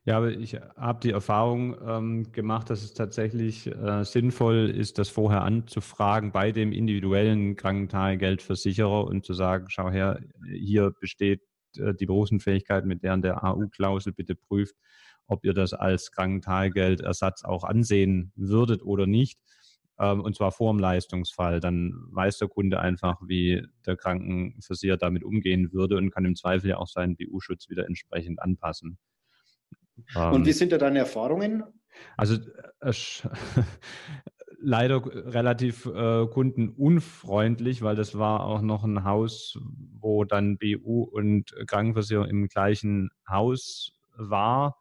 Ja, 0.04 0.16
aber 0.16 0.30
ich 0.30 0.54
habe 0.54 1.00
die 1.00 1.10
Erfahrung 1.10 1.76
ähm, 1.86 2.32
gemacht, 2.32 2.70
dass 2.70 2.82
es 2.82 2.94
tatsächlich 2.94 3.66
äh, 3.66 4.04
sinnvoll 4.04 4.70
ist, 4.70 4.98
das 4.98 5.10
vorher 5.10 5.42
anzufragen 5.42 6.32
bei 6.32 6.50
dem 6.50 6.72
individuellen 6.72 7.56
Krankentagegeldversicherer 7.56 9.04
und 9.04 9.26
zu 9.26 9.34
sagen, 9.34 9.66
schau 9.68 9.90
her, 9.90 10.20
hier 10.50 10.92
besteht 10.98 11.42
äh, 11.76 11.94
die 11.94 12.06
Berufsunfähigkeit 12.06 12.86
mit 12.86 13.02
deren 13.02 13.20
der 13.22 13.44
AU-Klausel 13.44 14.14
bitte 14.14 14.34
prüft, 14.34 14.76
ob 15.26 15.44
ihr 15.44 15.52
das 15.52 15.74
als 15.74 16.10
Krankentagegeldersatz 16.12 17.44
auch 17.44 17.64
ansehen 17.64 18.32
würdet 18.34 18.82
oder 18.82 19.06
nicht. 19.06 19.38
Ähm, 19.98 20.20
und 20.22 20.36
zwar 20.36 20.52
vor 20.52 20.72
dem 20.72 20.78
Leistungsfall. 20.78 21.60
Dann 21.60 21.92
weiß 22.12 22.38
der 22.38 22.48
Kunde 22.48 22.80
einfach, 22.80 23.20
wie 23.26 23.62
der 23.84 23.96
Krankenversicherer 23.96 24.96
damit 24.96 25.24
umgehen 25.24 25.72
würde 25.72 25.96
und 25.96 26.10
kann 26.12 26.24
im 26.24 26.36
Zweifel 26.36 26.70
ja 26.70 26.78
auch 26.78 26.88
seinen 26.88 27.16
BU-Schutz 27.16 27.68
wieder 27.68 27.86
entsprechend 27.86 28.40
anpassen. 28.40 28.98
Und 30.14 30.44
wie 30.44 30.50
ähm, 30.50 30.56
sind 30.56 30.72
da 30.72 30.78
deine 30.78 31.00
Erfahrungen? 31.00 31.64
Also 32.16 32.36
äh, 32.80 32.92
leider 34.60 35.04
relativ 35.04 35.86
äh, 35.86 36.26
kundenunfreundlich, 36.26 37.82
weil 37.82 37.96
das 37.96 38.18
war 38.18 38.44
auch 38.44 38.60
noch 38.60 38.84
ein 38.84 39.04
Haus, 39.04 39.58
wo 40.00 40.24
dann 40.24 40.58
BU 40.58 41.02
und 41.02 41.54
Krankenversicherung 41.66 42.26
im 42.26 42.48
gleichen 42.48 43.10
Haus 43.28 43.92
war. 44.16 44.76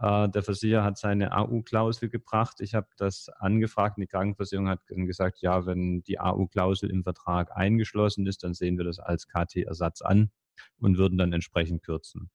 Äh, 0.00 0.28
der 0.28 0.42
Versicherer 0.42 0.84
hat 0.84 0.98
seine 0.98 1.32
AU-Klausel 1.32 2.08
gebracht. 2.08 2.60
Ich 2.60 2.74
habe 2.74 2.88
das 2.96 3.28
angefragt 3.28 3.96
und 3.96 4.02
die 4.02 4.06
Krankenversicherung 4.06 4.68
hat 4.68 4.80
gesagt, 4.86 5.40
ja, 5.42 5.66
wenn 5.66 6.02
die 6.02 6.20
AU-Klausel 6.20 6.90
im 6.90 7.02
Vertrag 7.02 7.56
eingeschlossen 7.56 8.26
ist, 8.26 8.44
dann 8.44 8.54
sehen 8.54 8.78
wir 8.78 8.84
das 8.84 8.98
als 8.98 9.26
KT-Ersatz 9.26 10.02
an 10.02 10.30
und 10.78 10.98
würden 10.98 11.18
dann 11.18 11.32
entsprechend 11.32 11.82
kürzen. 11.82 12.30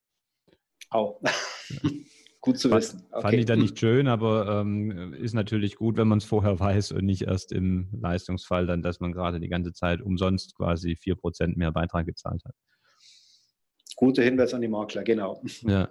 Au. 0.89 1.21
Gut 2.45 2.59
zu 2.59 2.69
wissen. 2.69 3.01
Okay. 3.09 3.21
Fand 3.21 3.33
ich 3.33 3.45
da 3.45 3.55
nicht 3.55 3.79
schön, 3.79 4.07
aber 4.07 4.61
ähm, 4.61 5.15
ist 5.15 5.33
natürlich 5.33 5.77
gut, 5.77 5.97
wenn 5.97 6.07
man 6.07 6.19
es 6.19 6.25
vorher 6.25 6.59
weiß 6.59 6.91
und 6.91 7.03
nicht 7.03 7.23
erst 7.23 7.51
im 7.51 7.89
Leistungsfall 7.99 8.67
dann, 8.67 8.83
dass 8.83 8.99
man 8.99 9.13
gerade 9.13 9.39
die 9.39 9.49
ganze 9.49 9.73
Zeit 9.73 9.99
umsonst 9.99 10.55
quasi 10.55 10.91
4% 10.91 11.57
mehr 11.57 11.71
Beitrag 11.71 12.05
gezahlt 12.05 12.43
hat. 12.45 12.53
Guter 13.95 14.21
Hinweis 14.21 14.53
an 14.53 14.61
die 14.61 14.67
Makler, 14.67 15.03
genau. 15.03 15.41
Ja. 15.63 15.89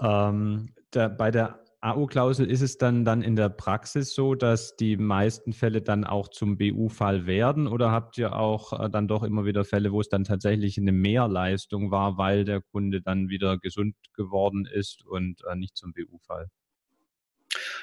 Ähm, 0.00 0.70
da, 0.90 1.08
bei 1.08 1.30
der 1.30 1.62
AU-Klausel 1.80 2.50
ist 2.50 2.60
es 2.60 2.76
dann, 2.76 3.04
dann 3.04 3.22
in 3.22 3.36
der 3.36 3.50
Praxis 3.50 4.12
so, 4.12 4.34
dass 4.34 4.74
die 4.74 4.96
meisten 4.96 5.52
Fälle 5.52 5.80
dann 5.80 6.04
auch 6.04 6.28
zum 6.28 6.58
BU-Fall 6.58 7.26
werden 7.26 7.68
oder 7.68 7.92
habt 7.92 8.18
ihr 8.18 8.34
auch 8.34 8.72
äh, 8.72 8.90
dann 8.90 9.06
doch 9.06 9.22
immer 9.22 9.44
wieder 9.44 9.64
Fälle, 9.64 9.92
wo 9.92 10.00
es 10.00 10.08
dann 10.08 10.24
tatsächlich 10.24 10.76
eine 10.76 10.90
Mehrleistung 10.90 11.92
war, 11.92 12.18
weil 12.18 12.44
der 12.44 12.62
Kunde 12.62 13.00
dann 13.00 13.28
wieder 13.28 13.58
gesund 13.58 13.94
geworden 14.14 14.66
ist 14.66 15.04
und 15.06 15.42
äh, 15.48 15.54
nicht 15.54 15.76
zum 15.76 15.92
BU-Fall? 15.92 16.48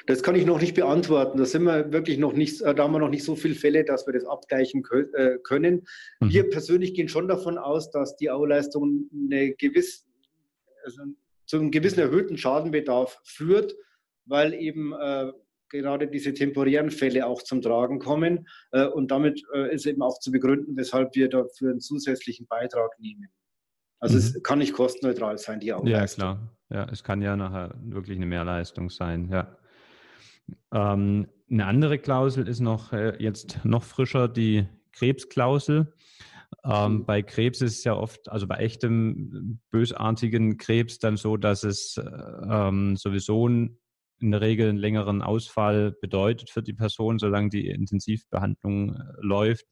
Das 0.07 0.21
kann 0.23 0.35
ich 0.35 0.45
noch 0.45 0.59
nicht 0.59 0.75
beantworten. 0.75 1.37
Da 1.37 1.45
sind 1.45 1.63
wir 1.63 1.91
wirklich 1.93 2.17
noch 2.17 2.33
nicht, 2.33 2.61
da 2.61 2.77
haben 2.77 2.93
wir 2.93 2.99
noch 2.99 3.09
nicht 3.09 3.23
so 3.23 3.35
viele 3.35 3.55
Fälle, 3.55 3.85
dass 3.85 4.05
wir 4.05 4.13
das 4.13 4.25
abgleichen 4.25 4.83
können. 4.83 5.87
Mhm. 6.19 6.29
Wir 6.29 6.49
persönlich 6.49 6.93
gehen 6.93 7.07
schon 7.07 7.27
davon 7.27 7.57
aus, 7.57 7.89
dass 7.91 8.15
die 8.17 8.29
AU-Leistung 8.29 9.09
eine 9.11 9.53
gewisse, 9.53 10.03
also 10.83 11.01
zu 11.45 11.57
einem 11.57 11.71
gewissen 11.71 11.99
erhöhten 11.99 12.37
Schadenbedarf 12.37 13.19
führt, 13.23 13.75
weil 14.25 14.53
eben 14.53 14.93
äh, 14.93 15.31
gerade 15.69 16.07
diese 16.07 16.33
temporären 16.33 16.91
Fälle 16.91 17.25
auch 17.25 17.41
zum 17.41 17.61
Tragen 17.61 17.99
kommen. 17.99 18.47
Äh, 18.71 18.85
und 18.85 19.11
damit 19.11 19.43
äh, 19.53 19.73
ist 19.73 19.85
eben 19.85 20.01
auch 20.01 20.19
zu 20.19 20.31
begründen, 20.31 20.75
weshalb 20.77 21.15
wir 21.15 21.29
dafür 21.29 21.71
einen 21.71 21.79
zusätzlichen 21.79 22.47
Beitrag 22.47 22.99
nehmen. 22.99 23.29
Also 23.99 24.15
mhm. 24.15 24.19
es 24.19 24.43
kann 24.43 24.59
nicht 24.59 24.73
kostenneutral 24.73 25.37
sein, 25.37 25.59
die 25.59 25.73
auch. 25.73 25.85
Ja, 25.85 26.05
klar. 26.05 26.55
Ja, 26.69 26.87
es 26.91 27.03
kann 27.03 27.21
ja 27.21 27.35
nachher 27.35 27.75
wirklich 27.83 28.17
eine 28.17 28.25
Mehrleistung 28.25 28.89
sein, 28.89 29.29
ja. 29.29 29.55
Ähm, 30.73 31.27
eine 31.49 31.65
andere 31.65 31.99
Klausel 31.99 32.47
ist 32.47 32.59
noch 32.59 32.91
äh, 32.91 33.15
jetzt 33.19 33.63
noch 33.63 33.83
frischer, 33.83 34.27
die 34.27 34.65
Krebsklausel. 34.93 35.93
Ähm, 36.63 36.93
mhm. 36.93 37.05
bei 37.05 37.21
Krebs 37.21 37.61
ist 37.61 37.79
es 37.79 37.83
ja 37.83 37.95
oft, 37.95 38.29
also 38.29 38.47
bei 38.47 38.57
echtem 38.57 39.59
bösartigen 39.69 40.57
Krebs 40.57 40.99
dann 40.99 41.17
so, 41.17 41.37
dass 41.37 41.63
es 41.63 41.99
ähm, 42.49 42.95
sowieso 42.95 43.47
in 43.47 44.31
der 44.31 44.41
Regel 44.41 44.69
einen 44.69 44.77
längeren 44.77 45.21
Ausfall 45.21 45.91
bedeutet 46.01 46.49
für 46.49 46.63
die 46.63 46.73
Person, 46.73 47.19
solange 47.19 47.49
die 47.49 47.67
Intensivbehandlung 47.69 48.95
äh, 48.95 49.03
läuft. 49.19 49.65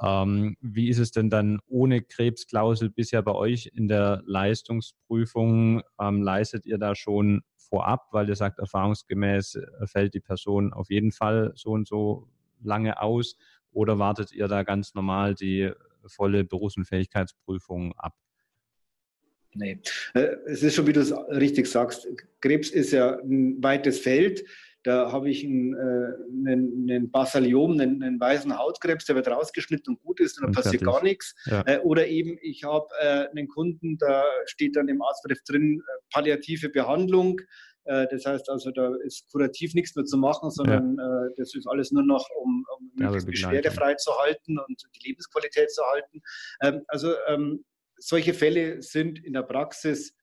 Ähm, 0.00 0.56
wie 0.60 0.88
ist 0.88 0.98
es 0.98 1.10
denn 1.10 1.30
dann 1.30 1.58
ohne 1.66 2.02
Krebsklausel 2.02 2.90
bisher 2.90 3.22
bei 3.22 3.32
euch 3.32 3.70
in 3.74 3.88
der 3.88 4.22
Leistungsprüfung? 4.26 5.82
Ähm, 6.00 6.22
leistet 6.22 6.66
ihr 6.66 6.78
da 6.78 6.94
schon 6.94 7.42
vorab, 7.56 8.06
weil 8.12 8.28
ihr 8.28 8.36
sagt, 8.36 8.58
erfahrungsgemäß 8.58 9.56
äh, 9.56 9.86
fällt 9.86 10.14
die 10.14 10.20
Person 10.20 10.72
auf 10.72 10.90
jeden 10.90 11.12
Fall 11.12 11.52
so 11.54 11.70
und 11.70 11.88
so 11.88 12.28
lange 12.60 13.00
aus? 13.00 13.36
Oder 13.72 13.98
wartet 13.98 14.32
ihr 14.32 14.48
da 14.48 14.62
ganz 14.62 14.94
normal 14.94 15.34
die 15.34 15.72
volle 16.08 16.44
Berufsunfähigkeitsprüfung 16.44 17.92
ab? 17.96 18.14
Nee, 19.54 19.80
äh, 20.14 20.36
es 20.46 20.62
ist 20.62 20.74
schon, 20.74 20.86
wie 20.86 20.92
du 20.92 21.00
es 21.00 21.12
richtig 21.12 21.66
sagst, 21.66 22.06
Krebs 22.40 22.70
ist 22.70 22.92
ja 22.92 23.18
ein 23.18 23.62
weites 23.62 23.98
Feld. 24.00 24.44
Da 24.84 25.10
habe 25.10 25.28
ich 25.28 25.44
einen, 25.44 25.74
äh, 25.74 26.48
einen, 26.50 26.88
einen 26.88 27.10
Basaliom, 27.10 27.72
einen, 27.72 28.02
einen, 28.02 28.20
weißen 28.20 28.56
Hautkrebs, 28.56 29.06
der 29.06 29.16
wird 29.16 29.28
rausgeschnitten 29.28 29.94
und 29.94 30.02
gut 30.02 30.20
ist 30.20 30.38
und 30.38 30.46
dann 30.46 30.52
passiert 30.52 30.84
gar 30.84 31.02
nichts. 31.02 31.34
Ja. 31.46 31.64
Äh, 31.66 31.80
oder 31.80 32.06
eben, 32.06 32.38
ich 32.40 32.64
habe 32.64 32.86
einen 33.00 33.48
Kunden, 33.48 33.98
da 33.98 34.24
steht 34.46 34.76
dann 34.76 34.88
im 34.88 35.02
Arztbrief 35.02 35.42
drin, 35.44 35.82
palliative 36.12 36.68
Behandlung. 36.68 37.40
Das 37.88 38.26
heißt 38.26 38.50
also, 38.50 38.70
da 38.70 38.94
ist 39.02 39.32
kurativ 39.32 39.72
nichts 39.72 39.96
mehr 39.96 40.04
zu 40.04 40.18
machen, 40.18 40.50
sondern 40.50 40.98
ja. 40.98 41.28
das 41.38 41.54
ist 41.54 41.66
alles 41.66 41.90
nur 41.90 42.02
noch, 42.02 42.28
um, 42.38 42.62
um 42.76 42.92
möglichst 42.94 43.26
beschwerdefrei 43.26 43.94
zu 43.94 44.12
halten 44.18 44.58
und 44.58 44.82
die 44.94 45.08
Lebensqualität 45.08 45.70
zu 45.70 45.82
halten. 45.82 46.20
Ähm, 46.60 46.82
also 46.88 47.14
ähm, 47.28 47.64
solche 47.96 48.34
Fälle 48.34 48.82
sind 48.82 49.24
in 49.24 49.32
der 49.32 49.42
Praxis, 49.42 50.14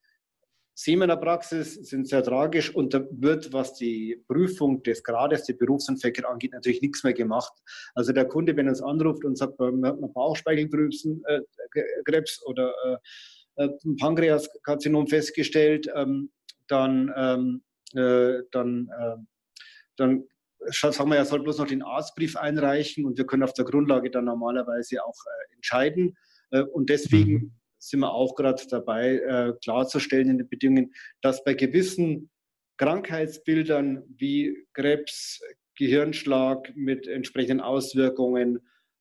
sehen 0.73 0.99
wir 0.99 1.05
in 1.05 1.09
der 1.09 1.17
Praxis, 1.17 1.73
sind 1.73 2.07
sehr 2.07 2.23
tragisch 2.23 2.75
und 2.75 2.93
da 2.93 3.05
wird, 3.11 3.51
was 3.53 3.73
die 3.73 4.23
Prüfung 4.27 4.83
des 4.83 5.03
Grades 5.03 5.45
der 5.45 5.53
Berufsunfähigkeit 5.53 6.25
angeht, 6.25 6.51
natürlich 6.53 6.81
nichts 6.81 7.03
mehr 7.03 7.13
gemacht. 7.13 7.53
Also 7.93 8.11
der 8.11 8.25
Kunde, 8.25 8.57
wenn 8.57 8.67
er 8.67 8.71
uns 8.71 8.81
anruft 8.81 9.23
und 9.23 9.37
sagt, 9.37 9.57
man 9.59 9.85
hat 9.85 9.95
einen 9.95 10.11
Bauchspeicheldrüsenkrebs 10.13 12.41
äh, 12.41 12.45
oder 12.45 12.73
äh, 12.85 12.97
äh, 13.63 13.69
ein 13.85 13.95
Pankreaskarzinom 13.95 15.07
festgestellt, 15.07 15.87
ähm, 15.95 16.31
dann, 16.67 17.13
ähm, 17.15 17.63
äh, 17.93 18.43
dann, 18.51 18.89
äh, 18.89 19.17
dann 19.95 20.23
sagen 20.69 21.09
wir, 21.09 21.17
er 21.17 21.25
soll 21.25 21.43
bloß 21.43 21.59
noch 21.59 21.67
den 21.67 21.83
Arztbrief 21.83 22.35
einreichen 22.35 23.05
und 23.05 23.17
wir 23.17 23.25
können 23.25 23.43
auf 23.43 23.53
der 23.53 23.65
Grundlage 23.65 24.09
dann 24.09 24.25
normalerweise 24.25 25.03
auch 25.03 25.15
äh, 25.25 25.55
entscheiden. 25.55 26.17
Äh, 26.51 26.61
und 26.61 26.89
deswegen 26.89 27.33
mhm 27.33 27.51
sind 27.85 27.99
wir 27.99 28.13
auch 28.13 28.35
gerade 28.35 28.63
dabei, 28.69 29.17
äh, 29.17 29.53
klarzustellen 29.63 30.29
in 30.29 30.37
den 30.39 30.49
Bedingungen, 30.49 30.93
dass 31.21 31.43
bei 31.43 31.53
gewissen 31.53 32.31
Krankheitsbildern 32.77 34.03
wie 34.17 34.67
Krebs, 34.73 35.39
Gehirnschlag 35.77 36.75
mit 36.75 37.07
entsprechenden 37.07 37.61
Auswirkungen, 37.61 38.59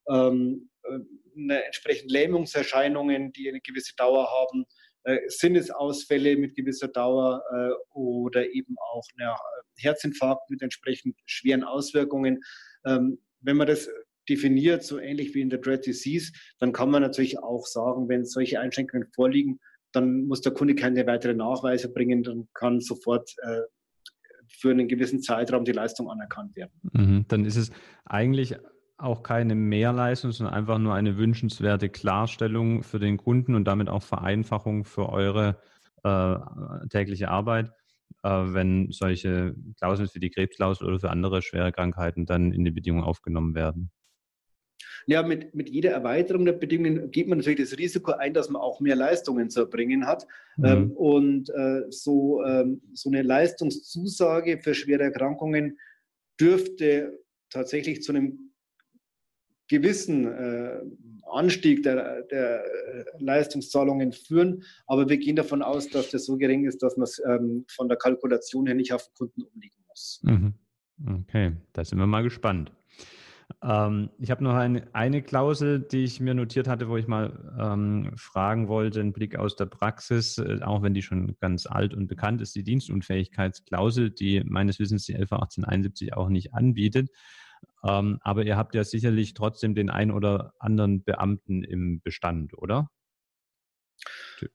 ähm, 0.08 0.70
äh, 0.82 0.98
eine 1.36 1.64
entsprechende 1.64 2.12
Lähmungserscheinungen, 2.12 3.32
die 3.32 3.48
eine 3.48 3.60
gewisse 3.60 3.94
Dauer 3.96 4.28
haben, 4.30 4.66
äh, 5.04 5.18
Sinnesausfälle 5.28 6.36
mit 6.36 6.54
gewisser 6.54 6.88
Dauer 6.88 7.42
äh, 7.52 7.96
oder 7.96 8.50
eben 8.52 8.76
auch 8.78 9.04
eine 9.16 9.34
Herzinfarkt 9.76 10.50
mit 10.50 10.62
entsprechend 10.62 11.16
schweren 11.26 11.64
Auswirkungen. 11.64 12.42
Ähm, 12.84 13.18
wenn 13.40 13.56
man 13.56 13.66
das 13.66 13.88
definiert, 14.28 14.82
so 14.82 14.98
ähnlich 14.98 15.34
wie 15.34 15.42
in 15.42 15.50
der 15.50 15.58
Dread 15.58 15.84
Disease, 15.84 16.32
dann 16.58 16.72
kann 16.72 16.90
man 16.90 17.02
natürlich 17.02 17.38
auch 17.38 17.66
sagen, 17.66 18.08
wenn 18.08 18.24
solche 18.24 18.60
Einschränkungen 18.60 19.08
vorliegen, 19.14 19.60
dann 19.92 20.24
muss 20.26 20.40
der 20.40 20.52
Kunde 20.52 20.74
keine 20.74 21.06
weiteren 21.06 21.36
Nachweise 21.36 21.92
bringen, 21.92 22.22
dann 22.22 22.48
kann 22.54 22.80
sofort 22.80 23.34
äh, 23.42 23.60
für 24.48 24.70
einen 24.70 24.88
gewissen 24.88 25.20
Zeitraum 25.20 25.64
die 25.64 25.72
Leistung 25.72 26.10
anerkannt 26.10 26.56
werden. 26.56 26.72
Mhm, 26.92 27.24
dann 27.28 27.44
ist 27.44 27.56
es 27.56 27.70
eigentlich 28.04 28.56
auch 28.96 29.22
keine 29.22 29.54
Mehrleistung, 29.54 30.32
sondern 30.32 30.54
einfach 30.54 30.78
nur 30.78 30.94
eine 30.94 31.16
wünschenswerte 31.16 31.88
Klarstellung 31.88 32.82
für 32.82 32.98
den 32.98 33.16
Kunden 33.16 33.54
und 33.54 33.64
damit 33.64 33.88
auch 33.88 34.02
Vereinfachung 34.02 34.84
für 34.84 35.08
eure 35.08 35.58
äh, 36.04 36.36
tägliche 36.90 37.28
Arbeit, 37.28 37.70
äh, 38.22 38.28
wenn 38.28 38.92
solche 38.92 39.54
Klauseln 39.78 40.08
für 40.08 40.20
die 40.20 40.30
Krebsklausel 40.30 40.86
oder 40.86 41.00
für 41.00 41.10
andere 41.10 41.42
schwere 41.42 41.72
Krankheiten 41.72 42.26
dann 42.26 42.52
in 42.52 42.64
die 42.64 42.70
Bedingungen 42.70 43.04
aufgenommen 43.04 43.54
werden. 43.54 43.90
Ja, 45.06 45.22
mit, 45.22 45.54
mit 45.54 45.68
jeder 45.68 45.90
Erweiterung 45.90 46.44
der 46.44 46.54
Bedingungen 46.54 47.10
geht 47.10 47.28
man 47.28 47.38
natürlich 47.38 47.60
das 47.60 47.78
Risiko 47.78 48.12
ein, 48.12 48.32
dass 48.32 48.48
man 48.48 48.62
auch 48.62 48.80
mehr 48.80 48.96
Leistungen 48.96 49.50
zu 49.50 49.60
erbringen 49.60 50.06
hat. 50.06 50.26
Mhm. 50.56 50.64
Ähm, 50.64 50.90
und 50.92 51.50
äh, 51.50 51.82
so, 51.90 52.42
ähm, 52.44 52.80
so 52.94 53.10
eine 53.10 53.22
Leistungszusage 53.22 54.58
für 54.58 54.74
schwere 54.74 55.02
Erkrankungen 55.02 55.78
dürfte 56.40 57.18
tatsächlich 57.50 58.02
zu 58.02 58.12
einem 58.12 58.53
gewissen 59.68 60.26
äh, 60.26 60.80
Anstieg 61.30 61.82
der, 61.82 62.22
der 62.22 62.64
äh, 62.64 63.04
Leistungszahlungen 63.18 64.12
führen. 64.12 64.62
Aber 64.86 65.08
wir 65.08 65.16
gehen 65.16 65.36
davon 65.36 65.62
aus, 65.62 65.88
dass 65.88 66.10
das 66.10 66.26
so 66.26 66.36
gering 66.36 66.64
ist, 66.64 66.82
dass 66.82 66.96
man 66.96 67.04
es 67.04 67.20
ähm, 67.26 67.64
von 67.68 67.88
der 67.88 67.98
Kalkulation 67.98 68.66
her 68.66 68.74
nicht 68.74 68.92
auf 68.92 69.04
den 69.04 69.14
Kunden 69.14 69.42
umlegen 69.42 69.84
muss. 69.88 70.20
Mhm. 70.22 70.54
Okay, 71.06 71.52
da 71.72 71.84
sind 71.84 71.98
wir 71.98 72.06
mal 72.06 72.22
gespannt. 72.22 72.70
Ähm, 73.62 74.10
ich 74.18 74.30
habe 74.30 74.44
noch 74.44 74.54
eine, 74.54 74.86
eine 74.94 75.22
Klausel, 75.22 75.80
die 75.80 76.04
ich 76.04 76.20
mir 76.20 76.34
notiert 76.34 76.68
hatte, 76.68 76.88
wo 76.88 76.96
ich 76.96 77.06
mal 77.06 77.54
ähm, 77.58 78.12
fragen 78.16 78.68
wollte, 78.68 79.00
einen 79.00 79.12
Blick 79.12 79.36
aus 79.36 79.56
der 79.56 79.66
Praxis, 79.66 80.38
äh, 80.38 80.60
auch 80.62 80.82
wenn 80.82 80.94
die 80.94 81.02
schon 81.02 81.36
ganz 81.40 81.66
alt 81.66 81.94
und 81.94 82.06
bekannt 82.06 82.40
ist, 82.40 82.54
die 82.54 82.62
Dienstunfähigkeitsklausel, 82.62 84.10
die 84.10 84.42
meines 84.44 84.78
Wissens 84.78 85.04
die 85.04 85.14
11 85.14 85.32
1871 85.32 86.14
auch 86.14 86.28
nicht 86.28 86.54
anbietet. 86.54 87.10
Ähm, 87.84 88.18
aber 88.22 88.44
ihr 88.44 88.56
habt 88.56 88.74
ja 88.74 88.84
sicherlich 88.84 89.34
trotzdem 89.34 89.74
den 89.74 89.90
einen 89.90 90.10
oder 90.10 90.54
anderen 90.58 91.02
Beamten 91.04 91.64
im 91.64 92.00
Bestand, 92.02 92.56
oder? 92.56 92.88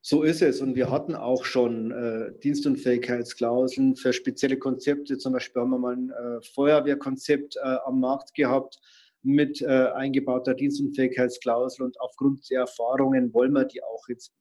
So 0.01 0.23
ist 0.23 0.41
es. 0.41 0.61
Und 0.61 0.75
wir 0.75 0.91
hatten 0.91 1.15
auch 1.15 1.45
schon 1.45 1.91
äh, 1.91 2.31
Dienstunfähigkeitsklauseln 2.43 3.95
für 3.95 4.13
spezielle 4.13 4.57
Konzepte. 4.57 5.17
Zum 5.17 5.33
Beispiel 5.33 5.61
haben 5.61 5.71
wir 5.71 5.79
mal 5.79 5.95
ein 5.95 6.09
äh, 6.09 6.41
Feuerwehrkonzept 6.53 7.55
äh, 7.57 7.77
am 7.85 7.99
Markt 7.99 8.33
gehabt 8.33 8.79
mit 9.21 9.61
äh, 9.61 9.67
eingebauter 9.67 10.53
Dienstunfähigkeitsklausel. 10.53 11.85
Und 11.85 11.99
aufgrund 11.99 12.49
der 12.49 12.61
Erfahrungen 12.61 13.33
wollen 13.33 13.53
wir 13.53 13.65
die 13.65 13.83
auch 13.83 14.07
jetzt 14.09 14.33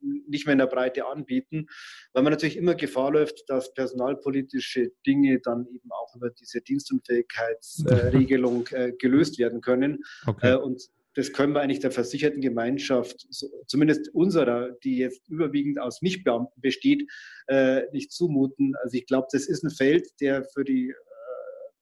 nicht 0.00 0.46
mehr 0.46 0.52
in 0.52 0.58
der 0.58 0.66
Breite 0.66 1.06
anbieten, 1.06 1.66
weil 2.12 2.22
man 2.22 2.32
natürlich 2.32 2.56
immer 2.56 2.74
Gefahr 2.74 3.12
läuft, 3.12 3.44
dass 3.48 3.74
personalpolitische 3.74 4.92
Dinge 5.06 5.40
dann 5.40 5.66
eben 5.66 5.92
auch 5.92 6.14
über 6.16 6.30
diese 6.30 6.60
Dienstunfähigkeitsregelung 6.60 8.68
äh, 8.72 8.92
gelöst 8.92 9.38
werden 9.38 9.60
können. 9.60 10.04
Okay. 10.26 10.52
Äh, 10.52 10.56
und 10.56 10.82
das 11.16 11.32
können 11.32 11.52
wir 11.52 11.60
eigentlich 11.60 11.80
der 11.80 11.92
versicherten 11.92 12.40
Gemeinschaft, 12.40 13.28
zumindest 13.68 14.12
unserer, 14.12 14.72
die 14.82 14.98
jetzt 14.98 15.28
überwiegend 15.28 15.78
aus 15.78 16.02
Nichtbeamten 16.02 16.60
besteht, 16.60 17.08
äh, 17.46 17.82
nicht 17.92 18.10
zumuten. 18.10 18.74
Also 18.82 18.96
ich 18.96 19.06
glaube, 19.06 19.28
das 19.30 19.46
ist 19.46 19.62
ein 19.62 19.70
Feld, 19.70 20.08
der 20.20 20.44
für 20.44 20.64
die 20.64 20.90
äh, 20.90 20.94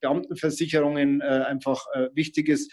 Beamtenversicherungen 0.03 1.22
äh, 1.22 1.24
einfach 1.24 1.86
wichtig 2.14 2.49
ist. 2.49 2.72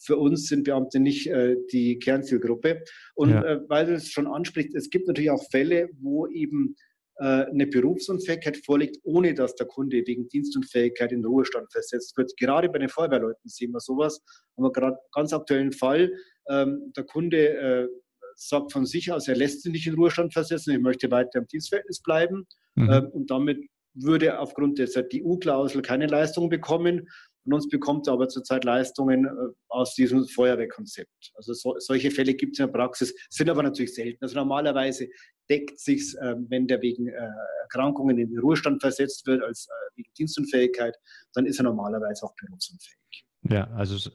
Für 0.00 0.16
uns 0.16 0.46
sind 0.46 0.64
Beamte 0.64 0.98
nicht 0.98 1.30
die 1.72 1.98
Kernzielgruppe. 1.98 2.82
Und 3.14 3.30
ja. 3.30 3.60
weil 3.68 3.86
du 3.86 3.92
es 3.92 4.10
schon 4.10 4.26
ansprichst, 4.26 4.74
es 4.74 4.88
gibt 4.88 5.06
natürlich 5.06 5.30
auch 5.30 5.44
Fälle, 5.50 5.90
wo 6.00 6.26
eben 6.26 6.74
äh, 7.20 7.44
eine 7.50 7.66
Berufsunfähigkeit 7.66 8.56
vorliegt, 8.64 8.96
ohne 9.02 9.34
dass 9.34 9.54
der 9.54 9.66
Kunde 9.66 10.02
wegen 10.06 10.26
Dienstunfähigkeit 10.28 11.12
in 11.12 11.22
Ruhestand 11.22 11.70
versetzt 11.70 12.16
wird. 12.16 12.34
Gerade 12.38 12.70
bei 12.70 12.78
den 12.78 12.88
Feuerwehrleuten 12.88 13.46
sehen 13.46 13.72
wir 13.72 13.80
sowas. 13.80 14.22
Haben 14.56 14.64
wir 14.64 14.72
gerade 14.72 14.96
ganz 15.12 15.34
aktuellen 15.34 15.72
Fall. 15.72 16.10
Ähm, 16.48 16.92
der 16.96 17.04
Kunde 17.04 17.36
äh, 17.36 17.88
sagt 18.36 18.72
von 18.72 18.86
sich 18.86 19.12
aus, 19.12 19.28
er 19.28 19.36
lässt 19.36 19.62
sich 19.62 19.70
nicht 19.70 19.86
in 19.86 19.96
Ruhestand 19.96 20.32
versetzen, 20.32 20.70
er 20.70 20.80
möchte 20.80 21.10
weiter 21.10 21.40
im 21.40 21.46
Dienstverhältnis 21.46 22.00
bleiben. 22.00 22.46
Mhm. 22.74 22.90
Ähm, 22.90 23.08
und 23.12 23.30
damit 23.30 23.58
würde 23.92 24.38
aufgrund 24.38 24.78
dieser 24.78 25.02
DU-Klausel 25.02 25.82
keine 25.82 26.06
Leistung 26.06 26.48
bekommen. 26.48 27.06
Von 27.44 27.54
uns 27.54 27.68
bekommt 27.68 28.06
er 28.06 28.12
aber 28.14 28.28
zurzeit 28.28 28.64
Leistungen 28.64 29.24
äh, 29.24 29.30
aus 29.68 29.94
diesem 29.94 30.26
Feuerwehrkonzept. 30.26 31.32
Also 31.34 31.54
so, 31.54 31.74
solche 31.78 32.10
Fälle 32.10 32.34
gibt 32.34 32.54
es 32.54 32.58
in 32.58 32.66
der 32.66 32.72
Praxis, 32.72 33.14
sind 33.30 33.48
aber 33.48 33.62
natürlich 33.62 33.94
selten. 33.94 34.22
Also 34.22 34.36
normalerweise 34.36 35.08
deckt 35.48 35.78
sich, 35.80 36.14
äh, 36.20 36.36
wenn 36.48 36.66
der 36.66 36.80
wegen 36.82 37.08
äh, 37.08 37.28
Erkrankungen 37.62 38.18
in 38.18 38.30
den 38.30 38.38
Ruhestand 38.38 38.80
versetzt 38.80 39.26
wird, 39.26 39.42
als 39.42 39.66
äh, 39.66 39.96
wegen 39.96 40.10
Dienstunfähigkeit, 40.18 40.96
dann 41.34 41.46
ist 41.46 41.58
er 41.58 41.64
normalerweise 41.64 42.24
auch 42.24 42.34
berufsunfähig. 42.36 43.26
Ja, 43.48 43.68
also 43.70 44.10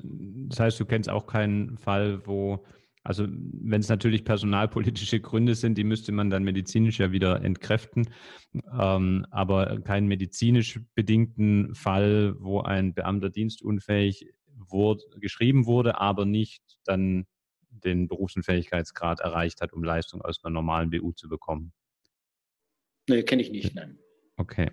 das 0.49 0.59
heißt, 0.59 0.79
du 0.79 0.85
kennst 0.85 1.09
auch 1.09 1.25
keinen 1.25 1.77
Fall, 1.77 2.25
wo 2.25 2.63
also 3.05 3.27
wenn 3.29 3.81
es 3.81 3.87
natürlich 3.87 4.25
personalpolitische 4.25 5.19
Gründe 5.19 5.53
sind, 5.53 5.77
die 5.77 5.83
müsste 5.83 6.11
man 6.11 6.31
dann 6.31 6.43
medizinisch 6.43 6.99
ja 6.99 7.11
wieder 7.11 7.43
entkräften. 7.43 8.09
Ähm, 8.77 9.27
aber 9.29 9.79
keinen 9.81 10.07
medizinisch 10.07 10.79
bedingten 10.95 11.75
Fall, 11.75 12.35
wo 12.39 12.61
ein 12.61 12.95
Beamter 12.95 13.29
dienstunfähig 13.29 14.33
wurde, 14.47 15.03
geschrieben 15.19 15.67
wurde, 15.67 16.01
aber 16.01 16.25
nicht 16.25 16.63
dann 16.83 17.27
den 17.69 18.07
Berufsunfähigkeitsgrad 18.07 19.19
erreicht 19.19 19.61
hat, 19.61 19.71
um 19.71 19.83
Leistung 19.83 20.23
aus 20.23 20.43
einer 20.43 20.53
normalen 20.53 20.89
BU 20.89 21.11
zu 21.11 21.29
bekommen. 21.29 21.73
Nee, 23.07 23.21
kenne 23.21 23.43
ich 23.43 23.51
nicht, 23.51 23.75
nein. 23.75 23.99
Okay. 24.35 24.71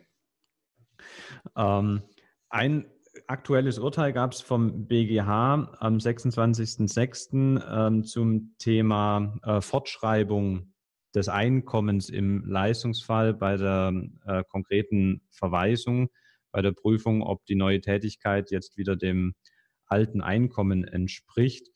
Ähm, 1.55 2.01
ein 2.49 2.87
aktuelles 3.27 3.79
Urteil 3.79 4.13
gab 4.13 4.33
es 4.33 4.41
vom 4.41 4.87
BGH 4.87 5.77
am 5.79 5.97
26.06. 5.97 7.63
Ähm, 7.71 8.05
zum 8.05 8.55
Thema 8.59 9.39
äh, 9.43 9.61
Fortschreibung 9.61 10.73
des 11.15 11.29
Einkommens 11.29 12.09
im 12.09 12.45
Leistungsfall 12.47 13.35
bei 13.35 13.57
der 13.57 13.93
äh, 14.25 14.45
konkreten 14.49 15.21
Verweisung, 15.31 16.09
bei 16.51 16.63
der 16.63 16.73
Prüfung, 16.73 17.23
ob 17.23 17.45
die 17.45 17.55
neue 17.55 17.81
Tätigkeit 17.81 18.51
jetzt 18.51 18.77
wieder 18.77 18.97
dem 18.97 19.35
alten 19.87 20.23
Einkommen 20.23 20.85
entspricht. 20.85 21.69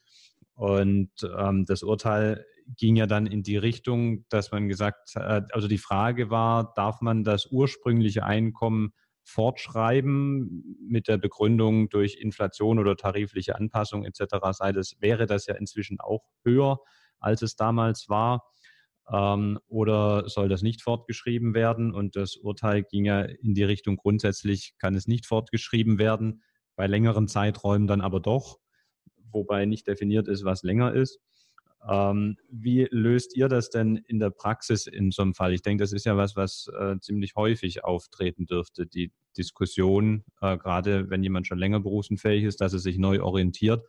Und 0.55 1.11
ähm, 1.39 1.67
das 1.67 1.83
Urteil 1.83 2.47
ging 2.77 2.97
ja 2.97 3.07
dann 3.07 3.27
in 3.27 3.43
die 3.43 3.59
Richtung, 3.59 4.25
dass 4.31 4.51
man 4.53 4.69
gesagt 4.69 5.15
hat, 5.15 5.55
also 5.55 5.69
die 5.69 5.79
Frage 5.79 6.31
war, 6.31 6.73
darf 6.75 7.01
man 7.01 7.25
das 7.25 7.47
ursprüngliche 7.47 8.25
Einkommen 8.25 8.93
fortschreiben 9.27 10.79
mit 10.89 11.09
der 11.09 11.19
Begründung 11.19 11.89
durch 11.89 12.15
Inflation 12.15 12.79
oder 12.79 12.97
tarifliche 12.97 13.57
Anpassung 13.57 14.05
etc. 14.05 14.37
sei 14.53 14.73
das, 14.73 14.95
wäre 15.01 15.27
das 15.27 15.47
ja 15.47 15.57
inzwischen 15.57 16.01
auch 16.01 16.25
höher, 16.45 16.79
als 17.19 17.43
es 17.43 17.57
damals 17.57 18.09
war. 18.09 18.45
Ähm, 19.13 19.59
oder 19.67 20.29
soll 20.29 20.49
das 20.49 20.63
nicht 20.63 20.83
fortgeschrieben 20.83 21.55
werden? 21.55 21.93
Und 21.93 22.17
das 22.17 22.37
Urteil 22.37 22.85
ging 22.85 23.05
ja 23.05 23.23
in 23.23 23.55
die 23.55 23.65
Richtung, 23.65 23.97
grundsätzlich 23.97 24.75
kann 24.79 24.95
es 24.95 25.07
nicht 25.09 25.27
fortgeschrieben 25.27 25.99
werden, 25.99 26.43
bei 26.77 26.87
längeren 26.87 27.27
Zeiträumen 27.27 27.87
dann 27.87 28.01
aber 28.01 28.21
doch, 28.21 28.59
wobei 29.33 29.67
nicht 29.67 29.87
definiert 29.87 30.29
ist, 30.29 30.45
was 30.45 30.63
länger 30.63 30.93
ist. 30.95 31.21
Ähm, 31.89 32.37
wie 32.51 32.89
löst 32.91 33.37
ihr 33.37 33.49
das 33.49 33.71
denn 33.71 33.97
in 33.97 34.19
der 34.19 34.31
Praxis 34.31 34.87
in 34.87 35.11
so 35.11 35.23
einem 35.23 35.35
Fall? 35.35 35.53
Ich 35.53 35.63
denke, 35.63 35.85
das 35.85 35.93
ist 35.93 36.05
ja 36.07 36.17
was, 36.17 36.37
was 36.37 36.69
äh, 36.79 36.99
ziemlich 37.01 37.35
häufig 37.37 37.85
auftreten 37.85 38.47
dürfte, 38.47 38.87
die 38.87 39.13
Diskussion, 39.37 40.25
äh, 40.41 40.57
gerade 40.57 41.11
wenn 41.11 41.23
jemand 41.23 41.47
schon 41.47 41.59
länger 41.59 41.81
berufsunfähig 41.81 42.45
ist, 42.45 42.61
dass 42.61 42.73
er 42.73 42.79
sich 42.81 42.99
neu 42.99 43.23
orientiert 43.23 43.85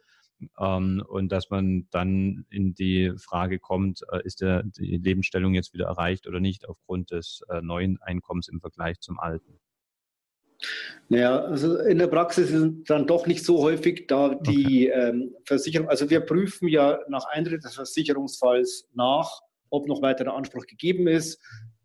ähm, 0.60 1.04
und 1.08 1.32
dass 1.32 1.50
man 1.50 1.88
dann 1.92 2.46
in 2.50 2.76
die 2.76 3.14
Frage 3.18 3.60
kommt, 3.60 4.02
äh, 4.12 4.22
ist 4.24 4.42
der, 4.42 4.64
die 4.64 4.98
Lebensstellung 4.98 5.54
jetzt 5.54 5.74
wieder 5.74 5.86
erreicht 5.86 6.28
oder 6.28 6.40
nicht 6.40 6.68
aufgrund 6.68 7.12
des 7.12 7.42
äh, 7.50 7.62
neuen 7.62 8.00
Einkommens 8.02 8.48
im 8.48 8.60
Vergleich 8.62 9.00
zum 9.00 9.20
alten? 9.20 9.60
Naja, 11.10 11.42
also 11.42 11.78
in 11.78 12.00
der 12.00 12.08
Praxis 12.08 12.50
ist 12.50 12.62
es 12.62 12.84
dann 12.86 13.08
doch 13.08 13.28
nicht 13.28 13.46
so 13.46 13.60
häufig, 13.62 14.08
da 14.08 14.36
die 14.36 14.90
okay. 14.90 15.10
ähm, 15.10 15.36
Versicherung, 15.46 15.88
also 15.88 16.10
wir 16.10 16.20
prüfen 16.22 16.68
ja 16.68 17.00
nach 17.08 17.26
Eintritt 17.26 17.64
des 17.64 17.76
Versicherungsfalls 17.76 18.90
nach, 18.94 19.42
ob 19.70 19.88
noch 19.88 20.02
weiterer 20.02 20.34
Anspruch 20.34 20.66
gegeben 20.66 21.08
ist. 21.08 21.40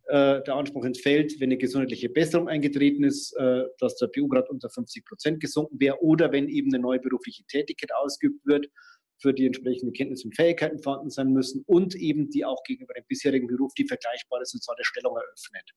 Äh, 0.07 0.43
der 0.43 0.57
Anspruch 0.57 0.85
entfällt, 0.85 1.39
wenn 1.39 1.51
eine 1.51 1.59
gesundheitliche 1.59 2.09
Besserung 2.09 2.49
eingetreten 2.49 3.05
ist, 3.05 3.33
äh, 3.37 3.65
dass 3.79 3.97
der 3.97 4.09
PU-Grad 4.09 4.51
unter 4.51 4.69
50 4.69 5.05
Prozent 5.05 5.41
gesunken 5.41 5.79
wäre 5.79 6.03
oder 6.03 6.33
wenn 6.33 6.49
eben 6.49 6.75
eine 6.75 6.83
neue 6.83 6.99
berufliche 6.99 7.45
Tätigkeit 7.45 7.95
ausgeübt 7.95 8.45
wird, 8.45 8.67
für 9.23 9.33
die 9.33 9.47
entsprechende 9.47 9.93
Kenntnisse 9.93 10.27
und 10.27 10.35
Fähigkeiten 10.35 10.83
vorhanden 10.83 11.09
sein 11.09 11.33
müssen 11.33 11.63
und 11.67 11.95
eben 11.95 12.29
die 12.31 12.45
auch 12.45 12.63
gegenüber 12.65 12.93
dem 12.95 13.05
bisherigen 13.07 13.47
Beruf 13.47 13.73
die 13.75 13.87
vergleichbare 13.87 14.45
soziale 14.45 14.83
Stellung 14.83 15.17
eröffnet. 15.17 15.71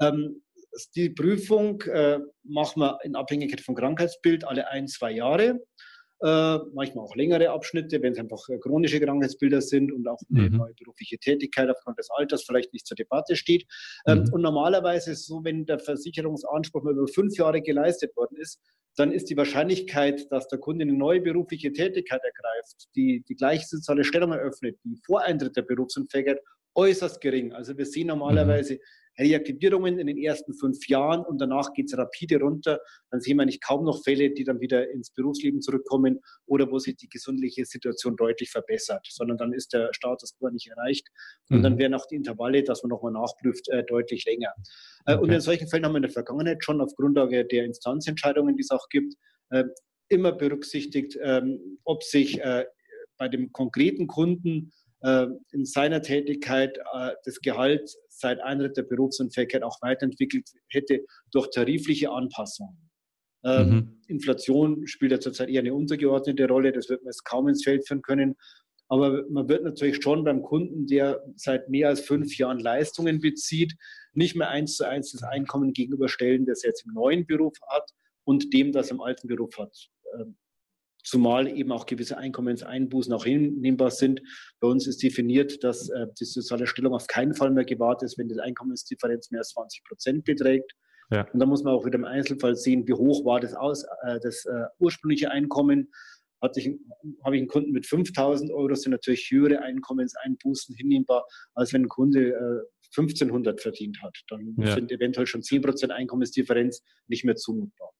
Ähm, 0.00 0.42
die 0.96 1.10
Prüfung 1.10 1.80
äh, 1.82 2.18
machen 2.44 2.80
wir 2.80 2.98
in 3.02 3.14
Abhängigkeit 3.14 3.60
vom 3.60 3.74
Krankheitsbild 3.74 4.44
alle 4.44 4.68
ein, 4.68 4.88
zwei 4.88 5.12
Jahre. 5.12 5.60
Äh, 6.24 6.58
manchmal 6.72 7.04
auch 7.04 7.16
längere 7.16 7.50
Abschnitte, 7.50 8.00
wenn 8.00 8.12
es 8.12 8.18
einfach 8.20 8.48
äh, 8.48 8.56
chronische 8.58 9.00
Krankheitsbilder 9.00 9.60
sind 9.60 9.90
und 9.90 10.06
auch 10.06 10.20
eine 10.32 10.50
mhm. 10.50 10.56
neue 10.56 10.74
berufliche 10.74 11.18
Tätigkeit 11.18 11.68
aufgrund 11.68 11.98
des 11.98 12.08
Alters 12.10 12.44
vielleicht 12.44 12.72
nicht 12.72 12.86
zur 12.86 12.94
Debatte 12.94 13.34
steht. 13.34 13.66
Ähm, 14.06 14.20
mhm. 14.20 14.32
Und 14.32 14.42
normalerweise 14.42 15.10
ist 15.10 15.20
es 15.20 15.26
so, 15.26 15.42
wenn 15.42 15.66
der 15.66 15.80
Versicherungsanspruch 15.80 16.84
mal 16.84 16.92
über 16.92 17.08
fünf 17.08 17.36
Jahre 17.36 17.60
geleistet 17.60 18.16
worden 18.16 18.36
ist, 18.36 18.60
dann 18.96 19.10
ist 19.10 19.30
die 19.30 19.36
Wahrscheinlichkeit, 19.36 20.30
dass 20.30 20.46
der 20.46 20.60
Kunde 20.60 20.82
eine 20.82 20.92
neue 20.92 21.20
berufliche 21.20 21.72
Tätigkeit 21.72 22.20
ergreift, 22.22 22.88
die 22.94 23.24
die 23.28 23.34
gleiche 23.34 23.66
soziale 23.66 24.04
Stellung 24.04 24.30
eröffnet, 24.30 24.78
wie 24.84 25.00
vor 25.04 25.22
Eintritt 25.22 25.56
der 25.56 25.62
Berufsunfähigkeit, 25.62 26.38
äußerst 26.76 27.20
gering. 27.20 27.52
Also 27.52 27.76
wir 27.76 27.86
sehen 27.86 28.10
mhm. 28.68 28.70
Reaktivierungen 29.18 29.98
in 29.98 30.06
den 30.06 30.18
ersten 30.18 30.54
fünf 30.54 30.88
Jahren 30.88 31.24
und 31.24 31.40
danach 31.40 31.72
geht 31.72 31.86
es 31.86 31.98
rapide 31.98 32.40
runter. 32.40 32.80
Dann 33.10 33.20
sehen 33.20 33.36
wir 33.36 33.42
eigentlich 33.42 33.60
kaum 33.60 33.84
noch 33.84 34.02
Fälle, 34.02 34.30
die 34.30 34.44
dann 34.44 34.60
wieder 34.60 34.90
ins 34.90 35.10
Berufsleben 35.10 35.60
zurückkommen 35.60 36.20
oder 36.46 36.70
wo 36.70 36.78
sich 36.78 36.96
die 36.96 37.08
gesundliche 37.08 37.64
Situation 37.64 38.16
deutlich 38.16 38.50
verbessert, 38.50 39.06
sondern 39.10 39.38
dann 39.38 39.52
ist 39.52 39.72
der 39.72 39.90
Status 39.92 40.36
quo 40.38 40.48
nicht 40.48 40.68
erreicht. 40.68 41.08
Und 41.50 41.58
mhm. 41.58 41.62
dann 41.62 41.78
werden 41.78 41.94
auch 41.94 42.06
die 42.06 42.16
Intervalle, 42.16 42.62
dass 42.62 42.82
man 42.82 42.90
nochmal 42.90 43.12
nachprüft, 43.12 43.68
äh, 43.68 43.84
deutlich 43.84 44.24
länger. 44.24 44.52
Äh, 45.06 45.14
okay. 45.14 45.22
Und 45.22 45.30
in 45.30 45.40
solchen 45.40 45.68
Fällen 45.68 45.84
haben 45.84 45.92
wir 45.92 45.98
in 45.98 46.02
der 46.02 46.10
Vergangenheit 46.10 46.64
schon 46.64 46.80
auf 46.80 46.94
Grundlage 46.94 47.44
der 47.44 47.64
Instanzentscheidungen, 47.64 48.56
die 48.56 48.62
es 48.62 48.70
auch 48.70 48.88
gibt, 48.88 49.14
äh, 49.50 49.64
immer 50.08 50.32
berücksichtigt, 50.32 51.18
ähm, 51.22 51.78
ob 51.84 52.02
sich 52.02 52.40
äh, 52.40 52.66
bei 53.18 53.28
dem 53.28 53.52
konkreten 53.52 54.06
Kunden 54.06 54.72
in 55.50 55.64
seiner 55.64 56.00
Tätigkeit 56.00 56.78
äh, 56.78 57.10
das 57.24 57.40
Gehalt 57.40 57.90
seit 58.08 58.40
Eintritt 58.40 58.76
der 58.76 58.84
Berufsunfähigkeit 58.84 59.62
auch 59.62 59.78
weiterentwickelt 59.82 60.48
hätte 60.68 61.04
durch 61.32 61.50
tarifliche 61.50 62.10
Anpassungen. 62.10 62.90
Ähm, 63.44 63.68
mhm. 63.68 64.00
Inflation 64.06 64.86
spielt 64.86 65.10
ja 65.12 65.18
zurzeit 65.20 65.48
eher 65.48 65.60
eine 65.60 65.74
untergeordnete 65.74 66.46
Rolle, 66.46 66.70
das 66.72 66.88
wird 66.88 67.02
man 67.02 67.10
jetzt 67.10 67.24
kaum 67.24 67.48
ins 67.48 67.64
Feld 67.64 67.86
führen 67.86 68.02
können. 68.02 68.36
Aber 68.88 69.24
man 69.30 69.48
wird 69.48 69.64
natürlich 69.64 70.02
schon 70.02 70.22
beim 70.22 70.42
Kunden, 70.42 70.86
der 70.86 71.24
seit 71.34 71.68
mehr 71.68 71.88
als 71.88 72.00
fünf 72.00 72.36
Jahren 72.36 72.58
Leistungen 72.58 73.20
bezieht, 73.20 73.74
nicht 74.12 74.36
mehr 74.36 74.50
eins 74.50 74.76
zu 74.76 74.86
eins 74.86 75.12
das 75.12 75.22
Einkommen 75.22 75.72
gegenüberstellen, 75.72 76.44
das 76.44 76.62
er 76.62 76.70
jetzt 76.70 76.84
im 76.86 76.92
neuen 76.92 77.26
Beruf 77.26 77.54
hat 77.68 77.90
und 78.24 78.52
dem, 78.52 78.70
das 78.70 78.90
er 78.90 78.96
im 78.96 79.00
alten 79.00 79.28
Beruf 79.28 79.56
hat. 79.58 79.74
Zumal 81.04 81.48
eben 81.48 81.72
auch 81.72 81.86
gewisse 81.86 82.16
Einkommenseinbußen 82.16 83.12
auch 83.12 83.24
hinnehmbar 83.24 83.90
sind. 83.90 84.22
Bei 84.60 84.68
uns 84.68 84.86
ist 84.86 85.02
definiert, 85.02 85.62
dass 85.64 85.88
äh, 85.88 86.06
die 86.18 86.24
soziale 86.24 86.66
Stellung 86.66 86.94
auf 86.94 87.06
keinen 87.06 87.34
Fall 87.34 87.50
mehr 87.50 87.64
gewahrt 87.64 88.02
ist, 88.02 88.18
wenn 88.18 88.28
die 88.28 88.38
Einkommensdifferenz 88.38 89.30
mehr 89.30 89.40
als 89.40 89.50
20 89.50 89.84
Prozent 89.84 90.24
beträgt. 90.24 90.72
Ja. 91.10 91.28
Und 91.32 91.40
da 91.40 91.46
muss 91.46 91.62
man 91.62 91.74
auch 91.74 91.84
wieder 91.84 91.98
im 91.98 92.04
Einzelfall 92.04 92.56
sehen, 92.56 92.86
wie 92.86 92.94
hoch 92.94 93.24
war 93.24 93.40
das, 93.40 93.54
aus, 93.54 93.84
äh, 94.04 94.18
das 94.22 94.44
äh, 94.46 94.64
ursprüngliche 94.78 95.30
Einkommen. 95.30 95.92
Hatte 96.40 96.58
ich, 96.58 96.70
habe 97.24 97.36
ich 97.36 97.40
einen 97.40 97.48
Kunden 97.48 97.70
mit 97.70 97.86
5000 97.86 98.50
Euro, 98.50 98.74
sind 98.74 98.92
natürlich 98.92 99.30
höhere 99.30 99.60
Einkommenseinbußen 99.60 100.74
hinnehmbar, 100.74 101.24
als 101.54 101.72
wenn 101.72 101.82
ein 101.82 101.88
Kunde 101.88 102.30
äh, 102.30 102.98
1500 102.98 103.60
verdient 103.60 104.02
hat. 104.02 104.16
Dann 104.28 104.54
ja. 104.58 104.74
sind 104.74 104.90
eventuell 104.90 105.26
schon 105.26 105.42
10 105.42 105.62
Prozent 105.62 105.92
Einkommensdifferenz 105.92 106.82
nicht 107.08 107.24
mehr 107.24 107.36
zumutbar. 107.36 107.90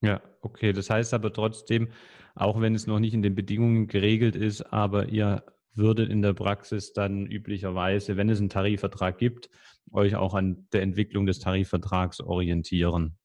Ja, 0.00 0.22
okay. 0.42 0.72
Das 0.72 0.90
heißt 0.90 1.14
aber 1.14 1.32
trotzdem, 1.32 1.88
auch 2.34 2.60
wenn 2.60 2.74
es 2.74 2.86
noch 2.86 3.00
nicht 3.00 3.14
in 3.14 3.22
den 3.22 3.34
Bedingungen 3.34 3.88
geregelt 3.88 4.36
ist, 4.36 4.62
aber 4.72 5.08
ihr 5.08 5.44
würdet 5.74 6.08
in 6.10 6.22
der 6.22 6.34
Praxis 6.34 6.92
dann 6.92 7.26
üblicherweise, 7.26 8.16
wenn 8.16 8.28
es 8.28 8.38
einen 8.38 8.48
Tarifvertrag 8.48 9.18
gibt, 9.18 9.48
euch 9.92 10.16
auch 10.16 10.34
an 10.34 10.66
der 10.72 10.82
Entwicklung 10.82 11.26
des 11.26 11.38
Tarifvertrags 11.38 12.20
orientieren. 12.20 13.16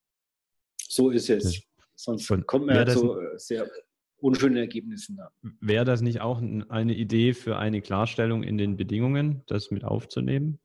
So 0.78 1.10
ist 1.10 1.30
es. 1.30 1.64
Sonst 1.96 2.28
kommt 2.48 2.68
man 2.68 2.76
ja 2.76 2.86
zu 2.88 3.18
sehr 3.36 3.70
unschönen 4.18 4.58
Ergebnissen. 4.58 5.20
Wäre 5.60 5.86
das 5.86 6.02
nicht 6.02 6.22
auch 6.22 6.42
eine 6.42 6.94
Idee 6.94 7.34
für 7.34 7.58
eine 7.58 7.82
Klarstellung 7.82 8.44
in 8.44 8.58
den 8.58 8.78
Bedingungen, 8.78 9.44
das 9.48 9.70
mit 9.70 9.84
aufzunehmen? 9.84 10.60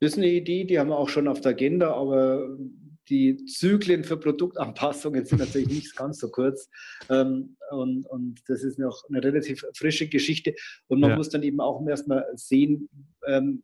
Das 0.00 0.12
ist 0.12 0.18
eine 0.18 0.28
Idee, 0.28 0.64
die 0.64 0.78
haben 0.78 0.88
wir 0.88 0.98
auch 0.98 1.08
schon 1.08 1.26
auf 1.26 1.40
der 1.40 1.50
Agenda, 1.50 1.92
aber 1.92 2.56
die 3.08 3.44
Zyklen 3.46 4.04
für 4.04 4.16
Produktanpassungen 4.16 5.24
sind 5.24 5.38
natürlich 5.38 5.68
nicht 5.68 5.96
ganz 5.96 6.18
so 6.18 6.30
kurz. 6.30 6.68
Ähm, 7.08 7.56
und, 7.70 8.04
und, 8.06 8.40
das 8.46 8.62
ist 8.62 8.78
noch 8.78 9.04
eine 9.08 9.22
relativ 9.22 9.64
frische 9.74 10.08
Geschichte. 10.08 10.54
Und 10.86 11.00
man 11.00 11.10
ja. 11.10 11.16
muss 11.16 11.30
dann 11.30 11.42
eben 11.42 11.60
auch 11.60 11.86
erstmal 11.86 12.26
sehen, 12.34 12.88
ähm, 13.26 13.62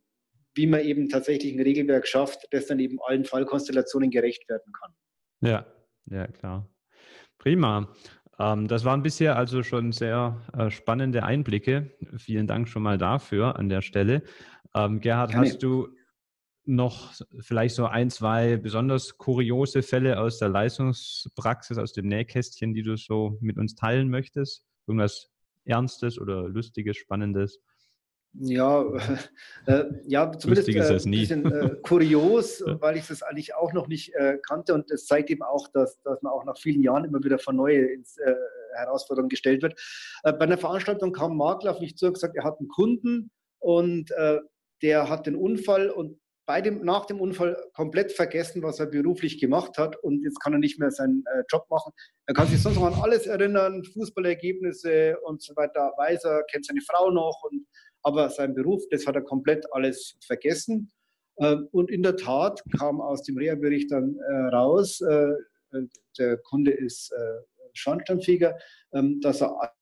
wie 0.55 0.67
man 0.67 0.81
eben 0.81 1.09
tatsächlich 1.09 1.53
ein 1.53 1.61
Regelwerk 1.61 2.07
schafft, 2.07 2.47
das 2.51 2.67
dann 2.67 2.79
eben 2.79 2.97
allen 3.05 3.25
Fallkonstellationen 3.25 4.09
gerecht 4.09 4.47
werden 4.49 4.71
kann. 4.73 4.93
Ja, 5.41 5.65
ja, 6.05 6.27
klar. 6.27 6.69
Prima. 7.37 7.93
Ähm, 8.39 8.67
das 8.67 8.85
waren 8.85 9.03
bisher 9.03 9.37
also 9.37 9.63
schon 9.63 9.91
sehr 9.91 10.41
äh, 10.57 10.69
spannende 10.69 11.23
Einblicke. 11.23 11.91
Vielen 12.17 12.47
Dank 12.47 12.67
schon 12.67 12.83
mal 12.83 12.97
dafür 12.97 13.57
an 13.57 13.69
der 13.69 13.81
Stelle. 13.81 14.23
Ähm, 14.73 14.99
Gerhard, 14.99 15.31
Gerne. 15.31 15.47
hast 15.47 15.63
du 15.63 15.89
noch 16.65 17.13
vielleicht 17.39 17.75
so 17.75 17.85
ein, 17.85 18.09
zwei 18.09 18.57
besonders 18.57 19.17
kuriose 19.17 19.83
Fälle 19.83 20.19
aus 20.19 20.39
der 20.39 20.49
Leistungspraxis, 20.49 21.77
aus 21.77 21.93
dem 21.93 22.07
Nähkästchen, 22.07 22.73
die 22.73 22.83
du 22.83 22.97
so 22.97 23.37
mit 23.41 23.57
uns 23.57 23.75
teilen 23.75 24.09
möchtest? 24.09 24.65
Irgendwas 24.87 25.31
Ernstes 25.65 26.19
oder 26.19 26.47
Lustiges, 26.47 26.97
Spannendes? 26.97 27.59
Ja, 28.39 28.83
äh, 29.67 29.85
ja 30.05 30.31
zumindest 30.37 30.69
äh, 30.69 30.81
ein 30.81 31.11
bisschen 31.11 31.51
äh, 31.51 31.75
kurios, 31.81 32.61
weil 32.79 32.97
ich 32.97 33.07
das 33.07 33.23
eigentlich 33.23 33.55
auch 33.55 33.73
noch 33.73 33.87
nicht 33.87 34.13
äh, 34.15 34.37
kannte 34.45 34.73
und 34.73 34.91
es 34.91 35.05
zeigt 35.05 35.29
eben 35.29 35.43
auch, 35.43 35.67
dass, 35.69 36.01
dass 36.01 36.21
man 36.21 36.33
auch 36.33 36.43
nach 36.43 36.57
vielen 36.57 36.83
Jahren 36.83 37.05
immer 37.05 37.23
wieder 37.23 37.39
vor 37.39 37.53
neue 37.53 37.85
ins, 37.85 38.17
äh, 38.17 38.35
Herausforderungen 38.75 39.29
gestellt 39.29 39.61
wird. 39.61 39.79
Äh, 40.23 40.33
bei 40.33 40.41
einer 40.41 40.57
Veranstaltung 40.57 41.13
kam 41.13 41.37
Makler 41.37 41.71
auf 41.71 41.79
mich 41.79 41.95
zu 41.97 42.07
und 42.07 42.13
gesagt, 42.13 42.35
er 42.35 42.43
hat 42.43 42.59
einen 42.59 42.67
Kunden 42.67 43.31
und 43.59 44.11
der 44.83 45.09
hat 45.09 45.25
den 45.25 45.35
Unfall 45.35 45.89
und 45.89 46.19
bei 46.45 46.61
dem, 46.61 46.83
nach 46.83 47.05
dem 47.05 47.19
Unfall 47.19 47.57
komplett 47.73 48.11
vergessen, 48.11 48.61
was 48.61 48.79
er 48.79 48.85
beruflich 48.85 49.39
gemacht 49.39 49.77
hat 49.77 49.95
und 50.03 50.23
jetzt 50.23 50.39
kann 50.39 50.53
er 50.53 50.59
nicht 50.59 50.79
mehr 50.79 50.91
seinen 50.91 51.23
äh, 51.25 51.43
Job 51.51 51.65
machen. 51.69 51.91
Er 52.27 52.33
kann 52.33 52.47
sich 52.47 52.61
sonst 52.61 52.75
noch 52.75 52.85
an 52.85 53.01
alles 53.01 53.25
erinnern, 53.25 53.83
Fußballergebnisse 53.83 55.17
und 55.21 55.41
so 55.41 55.55
weiter, 55.55 55.93
weiß 55.97 56.23
er, 56.25 56.43
kennt 56.43 56.65
seine 56.65 56.81
Frau 56.81 57.09
noch, 57.09 57.41
und, 57.49 57.65
aber 58.03 58.29
sein 58.29 58.53
Beruf, 58.53 58.83
das 58.91 59.07
hat 59.07 59.15
er 59.15 59.23
komplett 59.23 59.65
alles 59.73 60.17
vergessen. 60.25 60.91
Äh, 61.37 61.57
und 61.71 61.89
in 61.89 62.03
der 62.03 62.15
Tat 62.15 62.61
kam 62.77 63.01
aus 63.01 63.23
dem 63.23 63.37
Reha-Bericht 63.37 63.91
dann 63.91 64.17
äh, 64.17 64.55
raus, 64.55 65.01
äh, 65.01 65.33
der 66.17 66.37
Kunde 66.37 66.71
ist 66.71 67.11
äh, 67.11 67.41
Schornsteinfeger, 67.73 68.57
ähm, 68.93 69.19
dass 69.21 69.41
er 69.41 69.73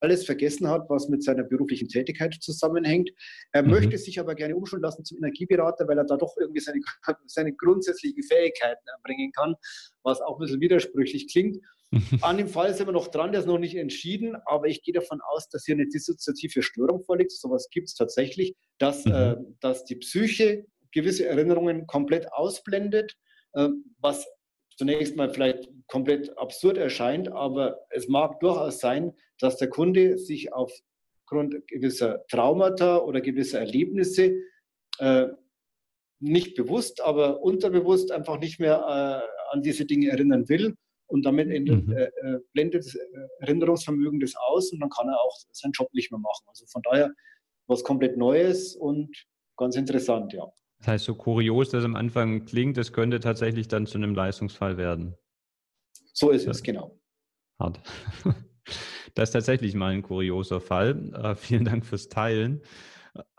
alles 0.00 0.24
vergessen 0.24 0.68
hat, 0.68 0.88
was 0.88 1.08
mit 1.08 1.22
seiner 1.22 1.44
beruflichen 1.44 1.88
Tätigkeit 1.88 2.34
zusammenhängt. 2.40 3.10
Er 3.52 3.62
mhm. 3.62 3.70
möchte 3.70 3.98
sich 3.98 4.18
aber 4.18 4.34
gerne 4.34 4.56
umschulen 4.56 4.82
lassen 4.82 5.04
zum 5.04 5.18
Energieberater, 5.18 5.86
weil 5.86 5.98
er 5.98 6.04
da 6.04 6.16
doch 6.16 6.36
irgendwie 6.38 6.60
seine, 6.60 6.80
seine 7.26 7.52
grundsätzlichen 7.52 8.22
Fähigkeiten 8.22 8.86
erbringen 8.96 9.32
kann, 9.32 9.54
was 10.02 10.20
auch 10.20 10.38
ein 10.38 10.40
bisschen 10.40 10.60
widersprüchlich 10.60 11.28
klingt. 11.30 11.58
An 12.22 12.38
dem 12.38 12.48
Fall 12.48 12.74
sind 12.74 12.86
wir 12.86 12.92
noch 12.92 13.08
dran, 13.08 13.32
der 13.32 13.40
ist 13.40 13.46
noch 13.46 13.58
nicht 13.58 13.74
entschieden, 13.74 14.36
aber 14.46 14.66
ich 14.68 14.82
gehe 14.82 14.94
davon 14.94 15.20
aus, 15.20 15.48
dass 15.48 15.64
hier 15.64 15.74
eine 15.74 15.88
dissoziative 15.88 16.62
Störung 16.62 17.02
vorliegt. 17.02 17.32
Sowas 17.32 17.68
gibt 17.70 17.88
es 17.88 17.94
tatsächlich, 17.94 18.54
dass, 18.78 19.04
mhm. 19.04 19.12
äh, 19.12 19.36
dass 19.60 19.84
die 19.84 19.96
Psyche 19.96 20.66
gewisse 20.92 21.26
Erinnerungen 21.26 21.86
komplett 21.86 22.32
ausblendet, 22.32 23.16
äh, 23.54 23.68
was 23.98 24.26
zunächst 24.76 25.16
mal 25.16 25.30
vielleicht 25.30 25.68
komplett 25.90 26.36
absurd 26.38 26.78
erscheint, 26.78 27.30
aber 27.30 27.80
es 27.90 28.08
mag 28.08 28.40
durchaus 28.40 28.78
sein, 28.78 29.12
dass 29.38 29.56
der 29.56 29.68
Kunde 29.68 30.18
sich 30.18 30.52
aufgrund 30.52 31.66
gewisser 31.66 32.24
Traumata 32.28 32.98
oder 32.98 33.20
gewisser 33.20 33.60
Erlebnisse 33.60 34.34
äh, 34.98 35.26
nicht 36.20 36.54
bewusst, 36.54 37.00
aber 37.02 37.42
unterbewusst 37.42 38.12
einfach 38.12 38.38
nicht 38.38 38.60
mehr 38.60 38.76
äh, 38.76 39.54
an 39.54 39.62
diese 39.62 39.86
Dinge 39.86 40.10
erinnern 40.10 40.48
will 40.48 40.76
und 41.06 41.24
damit 41.24 41.48
mhm. 41.48 41.92
äh, 41.92 42.04
äh 42.04 42.38
blendet 42.52 42.84
das 42.84 42.94
äh, 42.94 43.00
Erinnerungsvermögen 43.40 44.20
das 44.20 44.34
aus 44.36 44.72
und 44.72 44.80
dann 44.80 44.90
kann 44.90 45.08
er 45.08 45.20
auch 45.20 45.36
seinen 45.52 45.72
Job 45.72 45.92
nicht 45.92 46.10
mehr 46.12 46.20
machen. 46.20 46.44
Also 46.46 46.66
von 46.66 46.82
daher 46.82 47.10
was 47.66 47.82
komplett 47.84 48.16
Neues 48.16 48.76
und 48.76 49.26
ganz 49.56 49.76
interessant, 49.76 50.32
ja. 50.32 50.46
Das 50.78 50.88
heißt, 50.88 51.04
so 51.04 51.14
kurios 51.14 51.70
das 51.70 51.84
am 51.84 51.94
Anfang 51.94 52.46
klingt, 52.46 52.76
das 52.76 52.92
könnte 52.92 53.20
tatsächlich 53.20 53.68
dann 53.68 53.86
zu 53.86 53.98
einem 53.98 54.14
Leistungsfall 54.14 54.76
werden. 54.78 55.14
So 56.12 56.30
ist 56.30 56.46
es, 56.46 56.62
genau. 56.62 56.98
Hart. 57.58 57.80
Das 59.14 59.30
ist 59.30 59.32
tatsächlich 59.32 59.74
mal 59.74 59.92
ein 59.92 60.02
kurioser 60.02 60.60
Fall. 60.60 61.12
Äh, 61.14 61.34
vielen 61.34 61.64
Dank 61.64 61.84
fürs 61.84 62.08
Teilen. 62.08 62.62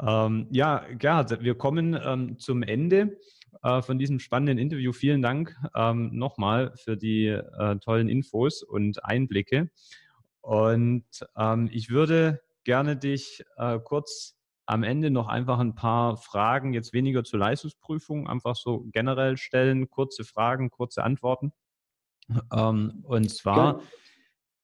Ähm, 0.02 0.48
ja, 0.52 0.86
Gerhard, 0.98 1.42
wir 1.42 1.56
kommen 1.56 1.98
ähm, 2.04 2.38
zum 2.38 2.62
Ende 2.62 3.18
äh, 3.64 3.82
von 3.82 3.98
diesem 3.98 4.20
spannenden 4.20 4.58
Interview. 4.58 4.92
Vielen 4.92 5.22
Dank 5.22 5.56
ähm, 5.76 6.10
nochmal 6.14 6.74
für 6.76 6.98
die 6.98 7.28
äh, 7.28 7.78
tollen 7.78 8.10
Infos 8.10 8.64
und 8.64 9.06
Einblicke. 9.06 9.70
Und 10.42 11.06
ähm, 11.38 11.70
ich 11.72 11.90
würde 11.90 12.42
gerne 12.64 12.98
dich 12.98 13.44
äh, 13.58 13.80
kurz 13.80 14.38
am 14.66 14.84
Ende 14.84 15.12
noch 15.12 15.28
einfach 15.28 15.60
ein 15.60 15.76
paar 15.76 16.18
Fragen, 16.18 16.74
jetzt 16.74 16.94
weniger 16.94 17.24
zur 17.24 17.40
Leistungsprüfung, 17.40 18.28
einfach 18.28 18.56
so 18.56 18.86
generell 18.92 19.38
stellen, 19.38 19.90
kurze 19.90 20.24
Fragen, 20.24 20.70
kurze 20.70 21.04
Antworten. 21.04 21.52
Ähm, 22.54 23.04
und 23.04 23.30
zwar, 23.30 23.80
ja. 23.80 23.88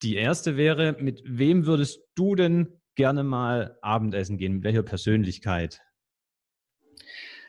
die 0.04 0.16
erste 0.16 0.58
wäre, 0.58 0.96
mit 1.00 1.22
wem 1.26 1.66
würdest 1.66 2.02
du 2.16 2.36
denn 2.36 2.82
gerne 2.96 3.24
mal 3.24 3.78
Abendessen 3.82 4.38
gehen? 4.38 4.54
Mit 4.54 4.64
welcher 4.64 4.84
Persönlichkeit? 4.84 5.82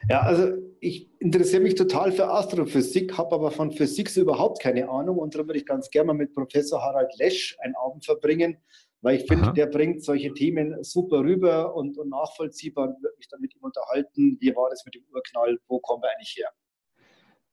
Ja, 0.08 0.20
also 0.20 0.52
ich 0.80 1.10
interessiere 1.20 1.62
mich 1.62 1.74
total 1.74 2.12
für 2.12 2.28
Astrophysik, 2.28 3.18
habe 3.18 3.34
aber 3.34 3.50
von 3.50 3.72
Physik 3.72 4.16
überhaupt 4.16 4.62
keine 4.62 4.88
Ahnung 4.88 5.18
und 5.18 5.34
darum 5.34 5.48
würde 5.48 5.58
ich 5.58 5.66
ganz 5.66 5.90
gerne 5.90 6.08
mal 6.08 6.12
mit 6.14 6.32
Professor 6.34 6.80
Harald 6.80 7.10
Lesch 7.18 7.56
einen 7.60 7.74
Abend 7.74 8.04
verbringen 8.04 8.58
weil 9.00 9.16
ich 9.16 9.26
finde, 9.26 9.52
der 9.52 9.66
bringt 9.66 10.02
solche 10.02 10.32
Themen 10.34 10.82
super 10.82 11.20
rüber 11.20 11.74
und, 11.74 11.96
und 11.98 12.08
nachvollziehbar 12.08 12.88
und 12.88 13.02
würde 13.02 13.16
mich 13.16 13.28
dann 13.28 13.40
mit 13.40 13.54
ihm 13.54 13.62
unterhalten. 13.62 14.36
Wie 14.40 14.54
war 14.54 14.70
das 14.70 14.84
mit 14.84 14.94
dem 14.94 15.04
Urknall? 15.12 15.58
Wo 15.68 15.78
kommen 15.78 16.02
wir 16.02 16.10
eigentlich 16.16 16.34
her? 16.36 16.50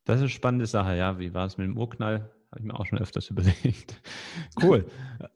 Das 0.05 0.17
ist 0.17 0.21
eine 0.21 0.29
spannende 0.29 0.65
Sache, 0.65 0.95
ja. 0.95 1.19
Wie 1.19 1.33
war 1.33 1.45
es 1.45 1.57
mit 1.57 1.67
dem 1.67 1.77
Urknall? 1.77 2.31
Habe 2.55 2.61
ich 2.61 2.71
mir 2.71 2.79
auch 2.79 2.85
schon 2.85 2.99
öfters 2.99 3.29
überlegt. 3.31 4.01
Cool. 4.63 4.85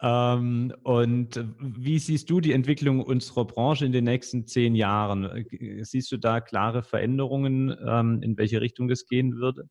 ähm, 0.01 0.73
und 0.83 1.45
wie 1.59 1.99
siehst 1.99 2.29
du 2.29 2.39
die 2.39 2.53
Entwicklung 2.53 3.01
unserer 3.03 3.43
Branche 3.45 3.85
in 3.85 3.91
den 3.91 4.05
nächsten 4.05 4.47
zehn 4.47 4.73
Jahren? 4.73 5.45
Siehst 5.81 6.13
du 6.13 6.17
da 6.17 6.39
klare 6.39 6.81
Veränderungen, 6.81 7.75
ähm, 7.85 8.21
in 8.23 8.37
welche 8.37 8.61
Richtung 8.61 8.87
das 8.87 9.05
gehen 9.05 9.35
würde? 9.35 9.67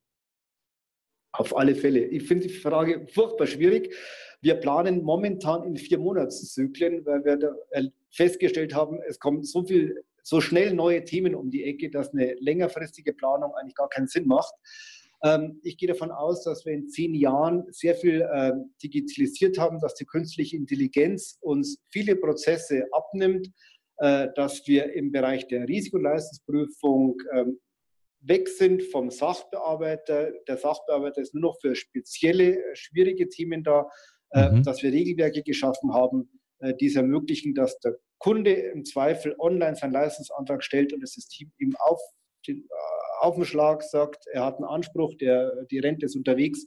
Auf 1.32 1.56
alle 1.56 1.74
Fälle. 1.74 2.04
Ich 2.04 2.24
finde 2.24 2.48
die 2.48 2.52
Frage 2.52 3.06
furchtbar 3.06 3.46
schwierig. 3.46 3.94
Wir 4.42 4.56
planen 4.56 5.02
momentan 5.02 5.64
in 5.64 5.76
vier 5.76 5.98
Monatszyklen, 5.98 7.06
weil 7.06 7.24
wir 7.24 7.56
äh, 7.70 7.84
festgestellt 8.10 8.74
haben, 8.74 9.00
es 9.08 9.18
kommen 9.18 9.42
so 9.42 9.64
viel, 9.64 10.04
so 10.22 10.42
schnell 10.42 10.74
neue 10.74 11.02
Themen 11.02 11.34
um 11.34 11.50
die 11.50 11.64
Ecke, 11.64 11.88
dass 11.88 12.12
eine 12.12 12.34
längerfristige 12.40 13.14
Planung 13.14 13.54
eigentlich 13.54 13.74
gar 13.74 13.88
keinen 13.88 14.06
Sinn 14.06 14.26
macht. 14.26 14.52
Ähm, 15.22 15.60
ich 15.62 15.76
gehe 15.76 15.88
davon 15.88 16.10
aus, 16.10 16.44
dass 16.44 16.64
wir 16.64 16.72
in 16.72 16.88
zehn 16.88 17.14
Jahren 17.14 17.64
sehr 17.70 17.94
viel 17.94 18.28
ähm, 18.32 18.72
digitalisiert 18.82 19.58
haben, 19.58 19.80
dass 19.80 19.94
die 19.94 20.04
künstliche 20.04 20.56
Intelligenz 20.56 21.38
uns 21.40 21.78
viele 21.90 22.16
Prozesse 22.16 22.84
abnimmt, 22.92 23.48
äh, 23.98 24.28
dass 24.34 24.66
wir 24.66 24.92
im 24.92 25.10
Bereich 25.10 25.46
der 25.48 25.66
Risikoleistungsprüfung 25.68 27.16
ähm, 27.34 27.58
weg 28.20 28.48
sind 28.48 28.82
vom 28.82 29.10
Sachbearbeiter. 29.10 30.32
Der 30.46 30.56
Sachbearbeiter 30.56 31.20
ist 31.20 31.34
nur 31.34 31.52
noch 31.52 31.60
für 31.60 31.74
spezielle, 31.74 32.62
schwierige 32.74 33.28
Themen 33.28 33.62
da. 33.62 33.88
Äh, 34.30 34.50
mhm. 34.50 34.62
dass 34.62 34.82
wir 34.82 34.92
Regelwerke 34.92 35.42
geschaffen 35.42 35.94
haben, 35.94 36.28
äh, 36.58 36.74
die 36.74 36.88
es 36.88 36.96
ermöglichen, 36.96 37.54
dass 37.54 37.78
der 37.78 37.96
Kunde 38.18 38.52
im 38.52 38.84
Zweifel 38.84 39.34
online 39.38 39.74
seinen 39.74 39.92
Leistungsantrag 39.92 40.62
stellt 40.62 40.92
und 40.92 41.00
das 41.00 41.12
System 41.12 41.50
ihm 41.56 41.74
auf, 41.78 41.98
äh, 41.98 42.17
auf 43.20 43.34
den 43.34 43.44
Schlag 43.44 43.82
sagt, 43.82 44.26
er 44.32 44.44
hat 44.44 44.56
einen 44.56 44.64
Anspruch, 44.64 45.14
der, 45.16 45.64
die 45.70 45.78
Rente 45.78 46.06
ist 46.06 46.16
unterwegs. 46.16 46.64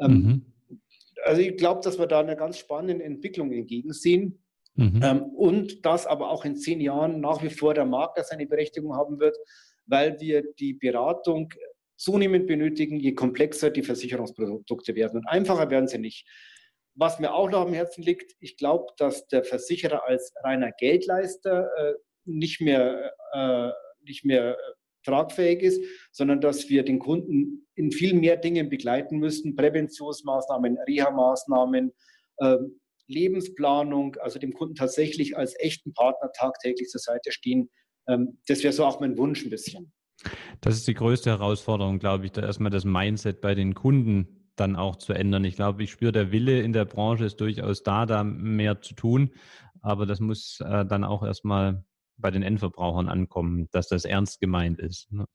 Ähm, 0.00 0.12
mhm. 0.12 0.78
Also 1.24 1.42
ich 1.42 1.56
glaube, 1.56 1.80
dass 1.82 1.98
wir 1.98 2.06
da 2.06 2.20
einer 2.20 2.36
ganz 2.36 2.58
spannenden 2.58 3.00
Entwicklung 3.00 3.52
entgegensehen. 3.52 4.42
Mhm. 4.74 5.00
Ähm, 5.02 5.22
und 5.22 5.84
dass 5.84 6.06
aber 6.06 6.30
auch 6.30 6.44
in 6.44 6.56
zehn 6.56 6.80
Jahren 6.80 7.20
nach 7.20 7.42
wie 7.42 7.50
vor 7.50 7.74
der 7.74 7.86
Makler 7.86 8.24
seine 8.24 8.46
Berechtigung 8.46 8.94
haben 8.94 9.18
wird, 9.20 9.36
weil 9.86 10.18
wir 10.20 10.44
die 10.54 10.74
Beratung 10.74 11.52
zunehmend 11.96 12.46
benötigen, 12.46 12.98
je 12.98 13.14
komplexer 13.14 13.70
die 13.70 13.82
Versicherungsprodukte 13.82 14.94
werden. 14.94 15.18
Und 15.18 15.26
einfacher 15.26 15.70
werden 15.70 15.88
sie 15.88 15.98
nicht. 15.98 16.26
Was 16.94 17.18
mir 17.18 17.34
auch 17.34 17.50
noch 17.50 17.66
am 17.66 17.74
Herzen 17.74 18.02
liegt, 18.02 18.32
ich 18.40 18.56
glaube, 18.56 18.86
dass 18.96 19.26
der 19.28 19.44
Versicherer 19.44 20.04
als 20.06 20.32
reiner 20.42 20.72
Geldleister 20.72 21.68
äh, 21.76 21.94
nicht 22.24 22.60
mehr, 22.60 23.12
äh, 23.32 23.70
nicht 24.02 24.24
mehr 24.24 24.52
äh, 24.52 24.72
tragfähig 25.04 25.62
ist, 25.62 25.82
sondern 26.12 26.40
dass 26.40 26.68
wir 26.68 26.84
den 26.84 26.98
Kunden 26.98 27.66
in 27.74 27.90
viel 27.90 28.14
mehr 28.14 28.36
Dingen 28.36 28.68
begleiten 28.68 29.18
müssen, 29.18 29.56
Präventionsmaßnahmen, 29.56 30.78
Reha-Maßnahmen, 30.86 31.92
äh, 32.38 32.56
Lebensplanung, 33.06 34.16
also 34.16 34.38
dem 34.38 34.52
Kunden 34.52 34.74
tatsächlich 34.74 35.36
als 35.36 35.54
echten 35.58 35.92
Partner 35.94 36.30
tagtäglich 36.32 36.88
zur 36.88 37.00
Seite 37.00 37.32
stehen, 37.32 37.70
Ähm, 38.08 38.38
das 38.46 38.62
wäre 38.62 38.72
so 38.72 38.84
auch 38.84 39.00
mein 39.00 39.16
Wunsch 39.18 39.44
ein 39.44 39.50
bisschen. 39.50 39.92
Das 40.60 40.76
ist 40.76 40.86
die 40.88 40.94
größte 40.94 41.30
Herausforderung, 41.30 41.98
glaube 41.98 42.26
ich, 42.26 42.32
da 42.32 42.42
erstmal 42.42 42.70
das 42.70 42.84
Mindset 42.84 43.40
bei 43.40 43.54
den 43.54 43.74
Kunden 43.74 44.50
dann 44.56 44.76
auch 44.76 44.96
zu 44.96 45.12
ändern. 45.12 45.44
Ich 45.44 45.56
glaube, 45.56 45.82
ich 45.82 45.90
spüre, 45.90 46.12
der 46.12 46.32
Wille 46.32 46.60
in 46.60 46.72
der 46.72 46.84
Branche 46.84 47.24
ist 47.24 47.40
durchaus 47.40 47.82
da, 47.82 48.04
da 48.04 48.24
mehr 48.24 48.82
zu 48.82 48.94
tun. 48.94 49.30
Aber 49.80 50.04
das 50.04 50.20
muss 50.20 50.60
äh, 50.60 50.84
dann 50.84 51.04
auch 51.04 51.22
erstmal 51.22 51.84
bei 52.20 52.30
den 52.30 52.42
Endverbrauchern 52.42 53.08
ankommen, 53.08 53.68
dass 53.72 53.88
das 53.88 54.04
ernst 54.04 54.40
gemeint 54.40 54.78
ist. 54.78 55.10
Ne? 55.12 55.26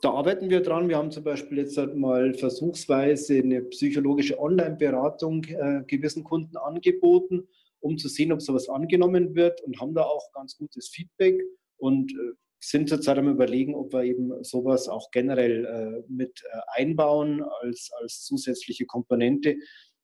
Da 0.00 0.10
arbeiten 0.10 0.50
wir 0.50 0.60
dran. 0.60 0.88
Wir 0.88 0.98
haben 0.98 1.10
zum 1.10 1.24
Beispiel 1.24 1.58
jetzt 1.58 1.78
halt 1.78 1.96
mal 1.96 2.34
versuchsweise 2.34 3.38
eine 3.38 3.62
psychologische 3.62 4.38
Online-Beratung 4.38 5.44
äh, 5.44 5.82
gewissen 5.86 6.24
Kunden 6.24 6.56
angeboten, 6.56 7.48
um 7.80 7.96
zu 7.96 8.08
sehen, 8.08 8.32
ob 8.32 8.42
sowas 8.42 8.68
angenommen 8.68 9.34
wird 9.34 9.62
und 9.62 9.80
haben 9.80 9.94
da 9.94 10.02
auch 10.02 10.30
ganz 10.32 10.58
gutes 10.58 10.88
Feedback 10.88 11.40
und 11.78 12.12
äh, 12.12 12.34
sind 12.60 12.88
zurzeit 12.88 13.18
am 13.18 13.28
Überlegen, 13.28 13.74
ob 13.74 13.92
wir 13.92 14.04
eben 14.04 14.42
sowas 14.42 14.88
auch 14.88 15.10
generell 15.10 15.64
äh, 15.64 16.12
mit 16.12 16.42
äh, 16.50 16.80
einbauen 16.80 17.42
als, 17.62 17.90
als 18.00 18.24
zusätzliche 18.24 18.86
Komponente. 18.86 19.56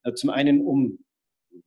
Äh, 0.05 0.15
zum 0.15 0.31
einen, 0.31 0.67
um 0.67 0.99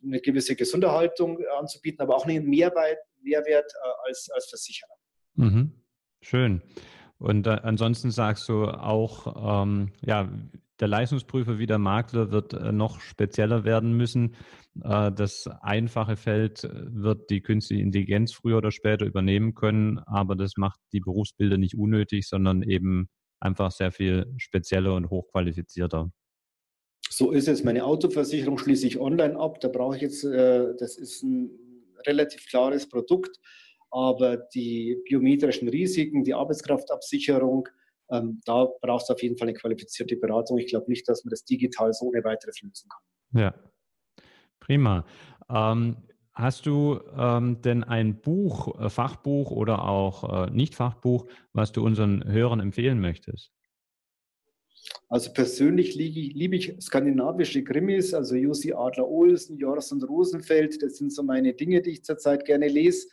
eine 0.03 0.19
gewisse 0.19 0.55
Gesunderhaltung 0.55 1.39
anzubieten, 1.59 2.01
aber 2.01 2.15
auch 2.15 2.25
einen 2.25 2.45
Mehrwert, 2.45 2.99
Mehrwert 3.21 3.71
äh, 3.71 4.07
als, 4.07 4.29
als 4.33 4.49
Versicherer. 4.49 4.95
Mhm. 5.35 5.71
Schön. 6.21 6.61
Und 7.17 7.47
äh, 7.47 7.59
ansonsten 7.63 8.11
sagst 8.11 8.49
du 8.49 8.65
auch, 8.65 9.63
ähm, 9.63 9.91
ja, 10.01 10.29
der 10.79 10.87
Leistungsprüfer 10.87 11.59
wie 11.59 11.65
der 11.65 11.77
Makler 11.77 12.31
wird 12.31 12.53
äh, 12.53 12.71
noch 12.71 12.99
spezieller 12.99 13.63
werden 13.63 13.93
müssen. 13.93 14.35
Äh, 14.83 15.11
das 15.11 15.47
einfache 15.61 16.17
Feld 16.17 16.67
wird 16.71 17.29
die 17.29 17.41
künstliche 17.41 17.81
Intelligenz 17.81 18.33
früher 18.33 18.57
oder 18.57 18.71
später 18.71 19.05
übernehmen 19.05 19.53
können, 19.53 19.99
aber 19.99 20.35
das 20.35 20.57
macht 20.57 20.79
die 20.91 20.99
Berufsbilder 20.99 21.57
nicht 21.57 21.77
unnötig, 21.77 22.27
sondern 22.27 22.63
eben 22.63 23.09
einfach 23.39 23.71
sehr 23.71 23.91
viel 23.91 24.33
spezieller 24.37 24.95
und 24.95 25.09
hochqualifizierter. 25.09 26.09
So 27.09 27.31
ist 27.31 27.47
es. 27.47 27.63
Meine 27.63 27.85
Autoversicherung 27.85 28.57
schließe 28.57 28.87
ich 28.87 28.99
online 28.99 29.37
ab. 29.39 29.59
Da 29.59 29.67
brauche 29.67 29.95
ich 29.95 30.01
jetzt, 30.01 30.23
äh, 30.23 30.73
das 30.77 30.97
ist 30.97 31.23
ein 31.23 31.51
relativ 32.05 32.47
klares 32.47 32.87
Produkt, 32.89 33.39
aber 33.91 34.37
die 34.37 35.01
biometrischen 35.07 35.69
Risiken, 35.69 36.23
die 36.23 36.33
Arbeitskraftabsicherung, 36.33 37.69
ähm, 38.11 38.41
da 38.45 38.67
brauchst 38.81 39.09
du 39.09 39.13
auf 39.13 39.23
jeden 39.23 39.37
Fall 39.37 39.47
eine 39.47 39.57
qualifizierte 39.57 40.15
Beratung. 40.15 40.57
Ich 40.57 40.67
glaube 40.67 40.89
nicht, 40.89 41.07
dass 41.07 41.23
man 41.23 41.31
das 41.31 41.45
digital 41.45 41.93
so 41.93 42.07
ohne 42.07 42.23
weiteres 42.23 42.61
lösen 42.61 42.89
kann. 42.89 43.41
Ja, 43.41 43.53
prima. 44.59 45.05
Ähm, 45.49 45.97
hast 46.33 46.65
du 46.65 46.99
ähm, 47.17 47.61
denn 47.61 47.83
ein 47.83 48.21
Buch, 48.21 48.79
äh, 48.79 48.89
Fachbuch 48.89 49.51
oder 49.51 49.87
auch 49.87 50.47
äh, 50.47 50.51
Nicht-Fachbuch, 50.51 51.27
was 51.53 51.71
du 51.71 51.83
unseren 51.83 52.23
Hörern 52.25 52.59
empfehlen 52.59 52.99
möchtest? 52.99 53.51
Also 55.09 55.31
persönlich 55.31 55.95
liebe 55.95 56.55
ich 56.55 56.75
skandinavische 56.81 57.63
Krimis, 57.63 58.13
also 58.13 58.35
Jussi 58.35 58.73
Adler-Olsen, 58.73 59.57
Jors 59.57 59.91
und 59.91 60.03
Rosenfeld. 60.03 60.81
Das 60.81 60.97
sind 60.97 61.13
so 61.13 61.23
meine 61.23 61.53
Dinge, 61.53 61.81
die 61.81 61.91
ich 61.91 62.03
zurzeit 62.03 62.45
gerne 62.45 62.67
lese. 62.67 63.07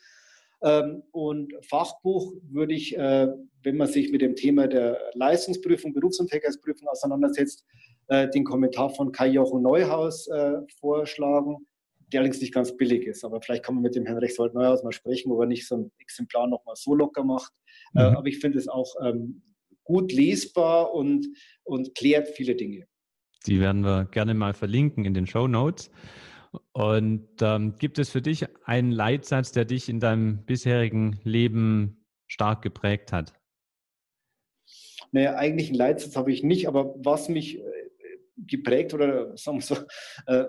Ähm, 0.62 1.02
und 1.12 1.52
Fachbuch 1.66 2.34
würde 2.50 2.74
ich, 2.74 2.96
äh, 2.96 3.28
wenn 3.62 3.76
man 3.76 3.88
sich 3.88 4.10
mit 4.12 4.22
dem 4.22 4.36
Thema 4.36 4.66
der 4.66 4.98
Leistungsprüfung, 5.14 5.92
Berufsunfähigkeitsprüfung 5.92 6.88
auseinandersetzt, 6.88 7.64
äh, 8.08 8.28
den 8.28 8.44
Kommentar 8.44 8.90
von 8.90 9.12
Kai-Jochen 9.12 9.62
Neuhaus 9.62 10.26
äh, 10.28 10.54
vorschlagen, 10.78 11.66
der 12.12 12.20
allerdings 12.20 12.40
nicht 12.40 12.52
ganz 12.52 12.76
billig 12.76 13.06
ist. 13.06 13.24
Aber 13.24 13.40
vielleicht 13.40 13.64
kann 13.64 13.74
man 13.74 13.82
mit 13.82 13.94
dem 13.94 14.04
Herrn 14.04 14.18
Rechtsanwalt 14.18 14.54
Neuhaus 14.54 14.82
mal 14.82 14.92
sprechen, 14.92 15.30
wo 15.30 15.40
er 15.40 15.46
nicht 15.46 15.66
so 15.66 15.76
ein 15.76 15.92
Exemplar 15.98 16.46
nochmal 16.46 16.76
so 16.76 16.94
locker 16.94 17.24
macht. 17.24 17.52
Mhm. 17.92 18.00
Aber 18.00 18.26
ich 18.26 18.38
finde 18.38 18.58
es 18.58 18.68
auch 18.68 18.94
ähm, 19.02 19.42
gut 19.84 20.12
lesbar 20.12 20.92
und, 20.92 21.26
und 21.64 21.94
klärt 21.94 22.28
viele 22.28 22.54
Dinge. 22.54 22.86
Die 23.46 23.60
werden 23.60 23.82
wir 23.82 24.04
gerne 24.04 24.34
mal 24.34 24.52
verlinken 24.52 25.04
in 25.04 25.14
den 25.14 25.26
Show 25.26 25.48
Notes. 25.48 25.90
Und 26.72 27.28
ähm, 27.40 27.76
gibt 27.78 27.98
es 27.98 28.10
für 28.10 28.22
dich 28.22 28.46
einen 28.64 28.90
Leitsatz, 28.90 29.52
der 29.52 29.64
dich 29.64 29.88
in 29.88 30.00
deinem 30.00 30.44
bisherigen 30.44 31.20
Leben 31.22 32.04
stark 32.26 32.62
geprägt 32.62 33.12
hat? 33.12 33.32
Naja, 35.12 35.36
eigentlich 35.36 35.68
einen 35.68 35.78
Leitsatz 35.78 36.16
habe 36.16 36.32
ich 36.32 36.42
nicht, 36.42 36.68
aber 36.68 36.94
was 36.98 37.28
mich 37.28 37.58
äh, 37.58 37.62
geprägt 38.36 38.94
oder 38.94 39.36
sagen 39.36 39.58
wir 39.58 39.62
so, 39.62 39.76
äh, 40.26 40.44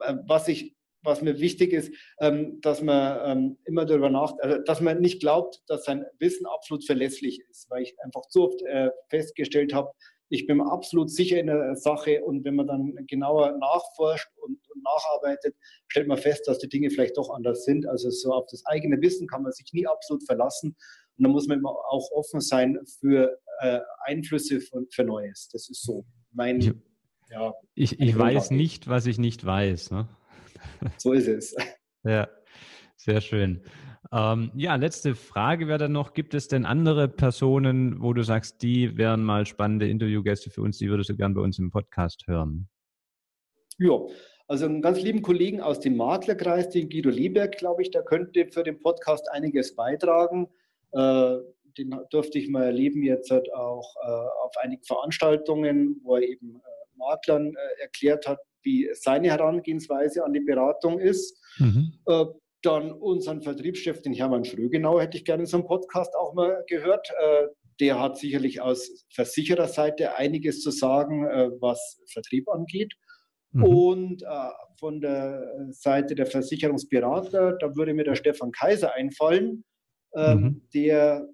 äh 0.00 0.16
was 0.26 0.48
ich 0.48 0.75
was 1.06 1.22
mir 1.22 1.38
wichtig 1.40 1.72
ist, 1.72 1.92
ähm, 2.20 2.60
dass 2.60 2.82
man 2.82 3.38
ähm, 3.38 3.58
immer 3.64 3.86
darüber 3.86 4.10
nachdenkt, 4.10 4.44
also, 4.44 4.58
dass 4.64 4.80
man 4.80 5.00
nicht 5.00 5.20
glaubt, 5.20 5.62
dass 5.68 5.84
sein 5.84 6.04
Wissen 6.18 6.46
absolut 6.46 6.84
verlässlich 6.84 7.40
ist, 7.48 7.70
weil 7.70 7.82
ich 7.82 7.94
einfach 8.02 8.26
zu 8.28 8.44
oft 8.44 8.62
äh, 8.62 8.90
festgestellt 9.08 9.72
habe, 9.72 9.90
ich 10.28 10.46
bin 10.46 10.60
absolut 10.60 11.10
sicher 11.10 11.38
in 11.38 11.46
der 11.46 11.76
Sache 11.76 12.24
und 12.24 12.44
wenn 12.44 12.56
man 12.56 12.66
dann 12.66 12.94
genauer 13.06 13.56
nachforscht 13.58 14.28
und, 14.36 14.58
und, 14.74 14.82
nacharbeitet, 14.82 15.54
stellt 15.88 16.08
man 16.08 16.18
fest, 16.18 16.46
dass 16.46 16.58
die 16.58 16.68
Dinge 16.68 16.90
vielleicht 16.90 17.16
doch 17.16 17.30
anders 17.30 17.64
sind. 17.64 17.86
Also 17.86 18.10
so 18.10 18.32
auf 18.32 18.46
das 18.50 18.64
eigene 18.66 19.00
Wissen 19.00 19.26
kann 19.26 19.42
man 19.42 19.52
sich 19.52 19.72
nie 19.72 19.86
absolut 19.86 20.24
verlassen 20.24 20.76
und 21.16 21.24
da 21.24 21.30
muss 21.30 21.46
man 21.46 21.58
immer 21.58 21.70
auch 21.70 22.10
offen 22.12 22.40
sein 22.40 22.78
für 23.00 23.38
äh, 23.60 23.80
Einflüsse 24.04 24.60
von, 24.60 24.86
für 24.90 25.04
Neues. 25.04 25.48
Das 25.52 25.68
ist 25.68 25.82
so 25.82 26.04
mein. 26.32 26.60
Ich, 26.60 26.72
ja, 27.30 27.54
ich, 27.74 27.98
ich 27.98 28.16
weiß 28.16 28.50
nicht, 28.50 28.88
was 28.88 29.06
ich 29.06 29.18
nicht 29.18 29.44
weiß. 29.44 29.90
Ne? 29.90 30.08
So 30.98 31.12
ist 31.12 31.28
es. 31.28 31.56
Ja, 32.04 32.28
sehr 32.96 33.20
schön. 33.20 33.62
Ähm, 34.12 34.52
ja, 34.54 34.76
letzte 34.76 35.14
Frage 35.14 35.66
wäre 35.66 35.78
dann 35.78 35.92
noch, 35.92 36.14
gibt 36.14 36.34
es 36.34 36.48
denn 36.48 36.64
andere 36.64 37.08
Personen, 37.08 38.00
wo 38.00 38.12
du 38.12 38.22
sagst, 38.22 38.62
die 38.62 38.96
wären 38.96 39.24
mal 39.24 39.46
spannende 39.46 39.88
Interviewgäste 39.88 40.50
für 40.50 40.62
uns, 40.62 40.78
die 40.78 40.88
würdest 40.88 41.10
du 41.10 41.16
gern 41.16 41.34
bei 41.34 41.40
uns 41.40 41.58
im 41.58 41.70
Podcast 41.70 42.26
hören? 42.26 42.68
Ja, 43.78 43.98
also 44.48 44.66
einen 44.66 44.80
ganz 44.80 45.00
lieben 45.02 45.22
Kollegen 45.22 45.60
aus 45.60 45.80
dem 45.80 45.96
Maklerkreis, 45.96 46.70
den 46.70 46.88
Guido 46.88 47.10
Lieberg, 47.10 47.58
glaube 47.58 47.82
ich, 47.82 47.90
der 47.90 48.04
könnte 48.04 48.46
für 48.46 48.62
den 48.62 48.78
Podcast 48.80 49.28
einiges 49.30 49.74
beitragen. 49.74 50.48
Äh, 50.92 51.38
den 51.76 51.94
durfte 52.10 52.38
ich 52.38 52.48
mal 52.48 52.64
erleben 52.64 53.02
jetzt 53.02 53.30
halt 53.30 53.52
auch 53.52 53.94
äh, 54.02 54.44
auf 54.44 54.56
einigen 54.58 54.82
Veranstaltungen, 54.84 56.00
wo 56.02 56.16
er 56.16 56.22
eben 56.22 56.56
äh, 56.56 56.60
Maklern 56.96 57.54
äh, 57.54 57.82
erklärt 57.82 58.26
hat, 58.26 58.38
wie 58.66 58.90
seine 58.92 59.28
Herangehensweise 59.30 60.22
an 60.24 60.34
die 60.34 60.40
Beratung 60.40 60.98
ist. 60.98 61.40
Mhm. 61.58 61.92
Äh, 62.06 62.26
dann 62.62 62.92
unseren 62.92 63.40
Vertriebschef, 63.40 64.02
den 64.02 64.12
Hermann 64.12 64.44
Schrögenau, 64.44 65.00
hätte 65.00 65.16
ich 65.16 65.24
gerne 65.24 65.44
in 65.44 65.46
so 65.46 65.56
einem 65.56 65.66
Podcast 65.66 66.14
auch 66.16 66.34
mal 66.34 66.64
gehört. 66.66 67.08
Äh, 67.10 67.46
der 67.80 68.00
hat 68.00 68.18
sicherlich 68.18 68.60
aus 68.60 69.06
Versichererseite 69.14 70.16
einiges 70.16 70.60
zu 70.60 70.70
sagen, 70.70 71.26
äh, 71.26 71.50
was 71.60 72.02
Vertrieb 72.12 72.48
angeht. 72.48 72.92
Mhm. 73.52 73.64
Und 73.64 74.24
von 74.78 75.00
der 75.00 75.70
Seite 75.70 76.14
der 76.14 76.26
Versicherungsberater, 76.26 77.56
da 77.58 77.74
würde 77.74 77.94
mir 77.94 78.04
der 78.04 78.16
Stefan 78.16 78.50
Kaiser 78.50 78.92
einfallen, 78.92 79.64
ähm, 80.14 80.40
mhm. 80.40 80.62
der 80.74 81.26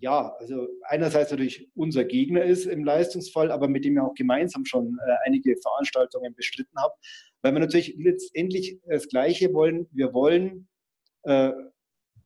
ja, 0.00 0.34
also 0.38 0.66
einerseits 0.82 1.30
natürlich 1.30 1.68
unser 1.74 2.04
Gegner 2.04 2.42
ist 2.42 2.66
im 2.66 2.84
Leistungsfall, 2.84 3.50
aber 3.50 3.68
mit 3.68 3.84
dem 3.84 3.94
ich 3.94 4.00
auch 4.00 4.14
gemeinsam 4.14 4.64
schon 4.64 4.98
äh, 5.06 5.16
einige 5.26 5.56
Veranstaltungen 5.58 6.34
bestritten 6.34 6.78
habe, 6.78 6.94
weil 7.42 7.52
wir 7.52 7.60
natürlich 7.60 7.94
letztendlich 7.98 8.78
das 8.86 9.08
Gleiche 9.08 9.52
wollen. 9.52 9.86
Wir 9.92 10.12
wollen 10.14 10.68
äh, 11.24 11.52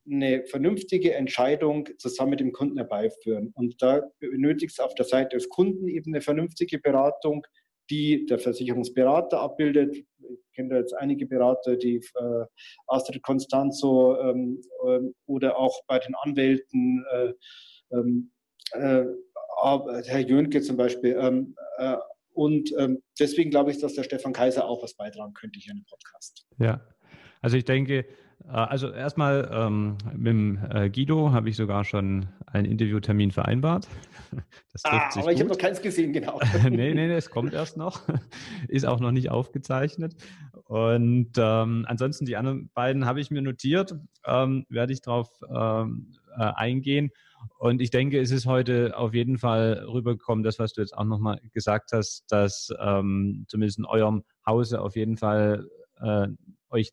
eine 0.07 0.45
vernünftige 0.45 1.15
Entscheidung 1.15 1.89
zusammen 1.99 2.31
mit 2.31 2.41
dem 2.41 2.53
Kunden 2.53 2.77
herbeiführen. 2.77 3.53
Und 3.55 3.81
da 3.83 4.03
benötigt 4.21 4.73
es 4.73 4.81
auf 4.81 4.95
der 4.95 5.07
Seite 5.07 5.37
des 5.37 5.49
Kunden 5.49 5.89
eben 5.89 6.13
eine 6.13 6.21
vernünftige 6.21 6.79
Beratung, 6.79 7.47
die 7.91 8.27
der 8.27 8.39
Versicherungsberater 8.39 9.41
abbildet. 9.41 9.97
Ich 9.97 10.53
kenne 10.55 10.71
da 10.71 10.77
jetzt 10.77 10.95
einige 10.95 11.27
Berater, 11.27 11.77
die 11.77 11.97
äh, 11.97 12.45
Astrid 12.87 13.23
Constanzo 13.23 14.19
ähm, 14.21 14.63
äh, 14.87 15.01
oder 15.27 15.59
auch 15.59 15.81
bei 15.87 15.99
den 15.99 16.15
Anwälten, 16.15 17.05
äh, 17.13 17.33
ähm, 17.93 18.31
äh 18.73 19.05
Herr 19.63 20.21
Jönke 20.21 20.61
zum 20.63 20.77
Beispiel. 20.77 21.17
Ähm, 21.19 21.55
äh, 21.79 21.97
und 22.33 22.75
ähm, 22.79 23.03
deswegen 23.19 23.51
glaube 23.51 23.71
ich, 23.71 23.79
dass 23.79 23.95
der 23.95 24.03
Stefan 24.03 24.33
Kaiser 24.33 24.67
auch 24.69 24.83
was 24.83 24.95
beitragen 24.95 25.33
könnte 25.35 25.61
hier 25.61 25.73
im 25.73 25.85
Podcast. 25.89 26.47
Ja, 26.59 26.85
also 27.41 27.57
ich 27.57 27.65
denke, 27.65 28.07
also 28.49 28.91
erstmal 28.93 29.49
ähm, 29.53 29.97
mit 30.15 30.27
dem 30.27 30.59
äh, 30.71 30.91
Guido 30.91 31.33
habe 31.33 31.49
ich 31.49 31.57
sogar 31.57 31.85
schon 31.85 32.27
einen 32.47 32.67
Interviewtermin 32.67 33.31
vereinbart. 33.31 33.89
Ah, 34.83 35.09
aber 35.13 35.23
gut. 35.23 35.33
ich 35.35 35.39
habe 35.39 35.51
noch 35.51 35.59
keins 35.59 35.81
gesehen, 35.81 36.13
genau. 36.13 36.41
nee, 36.65 36.71
nee, 36.71 36.95
nee, 36.95 37.15
es 37.15 37.31
kommt 37.31 37.55
erst 37.55 37.77
noch. 37.77 38.03
Ist 38.69 38.85
auch 38.85 38.99
noch 38.99 39.13
nicht 39.13 39.31
aufgezeichnet. 39.31 40.17
Und 40.65 41.31
ähm, 41.37 41.85
ansonsten 41.87 42.27
die 42.27 42.37
anderen 42.37 42.69
beiden 42.75 43.07
habe 43.07 43.21
ich 43.21 43.31
mir 43.31 43.43
notiert, 43.43 43.95
ähm, 44.27 44.67
werde 44.69 44.93
ich 44.93 45.03
darauf 45.03 45.29
ähm, 45.49 46.17
äh, 46.37 46.51
eingehen. 46.57 47.13
Und 47.59 47.81
ich 47.81 47.91
denke, 47.91 48.21
es 48.21 48.33
ist 48.33 48.47
heute 48.47 48.97
auf 48.97 49.15
jeden 49.15 49.39
Fall 49.39 49.87
rübergekommen, 49.87 50.43
das, 50.43 50.59
was 50.59 50.73
du 50.73 50.81
jetzt 50.81 50.99
auch 50.99 51.05
nochmal 51.05 51.41
gesagt 51.53 51.93
hast, 51.93 52.25
dass 52.29 52.71
ähm, 52.81 53.45
zumindest 53.47 53.79
in 53.79 53.85
eurem 53.85 54.25
Hause 54.45 54.81
auf 54.81 54.97
jeden 54.97 55.17
Fall 55.17 55.69
äh, 56.01 56.27
euch 56.71 56.91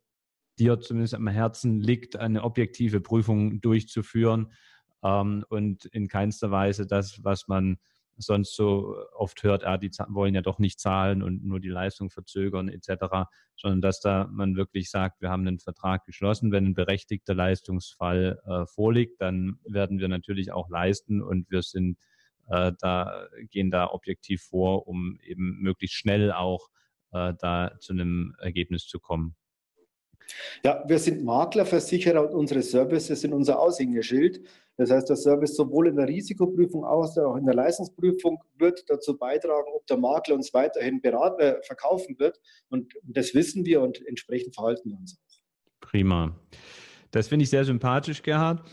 dir 0.59 0.79
zumindest 0.79 1.15
am 1.15 1.27
Herzen 1.27 1.79
liegt, 1.79 2.15
eine 2.15 2.43
objektive 2.43 3.01
Prüfung 3.01 3.61
durchzuführen, 3.61 4.51
ähm, 5.03 5.45
und 5.49 5.85
in 5.85 6.07
keinster 6.07 6.51
Weise 6.51 6.85
das, 6.85 7.23
was 7.23 7.47
man 7.47 7.77
sonst 8.17 8.55
so 8.55 8.95
oft 9.15 9.41
hört, 9.41 9.63
ah, 9.63 9.77
die 9.77 9.89
wollen 10.09 10.35
ja 10.35 10.41
doch 10.41 10.59
nicht 10.59 10.79
zahlen 10.79 11.23
und 11.23 11.43
nur 11.43 11.59
die 11.59 11.69
Leistung 11.69 12.11
verzögern 12.11 12.69
etc., 12.69 13.27
sondern 13.55 13.81
dass 13.81 13.99
da 13.99 14.27
man 14.31 14.55
wirklich 14.55 14.91
sagt, 14.91 15.21
wir 15.21 15.29
haben 15.29 15.47
einen 15.47 15.59
Vertrag 15.59 16.05
geschlossen, 16.05 16.51
wenn 16.51 16.67
ein 16.67 16.73
berechtigter 16.75 17.33
Leistungsfall 17.33 18.39
äh, 18.45 18.65
vorliegt, 18.67 19.21
dann 19.21 19.59
werden 19.65 19.99
wir 19.99 20.07
natürlich 20.07 20.51
auch 20.51 20.69
leisten 20.69 21.21
und 21.21 21.49
wir 21.49 21.63
sind 21.63 21.97
äh, 22.47 22.73
da 22.79 23.27
gehen 23.49 23.71
da 23.71 23.89
objektiv 23.89 24.43
vor, 24.43 24.87
um 24.87 25.17
eben 25.21 25.59
möglichst 25.61 25.95
schnell 25.95 26.31
auch 26.31 26.69
äh, 27.13 27.33
da 27.39 27.71
zu 27.79 27.93
einem 27.93 28.35
Ergebnis 28.39 28.87
zu 28.87 28.99
kommen. 28.99 29.35
Ja, 30.63 30.83
wir 30.87 30.99
sind 30.99 31.23
Makler, 31.23 31.65
Versicherer 31.65 32.23
und 32.23 32.33
unsere 32.33 32.61
Services 32.61 33.21
sind 33.21 33.33
unser 33.33 33.59
Aushängeschild. 33.59 34.41
Das 34.77 34.89
heißt, 34.89 35.09
der 35.09 35.15
Service 35.15 35.55
sowohl 35.55 35.87
in 35.87 35.95
der 35.95 36.07
Risikoprüfung 36.07 36.85
als 36.85 37.17
auch 37.17 37.35
in 37.35 37.45
der 37.45 37.53
Leistungsprüfung 37.53 38.41
wird 38.57 38.83
dazu 38.87 39.17
beitragen, 39.17 39.67
ob 39.75 39.85
der 39.87 39.97
Makler 39.97 40.35
uns 40.35 40.53
weiterhin 40.53 41.01
beraten, 41.01 41.41
äh, 41.41 41.61
verkaufen 41.63 42.17
wird. 42.17 42.39
Und 42.69 42.93
das 43.03 43.33
wissen 43.33 43.65
wir 43.65 43.81
und 43.81 44.05
entsprechend 44.07 44.55
verhalten 44.55 44.89
wir 44.89 44.97
uns 44.97 45.17
auch. 45.17 45.87
Prima. 45.87 46.35
Das 47.11 47.27
finde 47.27 47.43
ich 47.43 47.49
sehr 47.49 47.65
sympathisch, 47.65 48.23
Gerhard. 48.23 48.63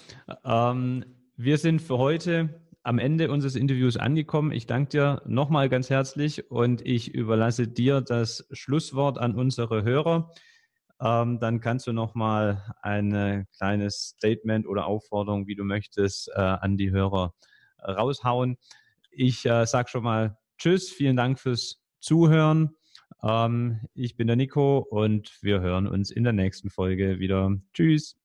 Ähm, 0.44 1.04
wir 1.36 1.58
sind 1.58 1.82
für 1.82 1.98
heute 1.98 2.62
am 2.84 2.98
Ende 2.98 3.30
unseres 3.30 3.56
Interviews 3.56 3.96
angekommen. 3.96 4.52
Ich 4.52 4.66
danke 4.66 4.90
dir 4.90 5.22
nochmal 5.26 5.68
ganz 5.68 5.90
herzlich 5.90 6.50
und 6.50 6.80
ich 6.86 7.14
überlasse 7.14 7.68
dir 7.68 8.00
das 8.00 8.46
Schlusswort 8.52 9.18
an 9.18 9.34
unsere 9.34 9.82
Hörer. 9.82 10.32
Ähm, 11.00 11.38
dann 11.40 11.60
kannst 11.60 11.86
du 11.86 11.92
nochmal 11.92 12.74
ein 12.82 13.46
kleines 13.56 14.14
Statement 14.16 14.66
oder 14.66 14.86
Aufforderung, 14.86 15.46
wie 15.46 15.54
du 15.54 15.64
möchtest, 15.64 16.28
äh, 16.34 16.40
an 16.40 16.76
die 16.76 16.90
Hörer 16.90 17.34
raushauen. 17.86 18.58
Ich 19.10 19.46
äh, 19.46 19.64
sage 19.66 19.88
schon 19.88 20.04
mal 20.04 20.36
Tschüss, 20.58 20.90
vielen 20.90 21.16
Dank 21.16 21.38
fürs 21.38 21.80
Zuhören. 22.00 22.74
Ähm, 23.22 23.80
ich 23.94 24.16
bin 24.16 24.26
der 24.26 24.36
Nico 24.36 24.78
und 24.78 25.38
wir 25.42 25.60
hören 25.60 25.86
uns 25.86 26.10
in 26.10 26.24
der 26.24 26.32
nächsten 26.32 26.70
Folge 26.70 27.18
wieder. 27.18 27.56
Tschüss. 27.72 28.16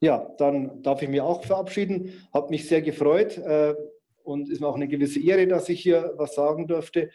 Ja, 0.00 0.28
dann 0.38 0.82
darf 0.82 1.02
ich 1.02 1.08
mich 1.08 1.20
auch 1.20 1.44
verabschieden. 1.44 2.12
Hat 2.32 2.50
mich 2.50 2.68
sehr 2.68 2.82
gefreut 2.82 3.38
äh, 3.38 3.74
und 4.22 4.50
ist 4.50 4.60
mir 4.60 4.66
auch 4.66 4.74
eine 4.74 4.88
gewisse 4.88 5.20
Ehre, 5.20 5.46
dass 5.46 5.68
ich 5.68 5.80
hier 5.80 6.12
was 6.16 6.34
sagen 6.34 6.66
durfte. 6.66 7.10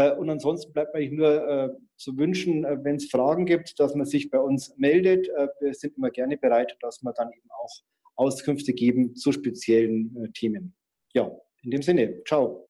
Äh, 0.00 0.12
und 0.12 0.30
ansonsten 0.30 0.72
bleibt 0.72 0.94
mir 0.94 1.10
nur 1.10 1.48
äh, 1.48 1.68
zu 1.96 2.16
wünschen, 2.16 2.64
äh, 2.64 2.78
wenn 2.82 2.96
es 2.96 3.10
Fragen 3.10 3.44
gibt, 3.44 3.78
dass 3.78 3.94
man 3.94 4.06
sich 4.06 4.30
bei 4.30 4.38
uns 4.38 4.74
meldet. 4.78 5.28
Wir 5.60 5.74
sind 5.74 5.96
immer 5.96 6.10
gerne 6.10 6.38
bereit, 6.38 6.76
dass 6.80 7.02
wir 7.02 7.12
dann 7.12 7.30
eben 7.30 7.50
auch 7.50 7.70
Auskünfte 8.16 8.72
geben 8.72 9.14
zu 9.14 9.32
speziellen 9.32 10.32
Themen. 10.34 10.74
Ja, 11.14 11.30
in 11.62 11.70
dem 11.70 11.82
Sinne, 11.82 12.22
ciao. 12.24 12.69